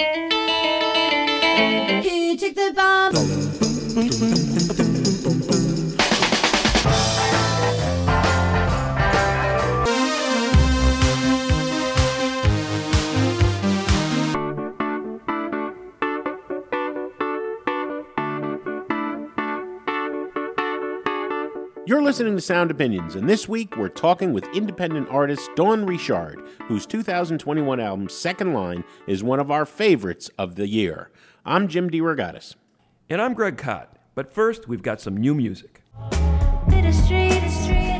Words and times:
Here, 0.00 0.39
listening 22.20 22.36
to 22.36 22.42
Sound 22.42 22.70
Opinions, 22.70 23.14
and 23.14 23.26
this 23.26 23.48
week 23.48 23.78
we're 23.78 23.88
talking 23.88 24.34
with 24.34 24.44
independent 24.54 25.08
artist 25.08 25.48
Dawn 25.56 25.86
Richard, 25.86 26.38
whose 26.64 26.84
2021 26.84 27.80
album 27.80 28.10
Second 28.10 28.52
Line 28.52 28.84
is 29.06 29.24
one 29.24 29.40
of 29.40 29.50
our 29.50 29.64
favorites 29.64 30.28
of 30.36 30.56
the 30.56 30.68
year. 30.68 31.10
I'm 31.46 31.66
Jim 31.66 31.88
DeRogatis. 31.88 32.56
And 33.08 33.22
I'm 33.22 33.32
Greg 33.32 33.56
Kot. 33.56 33.96
But 34.14 34.34
first, 34.34 34.68
we've 34.68 34.82
got 34.82 35.00
some 35.00 35.16
new 35.16 35.34
music. 35.34 35.80
Bitter 36.68 36.92
streets, 36.92 37.54
streets, 37.62 37.90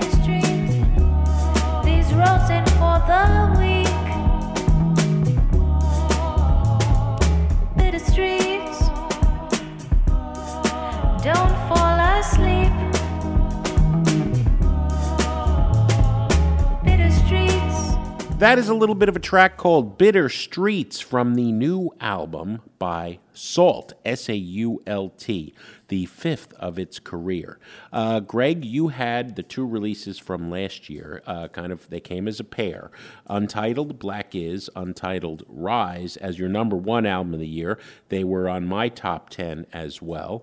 That 18.40 18.58
is 18.58 18.70
a 18.70 18.74
little 18.74 18.94
bit 18.94 19.10
of 19.10 19.16
a 19.16 19.20
track 19.20 19.58
called 19.58 19.98
Bitter 19.98 20.30
Streets 20.30 20.98
from 20.98 21.34
the 21.34 21.52
new 21.52 21.90
album 22.00 22.62
by 22.78 23.18
Sault, 23.34 23.92
S 24.02 24.30
A 24.30 24.34
U 24.34 24.82
L 24.86 25.10
T, 25.10 25.52
the 25.88 26.06
fifth 26.06 26.54
of 26.54 26.78
its 26.78 26.98
career. 26.98 27.58
Uh, 27.92 28.20
Greg, 28.20 28.64
you 28.64 28.88
had 28.88 29.36
the 29.36 29.42
two 29.42 29.66
releases 29.66 30.18
from 30.18 30.50
last 30.50 30.88
year, 30.88 31.22
uh, 31.26 31.48
kind 31.48 31.70
of, 31.70 31.90
they 31.90 32.00
came 32.00 32.26
as 32.26 32.40
a 32.40 32.44
pair 32.44 32.90
Untitled 33.28 33.98
Black 33.98 34.34
Is, 34.34 34.70
Untitled 34.74 35.44
Rise 35.46 36.16
as 36.16 36.38
your 36.38 36.48
number 36.48 36.76
one 36.76 37.04
album 37.04 37.34
of 37.34 37.40
the 37.40 37.46
year. 37.46 37.78
They 38.08 38.24
were 38.24 38.48
on 38.48 38.66
my 38.66 38.88
top 38.88 39.28
10 39.28 39.66
as 39.70 40.00
well. 40.00 40.42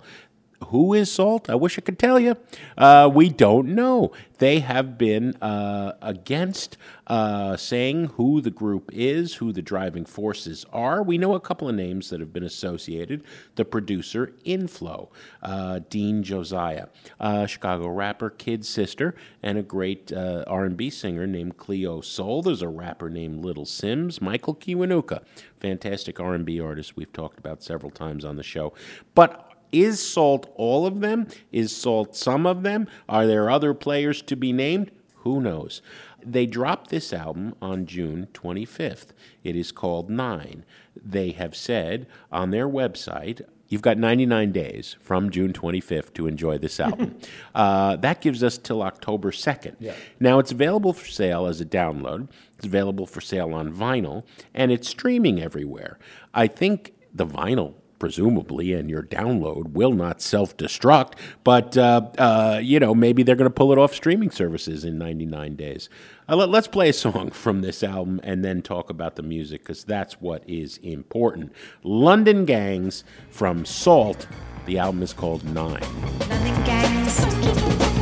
Who 0.65 0.93
is 0.93 1.11
Sault? 1.11 1.49
I 1.49 1.55
wish 1.55 1.77
I 1.77 1.81
could 1.81 1.99
tell 1.99 2.19
you. 2.19 2.35
Uh, 2.77 3.09
we 3.13 3.29
don't 3.29 3.69
know. 3.69 4.11
They 4.39 4.59
have 4.59 4.97
been 4.97 5.35
uh, 5.35 5.93
against 6.01 6.77
uh, 7.07 7.57
saying 7.57 8.07
who 8.15 8.41
the 8.41 8.51
group 8.51 8.89
is, 8.91 9.35
who 9.35 9.51
the 9.51 9.61
driving 9.61 10.03
forces 10.05 10.65
are. 10.73 11.01
We 11.01 11.17
know 11.17 11.35
a 11.35 11.39
couple 11.39 11.69
of 11.69 11.75
names 11.75 12.09
that 12.09 12.19
have 12.19 12.33
been 12.33 12.43
associated. 12.43 13.23
The 13.55 13.65
producer, 13.65 14.33
Inflo, 14.45 15.09
uh, 15.41 15.79
Dean 15.89 16.23
Josiah, 16.23 16.87
uh, 17.19 17.45
Chicago 17.45 17.87
rapper, 17.87 18.29
Kid 18.29 18.65
Sister, 18.65 19.15
and 19.41 19.57
a 19.57 19.63
great 19.63 20.11
uh, 20.11 20.43
R&B 20.47 20.89
singer 20.89 21.27
named 21.27 21.57
Cleo 21.57 22.01
Sol. 22.01 22.41
There's 22.41 22.61
a 22.61 22.67
rapper 22.67 23.09
named 23.09 23.45
Little 23.45 23.65
Simz, 23.65 24.21
Michael 24.21 24.55
Kiwanuka, 24.55 25.21
fantastic 25.59 26.19
R&B 26.19 26.59
artist 26.59 26.95
we've 26.95 27.13
talked 27.13 27.39
about 27.39 27.63
several 27.63 27.91
times 27.91 28.25
on 28.25 28.35
the 28.35 28.43
show. 28.43 28.73
But 29.15 29.46
is 29.71 29.99
Sault 29.99 30.51
all 30.55 30.85
of 30.85 31.01
them? 31.01 31.27
Is 31.51 31.75
Sault 31.75 32.15
some 32.15 32.45
of 32.45 32.63
them? 32.63 32.87
Are 33.07 33.27
there 33.27 33.49
other 33.49 33.73
players 33.73 34.21
to 34.23 34.35
be 34.35 34.53
named? 34.53 34.91
Who 35.17 35.41
knows? 35.41 35.81
They 36.23 36.45
dropped 36.45 36.89
this 36.89 37.13
album 37.13 37.55
on 37.61 37.85
June 37.85 38.27
25th. 38.33 39.07
It 39.43 39.55
is 39.55 39.71
called 39.71 40.09
Nine. 40.09 40.65
They 40.95 41.31
have 41.31 41.55
said 41.55 42.07
on 42.31 42.51
their 42.51 42.67
website, 42.67 43.41
You've 43.69 43.81
got 43.81 43.97
99 43.97 44.53
days 44.53 44.95
from 45.01 45.29
June 45.29 45.51
25th 45.51 46.13
to 46.13 46.25
enjoy 46.27 46.57
this 46.57 46.79
album. 46.79 47.17
uh, 47.55 47.97
that 47.97 48.21
gives 48.21 48.41
us 48.41 48.57
till 48.57 48.81
October 48.81 49.31
2nd. 49.31 49.75
Now, 50.19 50.39
it's 50.39 50.53
available 50.53 50.93
for 50.93 51.05
sale 51.05 51.45
as 51.45 51.59
a 51.59 51.65
download, 51.65 52.29
it's 52.55 52.65
available 52.65 53.05
for 53.05 53.19
sale 53.19 53.53
on 53.53 53.73
vinyl, 53.73 54.23
and 54.53 54.71
it's 54.71 54.87
streaming 54.87 55.41
everywhere. 55.41 55.99
I 56.33 56.47
think 56.47 56.93
the 57.13 57.25
vinyl 57.25 57.73
presumably, 57.99 58.73
and 58.73 58.89
your 58.89 59.03
download 59.03 59.71
will 59.71 59.93
not 59.93 60.21
self 60.21 60.55
destruct. 60.57 61.13
But, 61.43 61.77
uh, 61.77 62.01
uh, 62.17 62.59
you 62.61 62.79
know, 62.79 62.93
maybe 62.93 63.23
they're 63.23 63.35
going 63.35 63.49
to 63.49 63.53
pull 63.53 63.71
it 63.71 63.77
off 63.77 63.93
streaming 63.93 64.31
services 64.31 64.83
in 64.83 64.97
99 64.97 65.55
days. 65.55 65.89
Uh, 66.29 66.35
let, 66.35 66.53
us 66.53 66.67
play 66.67 66.89
a 66.89 66.93
song 66.93 67.31
from 67.31 67.61
this 67.61 67.83
album 67.83 68.19
and 68.23 68.43
then 68.43 68.61
talk 68.61 68.89
about 68.89 69.15
the 69.15 69.23
music 69.23 69.61
because 69.61 69.83
that's 69.83 70.19
what 70.19 70.43
is 70.47 70.77
important. 70.79 71.53
London 71.83 72.45
Gangs 72.45 73.03
from 73.29 73.65
Sault. 73.65 74.27
The 74.65 74.77
album 74.77 75.01
is 75.01 75.13
called 75.13 75.43
Nine. 75.45 75.81
London 76.29 76.63
gangs. 76.65 77.21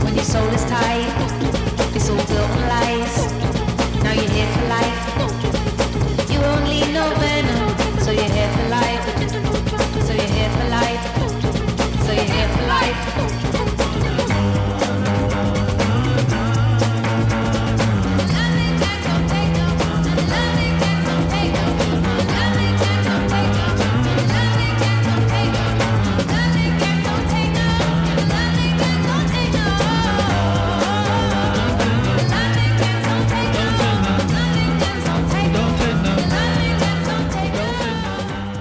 When 0.03 0.15
your 0.15 0.23
soul 0.23 0.47
is 0.49 0.65
built 2.27 2.49
lies. 2.69 3.31
Now 4.03 4.13
you're 4.13 4.29
here 4.29 4.47
for 4.53 4.67
life. 4.67 5.04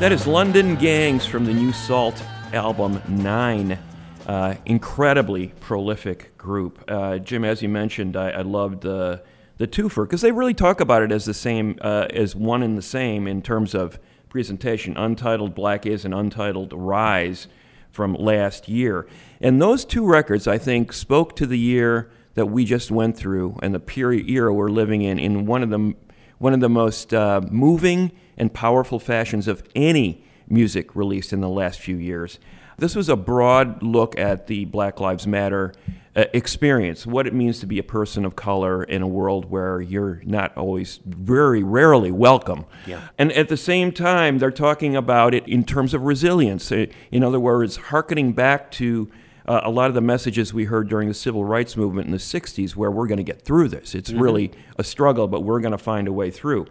That 0.05 0.13
is 0.13 0.27
London 0.27 0.77
Gangs 0.77 1.25
from 1.25 1.47
the 1.47 1.55
new 1.55 1.73
Sault 1.73 2.23
album 2.53 3.01
Nine. 3.09 3.79
Uh, 4.27 4.55
incredibly 4.67 5.47
prolific 5.61 6.37
group. 6.37 6.85
Uh, 6.87 7.17
Jim, 7.17 7.43
as 7.43 7.63
you 7.63 7.71
mentioned, 7.71 8.15
I, 8.15 8.29
I 8.29 8.43
loved 8.43 8.83
the 8.83 9.23
the 9.57 9.67
twofer 9.67 10.05
because 10.05 10.21
they 10.21 10.31
really 10.31 10.53
talk 10.53 10.81
about 10.81 11.03
it 11.03 11.11
as 11.11 11.25
the 11.25 11.33
same 11.33 11.79
uh, 11.81 12.09
as 12.11 12.37
one 12.37 12.63
and 12.63 12.77
the 12.77 12.83
same 12.83 13.27
in 13.27 13.41
terms 13.41 13.75
of 13.75 13.99
presentation. 14.29 14.95
Untitled 14.95 15.55
Black 15.55 15.87
Is 15.87 16.05
and 16.05 16.13
Untitled 16.13 16.75
Rise 16.75 17.49
from 17.91 18.13
last 18.13 18.69
year, 18.69 19.07
and 19.41 19.59
those 19.63 19.87
two 19.87 20.07
records 20.07 20.47
I 20.47 20.59
think 20.59 20.93
spoke 20.93 21.35
to 21.37 21.47
the 21.47 21.59
year 21.59 22.11
that 22.35 22.51
we 22.51 22.67
just 22.67 22.91
went 22.91 23.17
through 23.17 23.59
and 23.63 23.75
the 23.75 23.81
period 23.81 24.29
era 24.29 24.53
we're 24.53 24.69
living 24.69 25.01
in 25.01 25.19
in 25.19 25.47
one 25.47 25.63
of 25.63 25.71
the 25.71 25.95
one 26.37 26.53
of 26.53 26.61
the 26.61 26.69
most 26.69 27.15
uh, 27.15 27.41
moving 27.51 28.13
and 28.37 28.53
powerful 28.53 28.99
fashions 28.99 29.49
of 29.49 29.63
any 29.75 30.25
music 30.49 30.95
released 30.95 31.33
in 31.33 31.41
the 31.41 31.49
last 31.49 31.81
few 31.81 31.97
years. 31.97 32.39
This 32.77 32.97
was 32.97 33.09
a 33.09 33.17
broad 33.17 33.83
look 33.83 34.19
at 34.19 34.47
the 34.47 34.65
Black 34.65 34.99
Lives 35.01 35.27
Matter 35.27 35.73
uh, 36.17 36.25
experience, 36.33 37.07
what 37.07 37.27
it 37.27 37.35
means 37.35 37.59
to 37.61 37.67
be 37.67 37.79
a 37.79 37.83
person 37.83 38.25
of 38.25 38.37
color 38.37 38.83
in 38.85 39.03
a 39.03 39.07
world 39.07 39.51
where 39.51 39.81
you're 39.81 40.21
not 40.25 40.57
always, 40.57 41.01
very 41.05 41.63
rarely 41.63 42.11
welcome. 42.11 42.65
Yeah. 42.87 43.09
And 43.19 43.33
at 43.33 43.49
the 43.49 43.57
same 43.57 43.93
time, 43.93 44.39
they're 44.39 44.51
talking 44.51 44.95
about 44.97 45.35
it 45.35 45.47
in 45.49 45.65
terms 45.65 45.95
of 45.95 46.03
resilience. 46.03 46.71
Uh, 46.71 46.87
In 47.11 47.25
other 47.25 47.41
words, 47.41 47.77
hearkening 47.77 48.33
back 48.33 48.71
to 48.73 49.11
uh, 49.47 49.61
a 49.65 49.71
lot 49.71 49.89
of 49.89 49.95
the 49.95 50.01
messages 50.01 50.55
we 50.55 50.65
heard 50.65 50.89
during 50.89 51.09
the 51.09 51.15
civil 51.15 51.45
rights 51.45 51.77
movement 51.77 52.07
in 52.07 52.13
the 52.13 52.19
60s, 52.19 52.77
where 52.77 52.91
we're 52.91 53.07
going 53.07 53.19
to 53.19 53.25
get 53.25 53.43
through 53.43 53.69
this. 53.69 53.95
It's 53.95 54.13
really 54.13 54.53
a 54.79 54.85
struggle, 54.85 55.29
but 55.29 55.43
we're 55.43 55.61
going 55.61 55.73
to 55.73 55.79
find 55.79 56.09
a 56.09 56.13
way 56.13 56.31
through. 56.31 56.67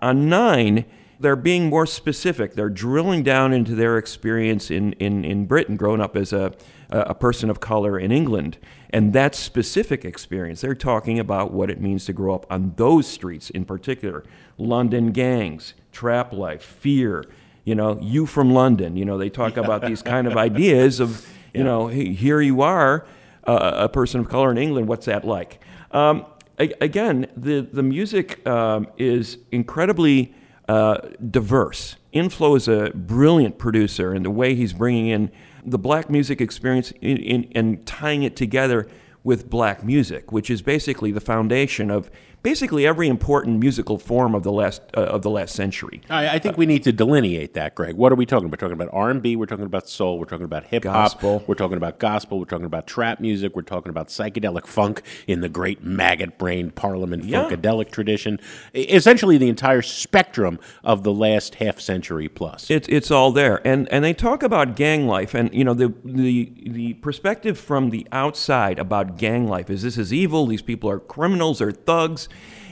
On 0.00 0.28
nine, 0.28 0.84
they're 1.18 1.36
being 1.36 1.68
more 1.68 1.86
specific. 1.86 2.54
They're 2.54 2.68
drilling 2.68 3.22
down 3.22 3.52
into 3.52 3.74
their 3.74 3.98
experience 3.98 4.70
in, 4.70 4.92
in, 4.94 5.24
in 5.24 5.46
Britain, 5.46 5.76
growing 5.76 6.00
up 6.00 6.16
as 6.16 6.32
a, 6.32 6.52
a 6.90 7.14
person 7.14 7.50
of 7.50 7.60
color 7.60 7.98
in 7.98 8.12
England. 8.12 8.58
And 8.90 9.12
that 9.12 9.34
specific 9.34 10.04
experience, 10.04 10.60
they're 10.60 10.74
talking 10.74 11.18
about 11.18 11.52
what 11.52 11.70
it 11.70 11.80
means 11.80 12.04
to 12.06 12.12
grow 12.12 12.34
up 12.34 12.46
on 12.50 12.74
those 12.76 13.06
streets 13.06 13.50
in 13.50 13.64
particular 13.64 14.24
London 14.56 15.10
gangs, 15.12 15.74
trap 15.92 16.32
life, 16.32 16.62
fear, 16.62 17.24
you 17.64 17.74
know, 17.74 17.98
you 18.00 18.26
from 18.26 18.52
London. 18.52 18.96
You 18.96 19.04
know, 19.04 19.18
they 19.18 19.30
talk 19.30 19.56
about 19.56 19.82
these 19.82 20.02
kind 20.14 20.26
of 20.26 20.36
ideas 20.36 21.00
of, 21.00 21.26
you 21.52 21.64
know, 21.64 21.88
hey, 21.88 22.12
here 22.12 22.40
you 22.40 22.62
are, 22.62 23.06
uh, 23.46 23.72
a 23.74 23.88
person 23.88 24.20
of 24.20 24.28
color 24.28 24.50
in 24.50 24.58
England, 24.58 24.88
what's 24.88 25.06
that 25.06 25.24
like? 25.24 25.60
Um, 25.90 26.26
again, 26.58 27.26
the, 27.36 27.60
the 27.60 27.82
music 27.82 28.46
um, 28.46 28.86
is 28.96 29.38
incredibly 29.50 30.34
uh, 30.68 30.98
diverse. 31.30 31.96
Inflo 32.12 32.56
is 32.56 32.68
a 32.68 32.90
brilliant 32.94 33.58
producer, 33.58 34.12
and 34.12 34.24
the 34.24 34.30
way 34.30 34.54
he's 34.54 34.72
bringing 34.72 35.08
in 35.08 35.30
the 35.64 35.78
black 35.78 36.10
music 36.10 36.40
experience 36.40 36.92
in, 37.00 37.16
in, 37.18 37.52
and 37.54 37.84
tying 37.86 38.22
it 38.22 38.36
together 38.36 38.88
with 39.22 39.48
black 39.48 39.82
music, 39.82 40.30
which 40.30 40.50
is 40.50 40.62
basically 40.62 41.10
the 41.10 41.20
foundation 41.20 41.90
of 41.90 42.10
basically 42.44 42.86
every 42.86 43.08
important 43.08 43.58
musical 43.58 43.98
form 43.98 44.34
of 44.34 44.44
the 44.44 44.52
last 44.52 44.82
uh, 44.96 45.00
of 45.00 45.22
the 45.22 45.30
last 45.30 45.56
century. 45.56 46.02
I, 46.08 46.36
I 46.36 46.38
think 46.38 46.56
we 46.56 46.66
need 46.66 46.84
to 46.84 46.92
delineate 46.92 47.54
that, 47.54 47.74
Greg. 47.74 47.96
What 47.96 48.12
are 48.12 48.14
we 48.14 48.26
talking 48.26 48.44
about? 48.46 48.60
We're 48.62 48.68
talking 48.68 48.80
about 48.80 48.94
R 48.94 49.10
and 49.10 49.20
B. 49.20 49.34
We're 49.34 49.46
talking 49.46 49.64
about 49.64 49.88
soul. 49.88 50.18
We're 50.20 50.26
talking 50.26 50.44
about 50.44 50.64
hip 50.64 50.84
hop. 50.84 51.20
We're 51.48 51.54
talking 51.56 51.76
about 51.78 51.98
gospel. 51.98 52.38
We're 52.38 52.44
talking 52.44 52.66
about 52.66 52.86
trap 52.86 53.18
music. 53.18 53.56
We're 53.56 53.62
talking 53.62 53.90
about 53.90 54.08
psychedelic 54.08 54.66
funk 54.66 55.02
in 55.26 55.40
the 55.40 55.48
great 55.48 55.82
maggot 55.82 56.38
brain 56.38 56.70
Parliament 56.70 57.24
Yeah. 57.24 57.48
funkadelic 57.48 57.90
tradition. 57.90 58.38
Essentially, 58.74 59.38
the 59.38 59.48
entire 59.48 59.82
spectrum 59.82 60.60
of 60.84 61.02
the 61.02 61.12
last 61.12 61.56
half 61.56 61.80
century 61.80 62.28
plus. 62.28 62.70
It's 62.70 62.86
it's 62.88 63.10
all 63.10 63.32
there, 63.32 63.66
and 63.66 63.88
and 63.90 64.04
they 64.04 64.12
talk 64.12 64.42
about 64.42 64.76
gang 64.76 65.06
life, 65.06 65.32
and 65.34 65.52
you 65.54 65.64
know 65.64 65.74
the 65.74 65.94
the 66.04 66.52
the 66.66 66.92
perspective 66.94 67.58
from 67.58 67.88
the 67.88 68.06
outside 68.12 68.78
about 68.78 69.16
gang 69.16 69.48
life 69.48 69.70
is 69.70 69.82
this 69.82 69.96
is 69.96 70.12
evil. 70.12 70.46
These 70.46 70.62
people 70.62 70.90
are 70.90 70.98
criminals 70.98 71.62
or 71.62 71.72
thugs, 71.72 72.28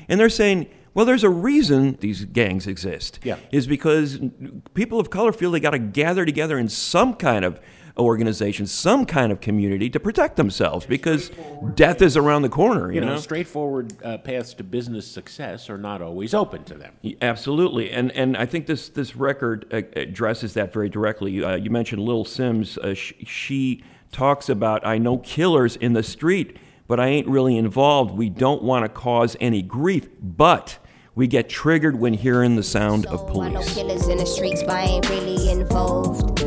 and 0.09 0.19
they're 0.19 0.29
saying. 0.31 0.69
Well, 0.95 1.07
there's 1.07 1.25
a 1.25 1.31
reason 1.31 1.97
these 2.01 2.27
gangs 2.27 2.67
exist. 2.67 3.19
Yeah. 3.25 3.39
Is 3.51 3.67
because 3.67 4.21
people 4.75 5.01
of 5.01 5.09
color 5.09 5.33
feel 5.33 5.51
they 5.51 5.59
got 5.59 5.71
to 5.71 5.79
gather 5.79 6.27
together 6.27 6.59
in 6.59 6.69
some 6.69 7.15
kind 7.15 7.47
of 7.47 7.59
organization, 7.99 8.67
some 8.67 9.07
kind 9.07 9.33
of 9.33 9.41
community 9.41 9.91
to 9.91 10.01
protect 10.01 10.37
themselves 10.37 10.87
because 10.87 11.31
death 11.75 12.01
is 12.03 12.17
around 12.17 12.43
the 12.43 12.49
corner. 12.49 12.91
You, 12.91 13.01
you 13.01 13.07
know, 13.07 13.17
straightforward 13.17 13.93
uh, 14.05 14.19
paths 14.19 14.55
to 14.55 14.65
business 14.65 15.07
success 15.07 15.69
are 15.69 15.79
not 15.79 16.03
always 16.03 16.35
open 16.35 16.65
to 16.65 16.75
them. 16.75 16.95
Absolutely, 17.21 17.91
and 17.91 18.11
and 18.13 18.37
I 18.37 18.47
think 18.47 18.67
this 18.67 18.89
this 18.89 19.17
record 19.17 19.67
uh, 19.73 19.83
addresses 19.99 20.55
that 20.55 20.73
very 20.73 20.89
directly. 20.89 21.43
Uh, 21.43 21.57
you 21.57 21.71
mentioned 21.71 22.03
Lil 22.03 22.25
Simz. 22.25 22.79
Uh, 22.79 22.95
sh- 22.95 23.15
she 23.27 23.85
talks 24.11 24.49
about 24.49 24.87
I 24.87 24.99
know 24.99 25.19
killers 25.19 25.77
in 25.77 25.93
the 25.93 26.03
street, 26.03 26.59
but 26.93 27.01
I 27.01 27.07
ain't 27.07 27.27
really 27.27 27.57
involved. 27.57 28.15
We 28.15 28.29
don't 28.29 28.63
want 28.63 28.85
to 28.85 28.89
cause 28.91 29.35
any 29.41 29.63
grief, 29.63 30.11
but 30.21 30.79
we 31.15 31.27
get 31.27 31.49
triggered 31.49 31.99
when 31.99 32.13
hearing 32.13 32.55
the 32.55 32.63
sound 32.63 33.07
of 33.07 33.21
So 33.21 33.41
I 33.41 33.49
know 33.49 33.63
killers 33.63 34.09
in 34.09 34.19
the 34.19 34.27
streets, 34.27 34.63
but 34.63 34.73
I 34.73 34.83
ain't 34.83 35.09
really 35.09 35.51
involved. 35.51 36.43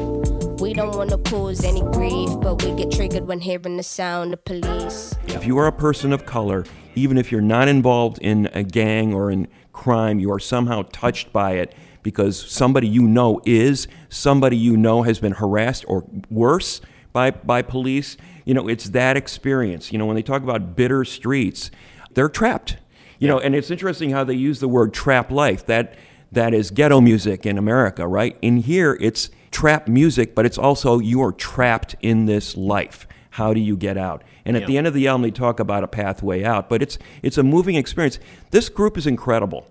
We 0.61 0.73
don't 0.75 0.95
wanna 0.95 1.17
cause 1.17 1.63
any 1.63 1.81
grief, 1.81 2.29
but 2.41 2.63
we 2.63 2.75
get 2.75 2.91
triggered 2.91 3.25
when 3.25 3.39
hearing 3.39 3.77
the 3.77 3.81
sound 3.81 4.33
of 4.33 4.45
police. 4.45 5.15
If 5.29 5.47
you 5.47 5.57
are 5.57 5.65
a 5.65 5.71
person 5.71 6.13
of 6.13 6.27
color, 6.27 6.63
even 6.93 7.17
if 7.17 7.31
you're 7.31 7.41
not 7.41 7.67
involved 7.67 8.19
in 8.19 8.47
a 8.53 8.63
gang 8.63 9.15
or 9.15 9.31
in 9.31 9.47
crime, 9.73 10.19
you 10.19 10.31
are 10.31 10.37
somehow 10.37 10.83
touched 10.91 11.33
by 11.33 11.53
it 11.53 11.73
because 12.03 12.39
somebody 12.39 12.87
you 12.87 13.01
know 13.01 13.41
is, 13.47 13.87
somebody 14.09 14.57
you 14.57 14.77
know 14.77 15.01
has 15.01 15.17
been 15.17 15.31
harassed 15.31 15.85
or 15.87 16.05
worse 16.29 16.81
by, 17.15 17.31
by 17.31 17.61
police. 17.61 18.17
You 18.43 18.53
know, 18.53 18.67
it's 18.67 18.89
that 18.89 19.15
experience. 19.15 19.93
You 19.93 19.97
know, 19.97 20.05
when 20.05 20.17
they 20.17 20.21
talk 20.21 20.43
about 20.43 20.75
bitter 20.75 21.05
streets, 21.05 21.71
they're 22.13 22.27
trapped. 22.27 22.75
You 23.19 23.29
know, 23.29 23.39
and 23.39 23.55
it's 23.55 23.71
interesting 23.71 24.09
how 24.11 24.25
they 24.25 24.33
use 24.33 24.59
the 24.59 24.67
word 24.67 24.93
trap 24.93 25.31
life. 25.31 25.65
That 25.65 25.95
that 26.33 26.53
is 26.53 26.69
ghetto 26.69 26.99
music 26.99 27.45
in 27.45 27.57
America, 27.57 28.05
right? 28.05 28.37
In 28.41 28.57
here, 28.57 28.97
it's 28.99 29.29
trap 29.51 29.87
music, 29.87 30.35
but 30.35 30.45
it's 30.45 30.57
also 30.57 30.99
you 30.99 31.21
are 31.21 31.31
trapped 31.31 31.95
in 32.01 32.25
this 32.25 32.57
life. 32.57 33.07
How 33.29 33.53
do 33.53 33.61
you 33.61 33.77
get 33.77 33.97
out? 33.97 34.21
And 34.43 34.57
at 34.57 34.67
the 34.67 34.77
end 34.77 34.85
of 34.85 34.93
the 34.93 35.07
album, 35.07 35.21
they 35.21 35.31
talk 35.31 35.61
about 35.61 35.85
a 35.85 35.87
pathway 35.87 36.43
out. 36.43 36.67
But 36.67 36.81
it's 36.81 36.97
it's 37.23 37.37
a 37.37 37.43
moving 37.43 37.75
experience. 37.75 38.19
This 38.51 38.67
group 38.67 38.97
is 38.97 39.07
incredible. 39.07 39.65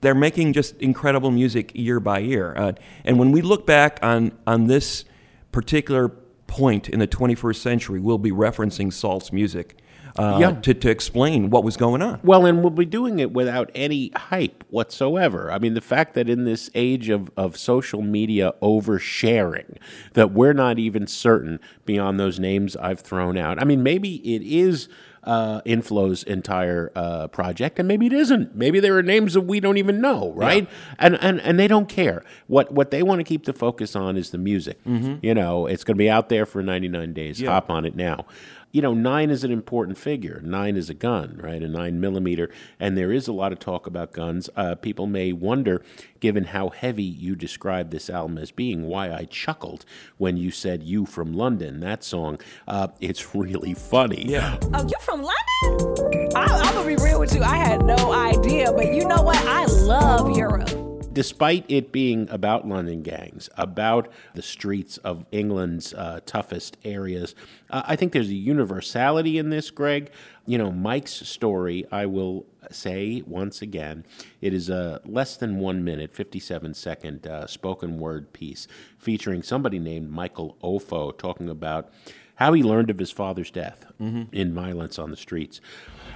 They're 0.00 0.16
making 0.16 0.52
just 0.52 0.76
incredible 0.78 1.30
music 1.30 1.70
year 1.76 2.00
by 2.00 2.18
year. 2.18 2.54
Uh, 2.56 2.72
and 3.04 3.20
when 3.20 3.30
we 3.30 3.40
look 3.40 3.64
back 3.66 4.00
on 4.02 4.32
on 4.48 4.66
this 4.66 5.04
particular 5.52 6.12
point 6.48 6.88
in 6.88 6.98
the 6.98 7.06
21st 7.06 7.56
century, 7.56 8.00
we'll 8.00 8.18
be 8.18 8.32
referencing 8.32 8.92
Sault's 8.92 9.32
music 9.32 9.76
uh, 10.18 10.38
Yeah. 10.40 10.52
to, 10.62 10.74
to 10.74 10.90
explain 10.90 11.50
what 11.50 11.62
was 11.62 11.76
going 11.76 12.02
on. 12.02 12.18
Well, 12.24 12.44
and 12.46 12.60
we'll 12.60 12.70
be 12.70 12.84
doing 12.86 13.20
it 13.20 13.30
without 13.32 13.70
any 13.74 14.10
hype 14.16 14.64
whatsoever. 14.70 15.52
I 15.52 15.58
mean, 15.60 15.74
the 15.74 15.80
fact 15.80 16.14
that 16.14 16.28
in 16.28 16.44
this 16.44 16.70
age 16.74 17.08
of, 17.08 17.30
of 17.36 17.56
social 17.56 18.02
media 18.02 18.54
oversharing, 18.62 19.76
that 20.14 20.32
we're 20.32 20.54
not 20.54 20.78
even 20.78 21.06
certain 21.06 21.60
beyond 21.84 22.18
those 22.18 22.40
names 22.40 22.76
I've 22.76 23.00
thrown 23.00 23.36
out. 23.36 23.60
I 23.60 23.64
mean, 23.64 23.82
maybe 23.82 24.16
it 24.34 24.42
is 24.42 24.88
uh, 25.24 25.60
Inflo's 25.66 26.22
entire 26.22 26.90
uh, 26.94 27.28
project, 27.28 27.78
and 27.78 27.86
maybe 27.88 28.06
it 28.06 28.12
isn't. 28.12 28.54
Maybe 28.54 28.80
there 28.80 28.96
are 28.96 29.02
names 29.02 29.34
that 29.34 29.42
we 29.42 29.60
don't 29.60 29.76
even 29.76 30.00
know, 30.00 30.32
right? 30.32 30.68
And, 30.98 31.16
and 31.22 31.40
and 31.40 31.58
they 31.58 31.68
don't 31.68 31.88
care. 31.88 32.24
What 32.46 32.72
what 32.72 32.90
they 32.90 33.02
want 33.02 33.18
to 33.20 33.24
keep 33.24 33.44
the 33.44 33.52
focus 33.52 33.94
on 33.96 34.16
is 34.16 34.30
the 34.30 34.38
music. 34.38 34.78
You 35.22 35.34
know, 35.34 35.66
it's 35.66 35.84
going 35.84 35.96
to 35.96 35.98
be 35.98 36.08
out 36.10 36.28
there 36.28 36.46
for 36.46 36.62
99 36.62 37.12
days. 37.12 37.40
Yeah. 37.40 37.50
Hop 37.50 37.70
on 37.70 37.84
it 37.84 37.94
now. 37.96 38.26
You 38.70 38.82
know, 38.82 38.92
nine 38.92 39.30
is 39.30 39.44
an 39.44 39.50
important 39.50 39.96
figure. 39.96 40.40
Nine 40.44 40.76
is 40.76 40.90
a 40.90 40.94
gun, 40.94 41.38
right? 41.42 41.62
A 41.62 41.68
nine 41.68 42.00
millimeter. 42.00 42.50
And 42.78 42.96
there 42.96 43.12
is 43.12 43.26
a 43.26 43.32
lot 43.32 43.52
of 43.52 43.58
talk 43.58 43.86
about 43.86 44.12
guns. 44.12 44.50
Uh, 44.54 44.74
people 44.74 45.06
may 45.06 45.32
wonder, 45.32 45.82
given 46.20 46.44
how 46.44 46.68
heavy 46.68 47.02
you 47.02 47.34
described 47.34 47.90
this 47.90 48.10
album 48.10 48.36
as 48.38 48.50
being, 48.50 48.86
why 48.86 49.10
I 49.12 49.24
chuckled 49.24 49.84
when 50.18 50.36
you 50.36 50.50
said 50.50 50.82
You 50.82 51.06
from 51.06 51.32
London, 51.32 51.80
that 51.80 52.04
song. 52.04 52.38
Uh, 52.66 52.88
it's 53.00 53.34
really 53.34 53.74
funny. 53.74 54.24
Yeah. 54.26 54.58
Oh, 54.74 54.82
you 54.86 54.96
from 55.00 55.22
London? 55.22 56.32
I, 56.36 56.44
I'm 56.44 56.74
gonna 56.74 56.86
be 56.86 57.02
real 57.02 57.20
with 57.20 57.34
you. 57.34 57.42
I 57.42 57.56
had 57.56 57.84
no 57.84 58.12
idea, 58.12 58.72
but 58.72 58.92
you 58.92 59.06
know 59.06 59.22
what? 59.22 59.36
I 59.36 59.64
love 59.66 60.36
Europe. 60.36 60.87
Despite 61.18 61.64
it 61.66 61.90
being 61.90 62.30
about 62.30 62.64
London 62.64 63.02
gangs, 63.02 63.50
about 63.56 64.06
the 64.34 64.40
streets 64.40 64.98
of 64.98 65.26
England's 65.32 65.92
uh, 65.92 66.20
toughest 66.24 66.76
areas, 66.84 67.34
uh, 67.70 67.82
I 67.84 67.96
think 67.96 68.12
there's 68.12 68.28
a 68.28 68.34
universality 68.34 69.36
in 69.36 69.50
this, 69.50 69.72
Greg. 69.72 70.12
You 70.46 70.58
know, 70.58 70.70
Mike's 70.70 71.10
story, 71.10 71.84
I 71.90 72.06
will 72.06 72.46
say 72.70 73.24
once 73.26 73.60
again, 73.60 74.06
it 74.40 74.54
is 74.54 74.70
a 74.70 75.00
less 75.04 75.36
than 75.36 75.58
one 75.58 75.82
minute, 75.82 76.14
57 76.14 76.72
second 76.74 77.26
uh, 77.26 77.48
spoken 77.48 77.98
word 77.98 78.32
piece 78.32 78.68
featuring 78.96 79.42
somebody 79.42 79.80
named 79.80 80.12
Michael 80.12 80.56
Ofo 80.62 81.18
talking 81.18 81.48
about 81.48 81.92
how 82.36 82.52
he 82.52 82.62
learned 82.62 82.90
of 82.90 82.98
his 83.00 83.10
father's 83.10 83.50
death 83.50 83.86
in 84.30 84.54
violence 84.54 85.00
on 85.00 85.10
the 85.10 85.16
streets. 85.16 85.60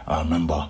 I 0.06 0.22
remember 0.22 0.68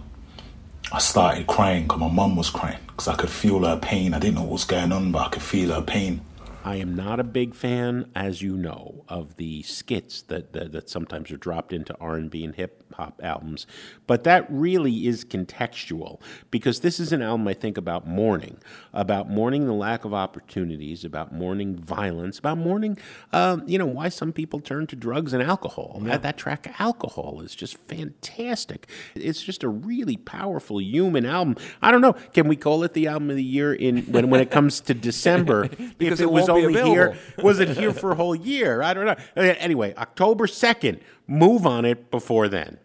I 0.94 0.98
started 0.98 1.46
crying 1.46 1.84
because 1.84 2.00
my 2.00 2.08
mum 2.08 2.36
was 2.36 2.50
crying 2.50 2.78
because 2.86 3.08
I 3.08 3.14
could 3.14 3.30
feel 3.30 3.64
her 3.64 3.78
pain. 3.78 4.12
I 4.12 4.18
didn't 4.18 4.34
know 4.34 4.42
what 4.42 4.52
was 4.52 4.64
going 4.64 4.92
on, 4.92 5.10
but 5.10 5.26
I 5.26 5.28
could 5.30 5.42
feel 5.42 5.72
her 5.72 5.80
pain. 5.80 6.20
I 6.64 6.76
am 6.76 6.94
not 6.94 7.18
a 7.18 7.24
big 7.24 7.54
fan, 7.54 8.10
as 8.14 8.40
you 8.40 8.56
know, 8.56 9.04
of 9.08 9.36
the 9.36 9.62
skits 9.62 10.22
that, 10.22 10.52
that, 10.52 10.72
that 10.72 10.88
sometimes 10.88 11.30
are 11.32 11.36
dropped 11.36 11.72
into 11.72 11.96
R 12.00 12.14
and 12.14 12.30
B 12.30 12.44
and 12.44 12.54
hip 12.54 12.84
hop 12.94 13.20
albums, 13.22 13.66
but 14.06 14.24
that 14.24 14.46
really 14.48 15.06
is 15.06 15.24
contextual 15.24 16.20
because 16.50 16.80
this 16.80 17.00
is 17.00 17.12
an 17.12 17.22
album 17.22 17.48
I 17.48 17.54
think 17.54 17.76
about 17.76 18.06
mourning, 18.06 18.58
about 18.92 19.28
mourning 19.28 19.66
the 19.66 19.72
lack 19.72 20.04
of 20.04 20.14
opportunities, 20.14 21.04
about 21.04 21.32
mourning 21.32 21.74
violence, 21.74 22.38
about 22.38 22.58
mourning, 22.58 22.98
um, 23.32 23.64
you 23.66 23.78
know, 23.78 23.86
why 23.86 24.08
some 24.08 24.32
people 24.32 24.60
turn 24.60 24.86
to 24.88 24.96
drugs 24.96 25.32
and 25.32 25.42
alcohol. 25.42 25.98
That, 26.02 26.22
that 26.22 26.36
track, 26.36 26.74
alcohol, 26.78 27.40
is 27.40 27.54
just 27.54 27.76
fantastic. 27.76 28.88
It's 29.14 29.42
just 29.42 29.62
a 29.62 29.68
really 29.68 30.16
powerful 30.16 30.80
human 30.80 31.24
album. 31.24 31.56
I 31.80 31.90
don't 31.90 32.02
know, 32.02 32.12
can 32.12 32.46
we 32.46 32.56
call 32.56 32.84
it 32.84 32.92
the 32.92 33.08
album 33.08 33.30
of 33.30 33.36
the 33.36 33.42
year 33.42 33.72
in 33.74 34.02
when 34.04 34.30
when 34.30 34.40
it 34.40 34.50
comes 34.50 34.80
to 34.82 34.94
December? 34.94 35.68
Because 35.98 36.20
if 36.20 36.24
it 36.24 36.30
was 36.30 36.48
only 36.52 36.82
here, 36.82 37.16
was 37.42 37.60
it 37.60 37.70
here 37.70 37.92
for 37.92 38.12
a 38.12 38.14
whole 38.14 38.34
year? 38.34 38.82
I 38.82 38.94
don't 38.94 39.06
know. 39.06 39.16
Anyway, 39.36 39.94
October 39.96 40.46
2nd, 40.46 41.00
move 41.26 41.66
on 41.66 41.84
it 41.84 42.10
before 42.10 42.48
then. 42.48 42.78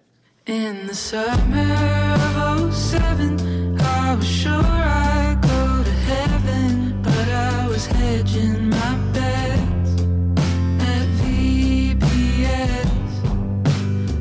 In 0.46 0.88
the 0.88 0.96
summer 0.96 1.74
of 2.34 2.74
07, 2.74 3.80
I 3.82 4.16
was 4.16 4.26
sure 4.26 4.54
I'd 4.54 5.40
go 5.42 5.84
to 5.84 5.92
heaven, 5.92 7.02
but 7.02 7.28
I 7.28 7.68
was 7.68 7.86
hedging 7.86 8.70
my 8.70 8.96
bets 9.12 10.02
at 10.82 11.08
VBS. 11.20 12.88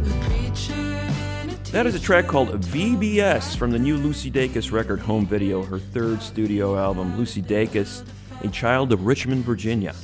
A 0.04 0.28
preacher 0.28 0.72
and 0.72 1.52
a 1.52 1.70
That 1.70 1.86
is 1.86 1.94
a 1.94 2.00
track 2.00 2.26
called 2.26 2.48
VBS 2.60 3.56
from 3.56 3.70
the 3.70 3.78
new 3.78 3.96
Lucy 3.96 4.28
Dacus 4.28 4.72
record 4.72 4.98
home 4.98 5.26
video, 5.26 5.62
her 5.62 5.78
third 5.78 6.20
studio 6.22 6.76
album. 6.76 7.16
Lucy 7.16 7.40
Dacus, 7.40 8.02
a 8.42 8.48
child 8.48 8.92
of 8.92 9.06
Richmond, 9.06 9.44
Virginia. 9.44 9.94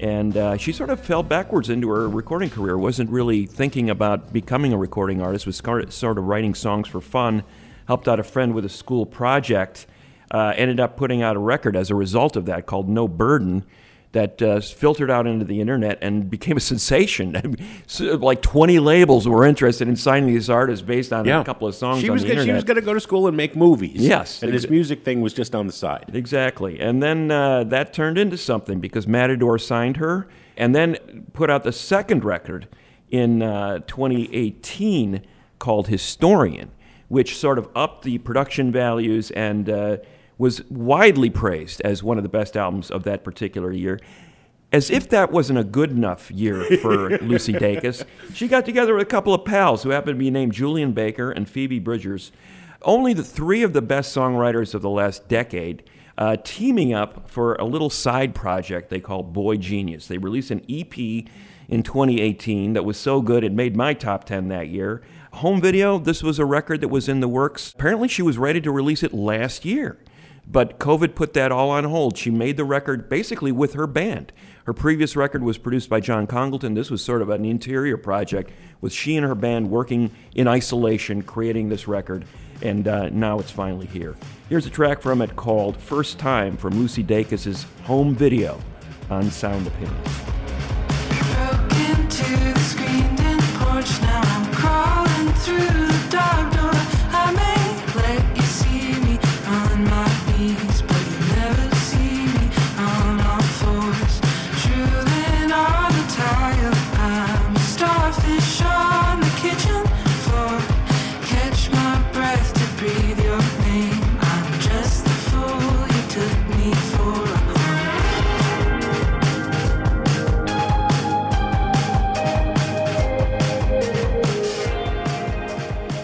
And 0.00 0.36
uh, 0.36 0.56
she 0.56 0.72
sort 0.72 0.90
of 0.90 1.00
fell 1.00 1.22
backwards 1.22 1.70
into 1.70 1.88
her 1.90 2.08
recording 2.08 2.50
career, 2.50 2.76
wasn't 2.76 3.10
really 3.10 3.46
thinking 3.46 3.88
about 3.88 4.32
becoming 4.32 4.72
a 4.72 4.76
recording 4.76 5.22
artist, 5.22 5.46
was 5.46 5.56
sort 5.56 6.18
of 6.18 6.24
writing 6.24 6.54
songs 6.54 6.88
for 6.88 7.00
fun, 7.00 7.44
helped 7.86 8.08
out 8.08 8.18
a 8.18 8.24
friend 8.24 8.52
with 8.54 8.64
a 8.64 8.68
school 8.68 9.06
project, 9.06 9.86
uh, 10.32 10.54
ended 10.56 10.80
up 10.80 10.96
putting 10.96 11.22
out 11.22 11.36
a 11.36 11.38
record 11.38 11.76
as 11.76 11.90
a 11.90 11.94
result 11.94 12.36
of 12.36 12.46
that 12.46 12.66
called 12.66 12.88
No 12.88 13.06
Burden 13.06 13.64
that 14.12 14.40
uh, 14.42 14.60
filtered 14.60 15.10
out 15.10 15.26
into 15.26 15.44
the 15.44 15.60
internet 15.60 15.98
and 16.02 16.30
became 16.30 16.56
a 16.56 16.60
sensation. 16.60 17.56
So, 17.86 18.14
like 18.16 18.40
20 18.42 18.78
labels 18.78 19.28
were 19.28 19.44
interested 19.44 19.86
in 19.88 19.96
signing 19.96 20.32
these 20.32 20.48
artists 20.48 20.82
based 20.84 21.12
on 21.12 21.28
a 21.28 21.44
couple 21.44 21.68
of 21.68 21.74
songs 21.74 22.00
She 22.00 22.08
on 22.08 22.14
was 22.14 22.22
the 22.22 22.28
gonna, 22.28 22.40
internet. 22.40 22.54
she 22.54 22.56
was 22.56 22.64
going 22.64 22.76
to 22.76 22.82
go 22.82 22.94
to 22.94 23.00
school 23.00 23.26
and 23.26 23.36
make 23.36 23.54
movies. 23.56 23.96
Yes, 23.96 24.42
and 24.42 24.52
this 24.52 24.68
music 24.70 25.04
thing 25.04 25.20
was 25.20 25.34
just 25.34 25.54
on 25.54 25.66
the 25.66 25.72
side. 25.72 26.10
Exactly. 26.14 26.80
And 26.80 27.02
then 27.02 27.30
uh, 27.30 27.64
that 27.64 27.92
turned 27.92 28.16
into 28.18 28.36
something 28.38 28.80
because 28.80 29.06
Matador 29.06 29.58
signed 29.58 29.98
her 29.98 30.28
and 30.56 30.74
then 30.74 31.26
put 31.32 31.50
out 31.50 31.64
the 31.64 31.72
second 31.72 32.24
record 32.24 32.68
in 33.10 33.42
uh, 33.42 33.80
2018 33.80 35.22
called 35.58 35.88
Historian, 35.88 36.70
which 37.08 37.36
sort 37.36 37.58
of 37.58 37.68
upped 37.74 38.04
the 38.04 38.18
production 38.18 38.72
values 38.72 39.30
and 39.32 39.68
uh, 39.68 39.96
was 40.38 40.62
widely 40.70 41.30
praised 41.30 41.80
as 41.82 42.02
one 42.02 42.16
of 42.16 42.22
the 42.22 42.28
best 42.28 42.56
albums 42.56 42.90
of 42.90 43.04
that 43.04 43.24
particular 43.24 43.72
year. 43.72 44.00
As 44.72 44.90
if 44.90 45.08
that 45.10 45.30
wasn't 45.30 45.58
a 45.58 45.64
good 45.64 45.90
enough 45.90 46.30
year 46.30 46.64
for 46.78 47.18
Lucy 47.18 47.52
Dacus, 47.52 48.04
she 48.32 48.48
got 48.48 48.64
together 48.64 48.94
with 48.94 49.02
a 49.02 49.10
couple 49.10 49.34
of 49.34 49.44
pals 49.44 49.82
who 49.82 49.90
happened 49.90 50.16
to 50.16 50.18
be 50.18 50.30
named 50.30 50.52
Julien 50.52 50.92
Baker 50.92 51.30
and 51.30 51.48
Phoebe 51.48 51.78
Bridgers, 51.78 52.32
only 52.80 53.12
the 53.12 53.22
three 53.22 53.62
of 53.62 53.74
the 53.74 53.82
best 53.82 54.16
songwriters 54.16 54.74
of 54.74 54.80
the 54.80 54.88
last 54.88 55.28
decade, 55.28 55.84
uh, 56.16 56.36
teaming 56.42 56.94
up 56.94 57.28
for 57.28 57.54
a 57.56 57.64
little 57.64 57.90
side 57.90 58.34
project 58.34 58.88
they 58.88 59.00
call 59.00 59.22
boygenius. 59.22 60.06
They 60.06 60.18
released 60.18 60.50
an 60.50 60.64
EP 60.70 60.96
in 61.68 61.82
2018 61.82 62.72
that 62.72 62.84
was 62.84 62.96
so 62.96 63.20
good 63.20 63.44
it 63.44 63.52
made 63.52 63.76
my 63.76 63.94
top 63.94 64.24
10 64.24 64.48
that 64.48 64.68
year. 64.68 65.02
Home 65.34 65.60
video, 65.60 65.98
this 65.98 66.22
was 66.22 66.38
a 66.38 66.44
record 66.44 66.80
that 66.80 66.88
was 66.88 67.08
in 67.08 67.20
the 67.20 67.28
works. 67.28 67.72
Apparently, 67.72 68.08
she 68.08 68.22
was 68.22 68.36
ready 68.36 68.60
to 68.60 68.70
release 68.70 69.02
it 69.02 69.14
last 69.14 69.64
year. 69.64 69.98
But 70.52 70.78
COVID 70.78 71.14
put 71.14 71.32
that 71.32 71.50
all 71.50 71.70
on 71.70 71.84
hold. 71.84 72.18
She 72.18 72.30
made 72.30 72.58
the 72.58 72.64
record 72.64 73.08
basically 73.08 73.50
with 73.50 73.72
her 73.72 73.86
band. 73.86 74.32
Her 74.66 74.74
previous 74.74 75.16
record 75.16 75.42
was 75.42 75.56
produced 75.56 75.88
by 75.88 76.00
John 76.00 76.26
Congleton. 76.26 76.74
This 76.74 76.90
was 76.90 77.02
sort 77.02 77.22
of 77.22 77.30
an 77.30 77.46
interior 77.46 77.96
project 77.96 78.52
with 78.82 78.92
she 78.92 79.16
and 79.16 79.26
her 79.26 79.34
band 79.34 79.70
working 79.70 80.10
in 80.34 80.46
isolation, 80.46 81.22
creating 81.22 81.70
this 81.70 81.88
record. 81.88 82.26
And 82.60 82.86
uh, 82.86 83.08
now 83.08 83.38
it's 83.38 83.50
finally 83.50 83.86
here. 83.86 84.14
Here's 84.50 84.66
a 84.66 84.70
track 84.70 85.00
from 85.00 85.22
it 85.22 85.34
called 85.36 85.78
First 85.78 86.18
Time 86.18 86.58
from 86.58 86.74
Lucy 86.78 87.02
Dacus's 87.02 87.64
home 87.84 88.14
video 88.14 88.60
on 89.10 89.30
Sound 89.30 89.66
Opinions. 89.66 90.22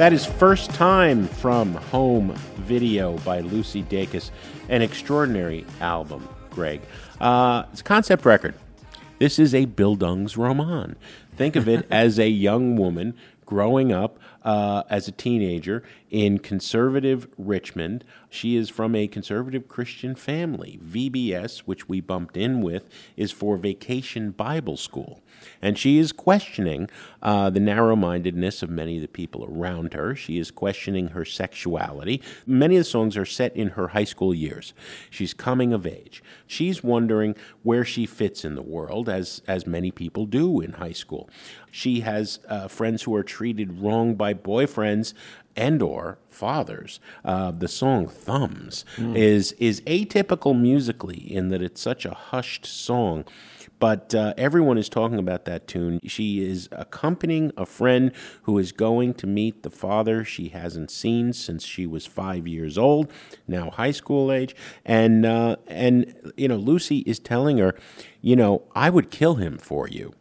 That 0.09 0.15
is 0.15 0.25
First 0.25 0.71
Time 0.71 1.29
from 1.29 1.75
Home 1.75 2.35
Video 2.57 3.19
by 3.19 3.41
Lucy 3.41 3.83
Dacus, 3.83 4.31
an 4.71 4.81
extraordinary 4.81 5.67
album, 5.83 6.27
Greg. 6.49 6.81
Uh, 7.21 7.65
it's 7.73 7.83
a 7.83 7.85
concept 7.85 8.25
record. 8.25 8.55
This 9.19 9.39
is 9.39 9.55
a 9.55 9.67
Bildungsroman. 9.67 10.95
Think 11.37 11.57
of 11.57 11.69
it 11.69 11.87
as 11.91 12.19
a 12.19 12.31
young 12.31 12.75
woman 12.77 13.19
growing 13.45 13.93
up 13.93 14.19
uh, 14.45 14.83
as 14.89 15.09
a 15.09 15.13
teenager 15.13 15.83
in 16.11 16.39
conservative 16.39 17.29
Richmond. 17.37 18.03
She 18.31 18.57
is 18.57 18.71
from 18.71 18.95
a 18.95 19.09
conservative 19.09 19.69
Christian 19.69 20.15
family. 20.15 20.81
VBS, 20.83 21.59
which 21.67 21.87
we 21.87 22.01
bumped 22.01 22.35
in 22.35 22.63
with, 22.63 22.89
is 23.19 23.31
for 23.31 23.59
Vacation 23.59 24.31
Bible 24.31 24.79
School. 24.79 25.21
And 25.61 25.79
she 25.79 25.99
is 25.99 26.13
questioning 26.13 26.89
uh, 27.23 27.51
the 27.51 27.61
narrow 27.61 27.97
mindedness 27.97 28.63
of 28.63 28.71
many 28.71 28.97
of 28.97 29.03
the 29.03 29.09
people 29.09 29.45
around 29.45 29.95
her. 29.95 30.15
She 30.15 30.39
is 30.39 30.51
questioning 30.51 31.09
her 31.09 31.25
sexuality. 31.25 32.23
Many 32.47 32.77
of 32.77 32.81
the 32.81 32.91
songs 32.91 33.17
are 33.17 33.25
set 33.25 33.57
in 33.57 33.71
her 33.71 33.89
high 33.89 34.05
school 34.05 34.35
years. 34.35 34.73
She's 35.11 35.35
coming 35.35 35.73
of 35.73 35.87
age. 35.87 36.23
She's 36.47 36.85
wondering 36.85 37.35
where 37.63 37.85
she 37.85 38.07
fits 38.07 38.45
in 38.45 38.55
the 38.55 38.63
world, 38.63 39.09
as, 39.09 39.43
as 39.47 39.67
many 39.67 39.91
people 39.91 40.27
do 40.27 40.61
in 40.61 40.75
high 40.75 40.93
school. 40.93 41.29
She 41.71 42.01
has 42.01 42.41
uh, 42.49 42.69
friends 42.69 43.03
who 43.03 43.15
are 43.15 43.23
treated 43.23 43.81
wrong 43.81 44.15
by 44.15 44.35
boyfriends 44.35 45.13
and 45.57 45.83
or 45.83 46.19
fathers. 46.29 47.01
Uh, 47.25 47.51
the 47.51 47.69
song 47.69 48.07
"Thumbs" 48.07 48.85
is 49.17 49.53
is 49.53 49.81
atypical 49.83 50.59
musically 50.59 51.19
in 51.19 51.49
that 51.49 51.61
it's 51.61 51.81
such 51.81 52.05
a 52.07 52.15
hushed 52.15 52.65
song. 52.65 53.25
But 53.79 54.15
uh, 54.15 54.35
everyone 54.37 54.77
is 54.79 54.89
talking 54.89 55.19
about 55.19 55.45
that 55.45 55.67
tune. 55.69 56.01
She 56.05 56.45
is 56.45 56.69
accompanying 56.73 57.53
a 57.57 57.65
friend 57.65 58.13
who 58.43 58.59
is 58.59 58.73
going 58.73 59.15
to 59.15 59.27
meet 59.27 59.63
the 59.63 59.71
father 59.71 60.25
she 60.25 60.49
hasn't 60.49 60.91
seen 60.91 61.33
since 61.33 61.65
she 61.65 61.87
was 61.87 62.05
five 62.05 62.49
years 62.49 62.77
old, 62.77 63.11
now 63.47 63.71
high 63.71 63.93
school 63.93 64.33
age. 64.33 64.57
And 64.85 65.25
uh, 65.25 65.57
and 65.69 66.15
you 66.37 66.49
know, 66.49 66.57
Lucy 66.57 66.99
is 66.99 67.19
telling 67.19 67.59
her, 67.59 67.75
you 68.21 68.35
know, 68.35 68.63
I 68.75 68.91
would 68.91 69.11
kill 69.11 69.37
him 69.37 69.59
for 69.59 69.89
you. 69.89 70.13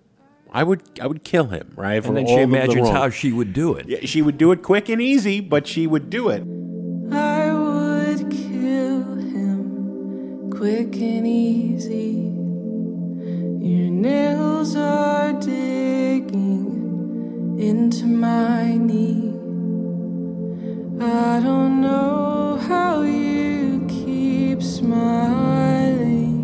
I 0.52 0.64
would 0.64 0.84
I 1.02 1.08
would 1.08 1.24
kill 1.24 1.48
him, 1.48 1.74
right? 1.76 2.04
And 2.06 2.16
then 2.16 2.28
she 2.28 2.34
of 2.34 2.50
the 2.50 2.56
imagines 2.56 2.90
how 2.90 3.10
she 3.10 3.32
would 3.32 3.54
do 3.54 3.74
it. 3.74 3.88
Yeah, 3.88 4.00
she 4.04 4.22
would 4.22 4.38
do 4.38 4.52
it 4.52 4.62
quick 4.62 4.88
and 4.90 5.02
easy, 5.02 5.40
but 5.40 5.68
she 5.68 5.88
would 5.88 6.10
do 6.10 6.30
it. 6.30 6.44
I 7.12 7.54
would 7.54 8.30
kill 8.32 9.16
him 9.16 10.52
quick 10.52 10.96
and 10.96 11.28
easy. 11.28 12.37
Nails 13.98 14.76
are 14.76 15.34
digging 15.34 16.68
into 17.60 18.06
my 18.06 18.78
knee. 18.78 19.34
I 21.04 21.40
don't 21.40 21.82
know 21.82 22.60
how 22.68 23.02
you 23.02 23.84
keep 23.90 24.62
smiling. 24.62 26.38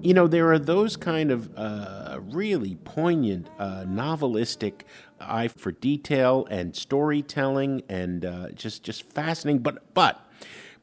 You 0.00 0.14
know, 0.14 0.28
there 0.28 0.52
are 0.52 0.60
those 0.60 0.96
kind 0.96 1.32
of 1.32 1.50
uh, 1.56 2.20
really 2.22 2.76
poignant, 2.84 3.48
uh, 3.58 3.82
novelistic 3.88 4.82
eye 5.20 5.48
for 5.48 5.72
detail 5.72 6.46
and 6.52 6.76
storytelling, 6.76 7.82
and 7.88 8.24
uh, 8.24 8.50
just 8.52 8.84
just 8.84 9.12
fascinating. 9.12 9.62
But 9.62 9.92
but 9.92 10.24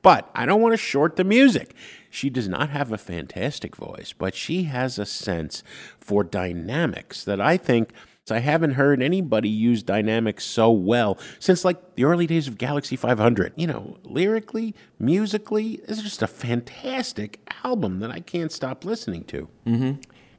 but 0.01 0.29
I 0.35 0.45
don't 0.45 0.61
want 0.61 0.73
to 0.73 0.77
short 0.77 1.15
the 1.15 1.23
music. 1.23 1.73
She 2.15 2.29
does 2.29 2.47
not 2.47 2.69
have 2.69 2.93
a 2.93 2.97
fantastic 2.97 3.75
voice, 3.75 4.13
but 4.17 4.35
she 4.35 4.63
has 4.63 4.97
a 4.97 5.05
sense 5.05 5.63
for 5.97 6.23
dynamics 6.23 7.25
that 7.25 7.41
I 7.41 7.57
think. 7.57 7.91
I 8.31 8.39
haven't 8.39 8.71
heard 8.71 9.03
anybody 9.03 9.49
use 9.49 9.83
dynamics 9.83 10.45
so 10.45 10.71
well 10.71 11.19
since 11.37 11.63
like 11.63 11.93
the 11.93 12.05
early 12.05 12.25
days 12.25 12.47
of 12.47 12.57
Galaxie 12.57 12.95
500. 12.95 13.53
You 13.55 13.67
know, 13.67 13.97
lyrically, 14.03 14.73
musically, 14.97 15.81
it's 15.87 16.01
just 16.01 16.23
a 16.23 16.27
fantastic 16.27 17.39
album 17.63 17.99
that 17.99 18.09
I 18.09 18.21
can't 18.21 18.51
stop 18.51 18.83
listening 18.83 19.25
to. 19.25 19.47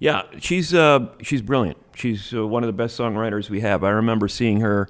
Yeah, 0.00 0.23
she's 0.40 0.75
uh, 0.75 1.11
she's 1.23 1.42
brilliant. 1.42 1.78
She's 1.95 2.35
uh, 2.35 2.47
one 2.47 2.64
of 2.64 2.66
the 2.66 2.73
best 2.73 2.99
songwriters 2.99 3.50
we 3.50 3.61
have. 3.61 3.85
I 3.85 3.90
remember 3.90 4.26
seeing 4.28 4.61
her 4.61 4.88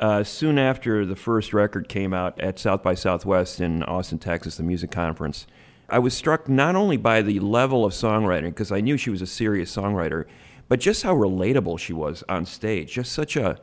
uh, 0.00 0.24
soon 0.24 0.58
after 0.58 1.06
the 1.06 1.16
first 1.16 1.54
record 1.54 1.88
came 1.88 2.12
out 2.12 2.38
at 2.40 2.58
South 2.58 2.82
by 2.82 2.94
Southwest 2.94 3.60
in 3.60 3.84
Austin, 3.84 4.18
Texas, 4.18 4.56
the 4.56 4.64
music 4.64 4.90
conference. 4.90 5.46
I 5.88 5.98
was 5.98 6.14
struck 6.14 6.48
not 6.48 6.76
only 6.76 6.96
by 6.96 7.22
the 7.22 7.40
level 7.40 7.84
of 7.84 7.92
songwriting, 7.92 8.46
because 8.50 8.72
I 8.72 8.80
knew 8.80 8.96
she 8.96 9.10
was 9.10 9.22
a 9.22 9.26
serious 9.26 9.74
songwriter, 9.74 10.24
but 10.68 10.80
just 10.80 11.02
how 11.02 11.14
relatable 11.14 11.78
she 11.78 11.92
was 11.92 12.24
on 12.28 12.46
stage. 12.46 12.92
Just 12.92 13.12
such 13.12 13.36
a 13.36 13.58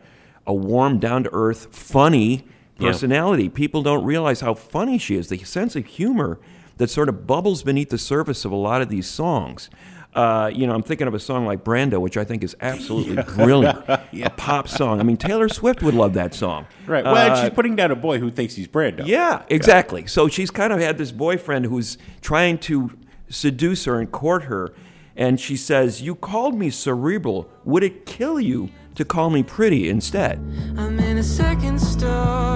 a 0.48 0.54
warm, 0.54 0.98
down 0.98 1.24
to 1.24 1.30
earth, 1.34 1.68
funny 1.76 2.46
Yeah. 2.80 2.88
personality. 2.88 3.48
People 3.48 3.84
don't 3.84 4.04
realize 4.04 4.42
how 4.42 4.56
funny 4.56 4.98
she 4.98 5.16
is. 5.16 5.28
The 5.30 5.38
sense 5.40 5.76
of 5.76 5.86
humor 5.86 6.40
that 6.78 6.90
sort 6.90 7.10
of 7.10 7.28
bubbles 7.28 7.62
beneath 7.62 7.90
the 7.90 8.00
surface 8.00 8.44
of 8.44 8.52
a 8.52 8.56
lot 8.56 8.82
of 8.82 8.90
these 8.90 9.08
songs. 9.08 9.70
Uh, 10.14 10.52
you 10.54 10.68
know, 10.68 10.74
I'm 10.74 10.84
thinking 10.84 11.08
of 11.08 11.14
a 11.14 11.20
song 11.20 11.46
like 11.46 11.64
Brando, 11.64 12.00
which 12.02 12.18
I 12.18 12.26
think 12.26 12.44
is 12.44 12.56
absolutely 12.60 13.24
brilliant. 13.36 13.82
A 13.90 14.30
pop 14.36 14.68
song. 14.68 15.00
I 15.00 15.04
mean, 15.04 15.16
Taylor 15.18 15.48
Swift 15.48 15.82
would 15.84 15.94
love 15.94 16.14
that 16.16 16.34
song. 16.34 16.66
Right. 16.86 17.04
Well, 17.04 17.16
and 17.16 17.34
Uh, 17.34 17.42
she's 17.44 17.50
putting 17.52 17.76
down 17.78 17.92
a 17.92 17.96
boy 17.96 18.20
who 18.20 18.30
thinks 18.30 18.56
he's 18.56 18.68
Brando. 18.68 19.06
yeah, 19.08 19.44
exactly. 19.50 20.06
So 20.08 20.28
she's 20.28 20.52
kind 20.52 20.74
of 20.74 20.80
had 20.82 20.98
this 20.98 21.12
boyfriend 21.12 21.66
who's 21.66 21.98
trying 22.20 22.58
to 22.60 22.92
seduce 23.30 23.86
her 23.86 24.00
and 24.00 24.12
court 24.12 24.44
her. 24.44 24.74
And 25.16 25.40
she 25.40 25.56
says, 25.56 26.02
You 26.02 26.16
called 26.16 26.56
me 26.56 26.70
cerebral. 26.72 27.50
Would 27.64 27.84
it 27.84 28.06
kill 28.06 28.40
you 28.40 28.70
to 28.96 29.06
call 29.06 29.30
me 29.30 29.44
pretty 29.44 29.88
instead? 29.90 30.40
I'm 30.78 31.00
in 31.00 31.18
a 31.20 31.24
second 31.24 31.80
story 31.80 32.51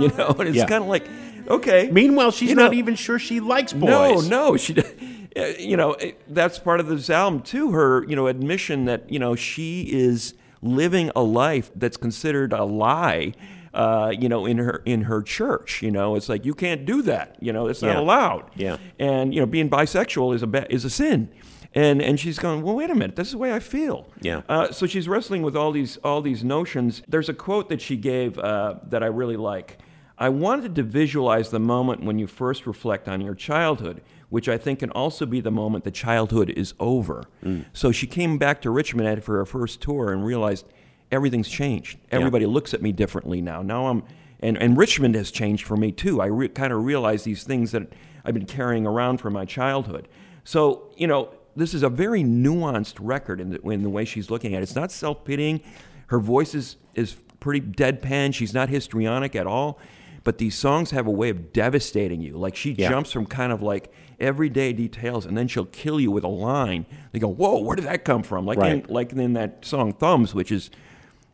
You 0.00 0.08
know, 0.16 0.34
and 0.38 0.48
it's 0.48 0.56
Yeah. 0.58 0.66
kind 0.66 0.82
of 0.84 0.88
like, 0.88 1.06
okay. 1.48 1.88
Meanwhile, 1.92 2.30
she's 2.32 2.50
You 2.50 2.56
not 2.56 2.74
even 2.74 2.94
sure 2.94 3.18
she 3.18 3.40
likes 3.40 3.72
boys. 3.72 4.28
No, 4.28 4.50
no, 4.50 4.56
she. 4.56 4.74
uh, 4.78 5.42
You 5.58 5.76
know, 5.76 5.92
it- 5.92 6.20
that's 6.28 6.58
part 6.58 6.80
of 6.80 6.88
this 6.88 7.08
album 7.10 7.40
too. 7.42 7.72
Her, 7.72 8.04
you 8.08 8.16
know, 8.16 8.26
admission 8.26 8.86
that 8.86 9.10
you 9.12 9.18
know 9.18 9.34
she 9.36 9.82
is 9.90 10.34
living 10.62 11.10
a 11.16 11.22
life 11.22 11.70
that's 11.74 11.96
considered 11.96 12.52
a 12.52 12.64
lie 12.64 13.32
Uh, 13.72 14.12
you 14.18 14.28
know, 14.28 14.46
in 14.46 14.58
her 14.58 14.82
in 14.84 15.02
her 15.02 15.22
church, 15.22 15.80
you 15.80 15.92
know, 15.92 16.16
it's 16.16 16.28
like 16.28 16.44
you 16.44 16.52
can't 16.54 16.84
do 16.84 17.02
that. 17.02 17.36
You 17.38 17.52
know, 17.52 17.68
it's 17.68 17.82
not 17.82 17.92
Yeah. 17.94 18.00
allowed. 18.00 18.44
Yeah. 18.56 18.78
And 18.98 19.32
you 19.32 19.38
know, 19.38 19.46
being 19.46 19.70
bisexual 19.70 20.34
is 20.34 20.42
a 20.42 20.48
ba- 20.48 20.66
is 20.68 20.84
a 20.84 20.90
sin. 20.90 21.28
And 21.72 22.02
and 22.02 22.18
she's 22.18 22.40
going, 22.40 22.62
well, 22.62 22.74
wait 22.74 22.90
a 22.90 22.96
minute, 22.96 23.14
this 23.14 23.28
is 23.28 23.32
the 23.34 23.38
way 23.38 23.52
I 23.54 23.60
feel. 23.60 24.08
Yeah. 24.22 24.40
Uh, 24.48 24.72
so 24.72 24.86
she's 24.86 25.06
wrestling 25.06 25.42
with 25.42 25.54
all 25.54 25.70
these 25.70 25.98
all 26.02 26.20
these 26.20 26.42
notions. 26.42 27.02
There's 27.06 27.28
a 27.28 27.32
quote 27.32 27.68
that 27.68 27.80
she 27.80 27.96
gave 27.96 28.36
uh, 28.40 28.74
that 28.88 29.04
I 29.04 29.06
really 29.06 29.36
like. 29.36 29.78
I 30.20 30.28
wanted 30.28 30.74
to 30.74 30.82
visualize 30.82 31.48
the 31.48 31.58
moment 31.58 32.04
when 32.04 32.18
you 32.18 32.26
first 32.26 32.66
reflect 32.66 33.08
on 33.08 33.22
your 33.22 33.34
childhood, 33.34 34.02
which 34.28 34.50
I 34.50 34.58
think 34.58 34.80
can 34.80 34.90
also 34.90 35.24
be 35.24 35.40
the 35.40 35.50
moment 35.50 35.84
the 35.84 35.90
childhood 35.90 36.50
is 36.50 36.74
over. 36.78 37.24
Mm. 37.42 37.64
So 37.72 37.90
she 37.90 38.06
came 38.06 38.36
back 38.36 38.60
to 38.62 38.70
Richmond 38.70 39.08
after 39.08 39.38
her 39.38 39.46
first 39.46 39.80
tour 39.80 40.12
and 40.12 40.22
realized 40.22 40.66
everything's 41.10 41.48
changed. 41.48 41.98
Everybody 42.10 42.44
looks 42.44 42.74
at 42.74 42.82
me 42.82 42.92
differently 42.92 43.40
now. 43.40 43.62
Now 43.62 43.86
I'm, 43.86 44.02
and, 44.40 44.58
and 44.58 44.76
Richmond 44.76 45.14
has 45.14 45.30
changed 45.30 45.66
for 45.66 45.76
me 45.76 45.90
too. 45.90 46.20
I 46.20 46.26
re- 46.26 46.48
kind 46.48 46.72
of 46.72 46.84
realize 46.84 47.24
these 47.24 47.42
things 47.42 47.72
that 47.72 47.90
I've 48.22 48.34
been 48.34 48.46
carrying 48.46 48.86
around 48.86 49.18
from 49.18 49.32
my 49.32 49.46
childhood. 49.46 50.06
So, 50.44 50.92
you 50.98 51.06
know, 51.06 51.32
this 51.56 51.72
is 51.72 51.82
a 51.82 51.88
very 51.88 52.22
nuanced 52.22 52.96
record 53.00 53.40
in 53.40 53.50
the, 53.50 53.60
in 53.70 53.82
the 53.82 53.88
way 53.88 54.04
she's 54.04 54.30
looking 54.30 54.54
at 54.54 54.60
it. 54.60 54.64
It's 54.64 54.76
not 54.76 54.92
self 54.92 55.24
pitying. 55.24 55.62
Her 56.08 56.18
voice 56.18 56.54
is, 56.54 56.76
is 56.94 57.16
pretty 57.40 57.66
deadpan. 57.66 58.34
She's 58.34 58.52
not 58.52 58.68
histrionic 58.68 59.34
at 59.34 59.46
all. 59.46 59.78
But 60.24 60.38
these 60.38 60.54
songs 60.54 60.90
have 60.90 61.06
a 61.06 61.10
way 61.10 61.30
of 61.30 61.52
devastating 61.52 62.20
you. 62.20 62.36
Like 62.36 62.54
she 62.56 62.72
Yeah. 62.72 62.88
jumps 62.90 63.10
from 63.12 63.26
kind 63.26 63.52
of 63.52 63.62
like 63.62 63.92
everyday 64.18 64.72
details 64.72 65.24
and 65.24 65.36
then 65.36 65.48
she'll 65.48 65.64
kill 65.66 65.98
you 65.98 66.10
with 66.10 66.24
a 66.24 66.28
line. 66.28 66.84
They 67.12 67.18
go, 67.18 67.28
Whoa, 67.28 67.60
where 67.62 67.74
did 67.76 67.86
that 67.86 68.04
come 68.04 68.22
from? 68.22 68.44
Like, 68.44 68.58
Right. 68.58 68.84
in, 68.86 68.92
like 68.92 69.12
in 69.12 69.32
that 69.32 69.64
song 69.64 69.92
Thumbs, 69.94 70.34
which 70.34 70.52
is, 70.52 70.70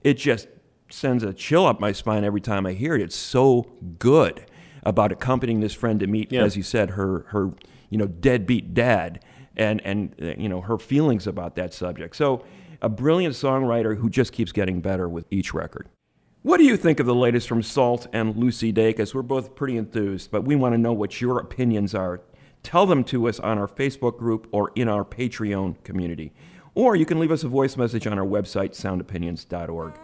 it 0.04 0.14
just 0.14 0.46
sends 0.88 1.24
a 1.24 1.32
chill 1.32 1.66
up 1.66 1.80
my 1.80 1.90
spine 1.90 2.22
every 2.22 2.40
time 2.40 2.64
I 2.64 2.72
hear 2.74 2.94
it. 2.94 3.02
It's 3.02 3.16
so 3.16 3.66
good 3.98 4.42
about 4.84 5.10
accompanying 5.10 5.58
this 5.58 5.74
friend 5.74 5.98
to 5.98 6.06
meet, 6.06 6.30
Yeah. 6.30 6.44
as 6.44 6.56
you 6.56 6.62
said, 6.62 6.90
her, 6.90 7.24
her 7.30 7.50
you 7.90 7.98
know, 7.98 8.06
deadbeat 8.06 8.72
dad 8.72 9.18
and, 9.56 9.80
and 9.84 10.14
uh, 10.22 10.34
you 10.38 10.48
know, 10.48 10.60
her 10.60 10.78
feelings 10.78 11.26
about 11.26 11.56
that 11.56 11.74
subject. 11.74 12.14
So 12.14 12.44
a 12.82 12.88
brilliant 12.88 13.34
songwriter 13.34 13.96
who 13.98 14.08
just 14.08 14.32
keeps 14.32 14.52
getting 14.52 14.80
better 14.80 15.08
with 15.08 15.24
each 15.30 15.52
record. 15.52 15.88
What 16.46 16.58
do 16.58 16.64
you 16.64 16.76
think 16.76 17.00
of 17.00 17.06
the 17.06 17.14
latest 17.14 17.48
from 17.48 17.60
Sault 17.60 18.06
and 18.12 18.36
Lucy 18.36 18.72
Dacus? 18.72 19.12
We're 19.12 19.22
both 19.22 19.56
pretty 19.56 19.76
enthused, 19.76 20.30
but 20.30 20.44
we 20.44 20.54
want 20.54 20.74
to 20.74 20.78
know 20.78 20.92
what 20.92 21.20
your 21.20 21.40
opinions 21.40 21.92
are. 21.92 22.20
Tell 22.62 22.86
them 22.86 23.02
to 23.06 23.26
us 23.26 23.40
on 23.40 23.58
our 23.58 23.66
Facebook 23.66 24.16
group 24.16 24.46
or 24.52 24.70
in 24.76 24.86
our 24.86 25.04
Patreon 25.04 25.82
community. 25.82 26.32
Or 26.76 26.94
you 26.94 27.04
can 27.04 27.18
leave 27.18 27.32
us 27.32 27.42
a 27.42 27.48
voice 27.48 27.76
message 27.76 28.06
on 28.06 28.16
our 28.16 28.24
website, 28.24 28.80
soundopinions.org. 28.80 29.94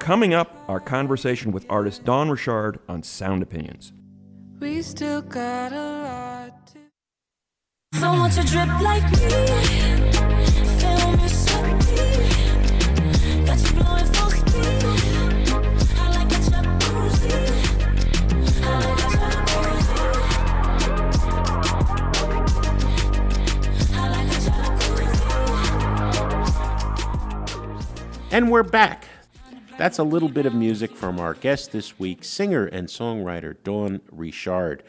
Coming 0.00 0.34
up, 0.34 0.64
our 0.66 0.80
conversation 0.80 1.52
with 1.52 1.64
artist 1.70 2.04
Dawn 2.04 2.28
Richard 2.28 2.80
on 2.88 3.04
Sound 3.04 3.44
Opinions. 3.44 3.92
We 4.58 4.82
still 4.82 5.22
got 5.22 5.72
a 5.72 5.92
lot 6.02 6.66
to 6.72 8.00
Someone 8.00 8.32
to 8.32 8.42
drip 8.42 8.80
like 8.80 9.08
me. 9.12 9.97
And 28.30 28.50
we're 28.50 28.62
back. 28.62 29.06
That's 29.78 29.98
a 29.98 30.02
little 30.02 30.28
bit 30.28 30.44
of 30.44 30.52
music 30.54 30.94
from 30.94 31.18
our 31.18 31.32
guest 31.32 31.72
this 31.72 31.98
week, 31.98 32.24
singer 32.24 32.66
and 32.66 32.86
songwriter 32.86 33.56
Dawn 33.64 34.02
Richard. 34.12 34.82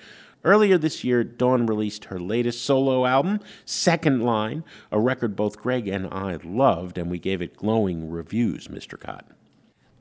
Earlier 0.44 0.78
this 0.78 1.06
year, 1.06 1.24
Dawn 1.24 1.66
released 1.66 2.06
her 2.06 2.20
latest 2.20 2.66
solo 2.66 3.06
album, 3.06 3.40
Second 3.64 4.24
Line, 4.24 4.66
a 4.92 5.00
record 5.00 5.38
both 5.38 5.58
Greg 5.58 5.88
and 5.88 6.08
I 6.08 6.38
loved, 6.44 6.98
and 6.98 7.10
we 7.10 7.18
gave 7.18 7.42
it 7.42 7.56
glowing 7.56 8.10
reviews, 8.10 8.68
Mr. 8.68 9.00
Cotton. 9.00 9.34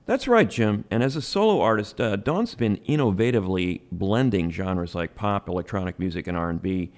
That's 0.04 0.26
right, 0.26 0.50
Jim. 0.50 0.84
And 0.90 1.04
as 1.04 1.14
a 1.14 1.22
solo 1.22 1.60
artist, 1.60 2.00
uh, 2.00 2.16
Dawn's 2.16 2.56
been 2.56 2.78
innovatively 2.88 3.82
blending 3.92 4.50
genres 4.50 4.96
like 4.96 5.14
pop, 5.14 5.48
electronic 5.48 6.00
music, 6.00 6.26
and 6.26 6.36
R&B, 6.36 6.90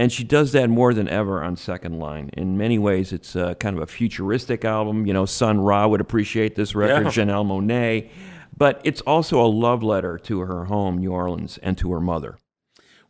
and 0.00 0.10
she 0.10 0.24
does 0.24 0.52
that 0.52 0.70
more 0.70 0.94
than 0.94 1.10
ever 1.10 1.44
on 1.44 1.56
Second 1.56 1.98
Line. 1.98 2.30
In 2.32 2.56
many 2.56 2.78
ways, 2.78 3.12
it's 3.12 3.36
uh, 3.36 3.52
kind 3.56 3.76
of 3.76 3.82
a 3.82 3.86
futuristic 3.86 4.64
album. 4.64 5.04
You 5.06 5.12
know, 5.12 5.26
Sun 5.26 5.60
Ra 5.60 5.86
would 5.86 6.00
appreciate 6.00 6.54
this 6.54 6.74
record, 6.74 7.14
Yeah. 7.14 7.24
Janelle 7.26 7.44
Monáe, 7.44 8.08
but 8.56 8.80
it's 8.82 9.02
also 9.02 9.38
a 9.42 9.46
love 9.46 9.82
letter 9.82 10.16
to 10.16 10.40
her 10.40 10.64
home, 10.64 10.96
New 10.96 11.12
Orleans, 11.12 11.58
and 11.62 11.76
to 11.76 11.92
her 11.92 12.00
mother. 12.00 12.38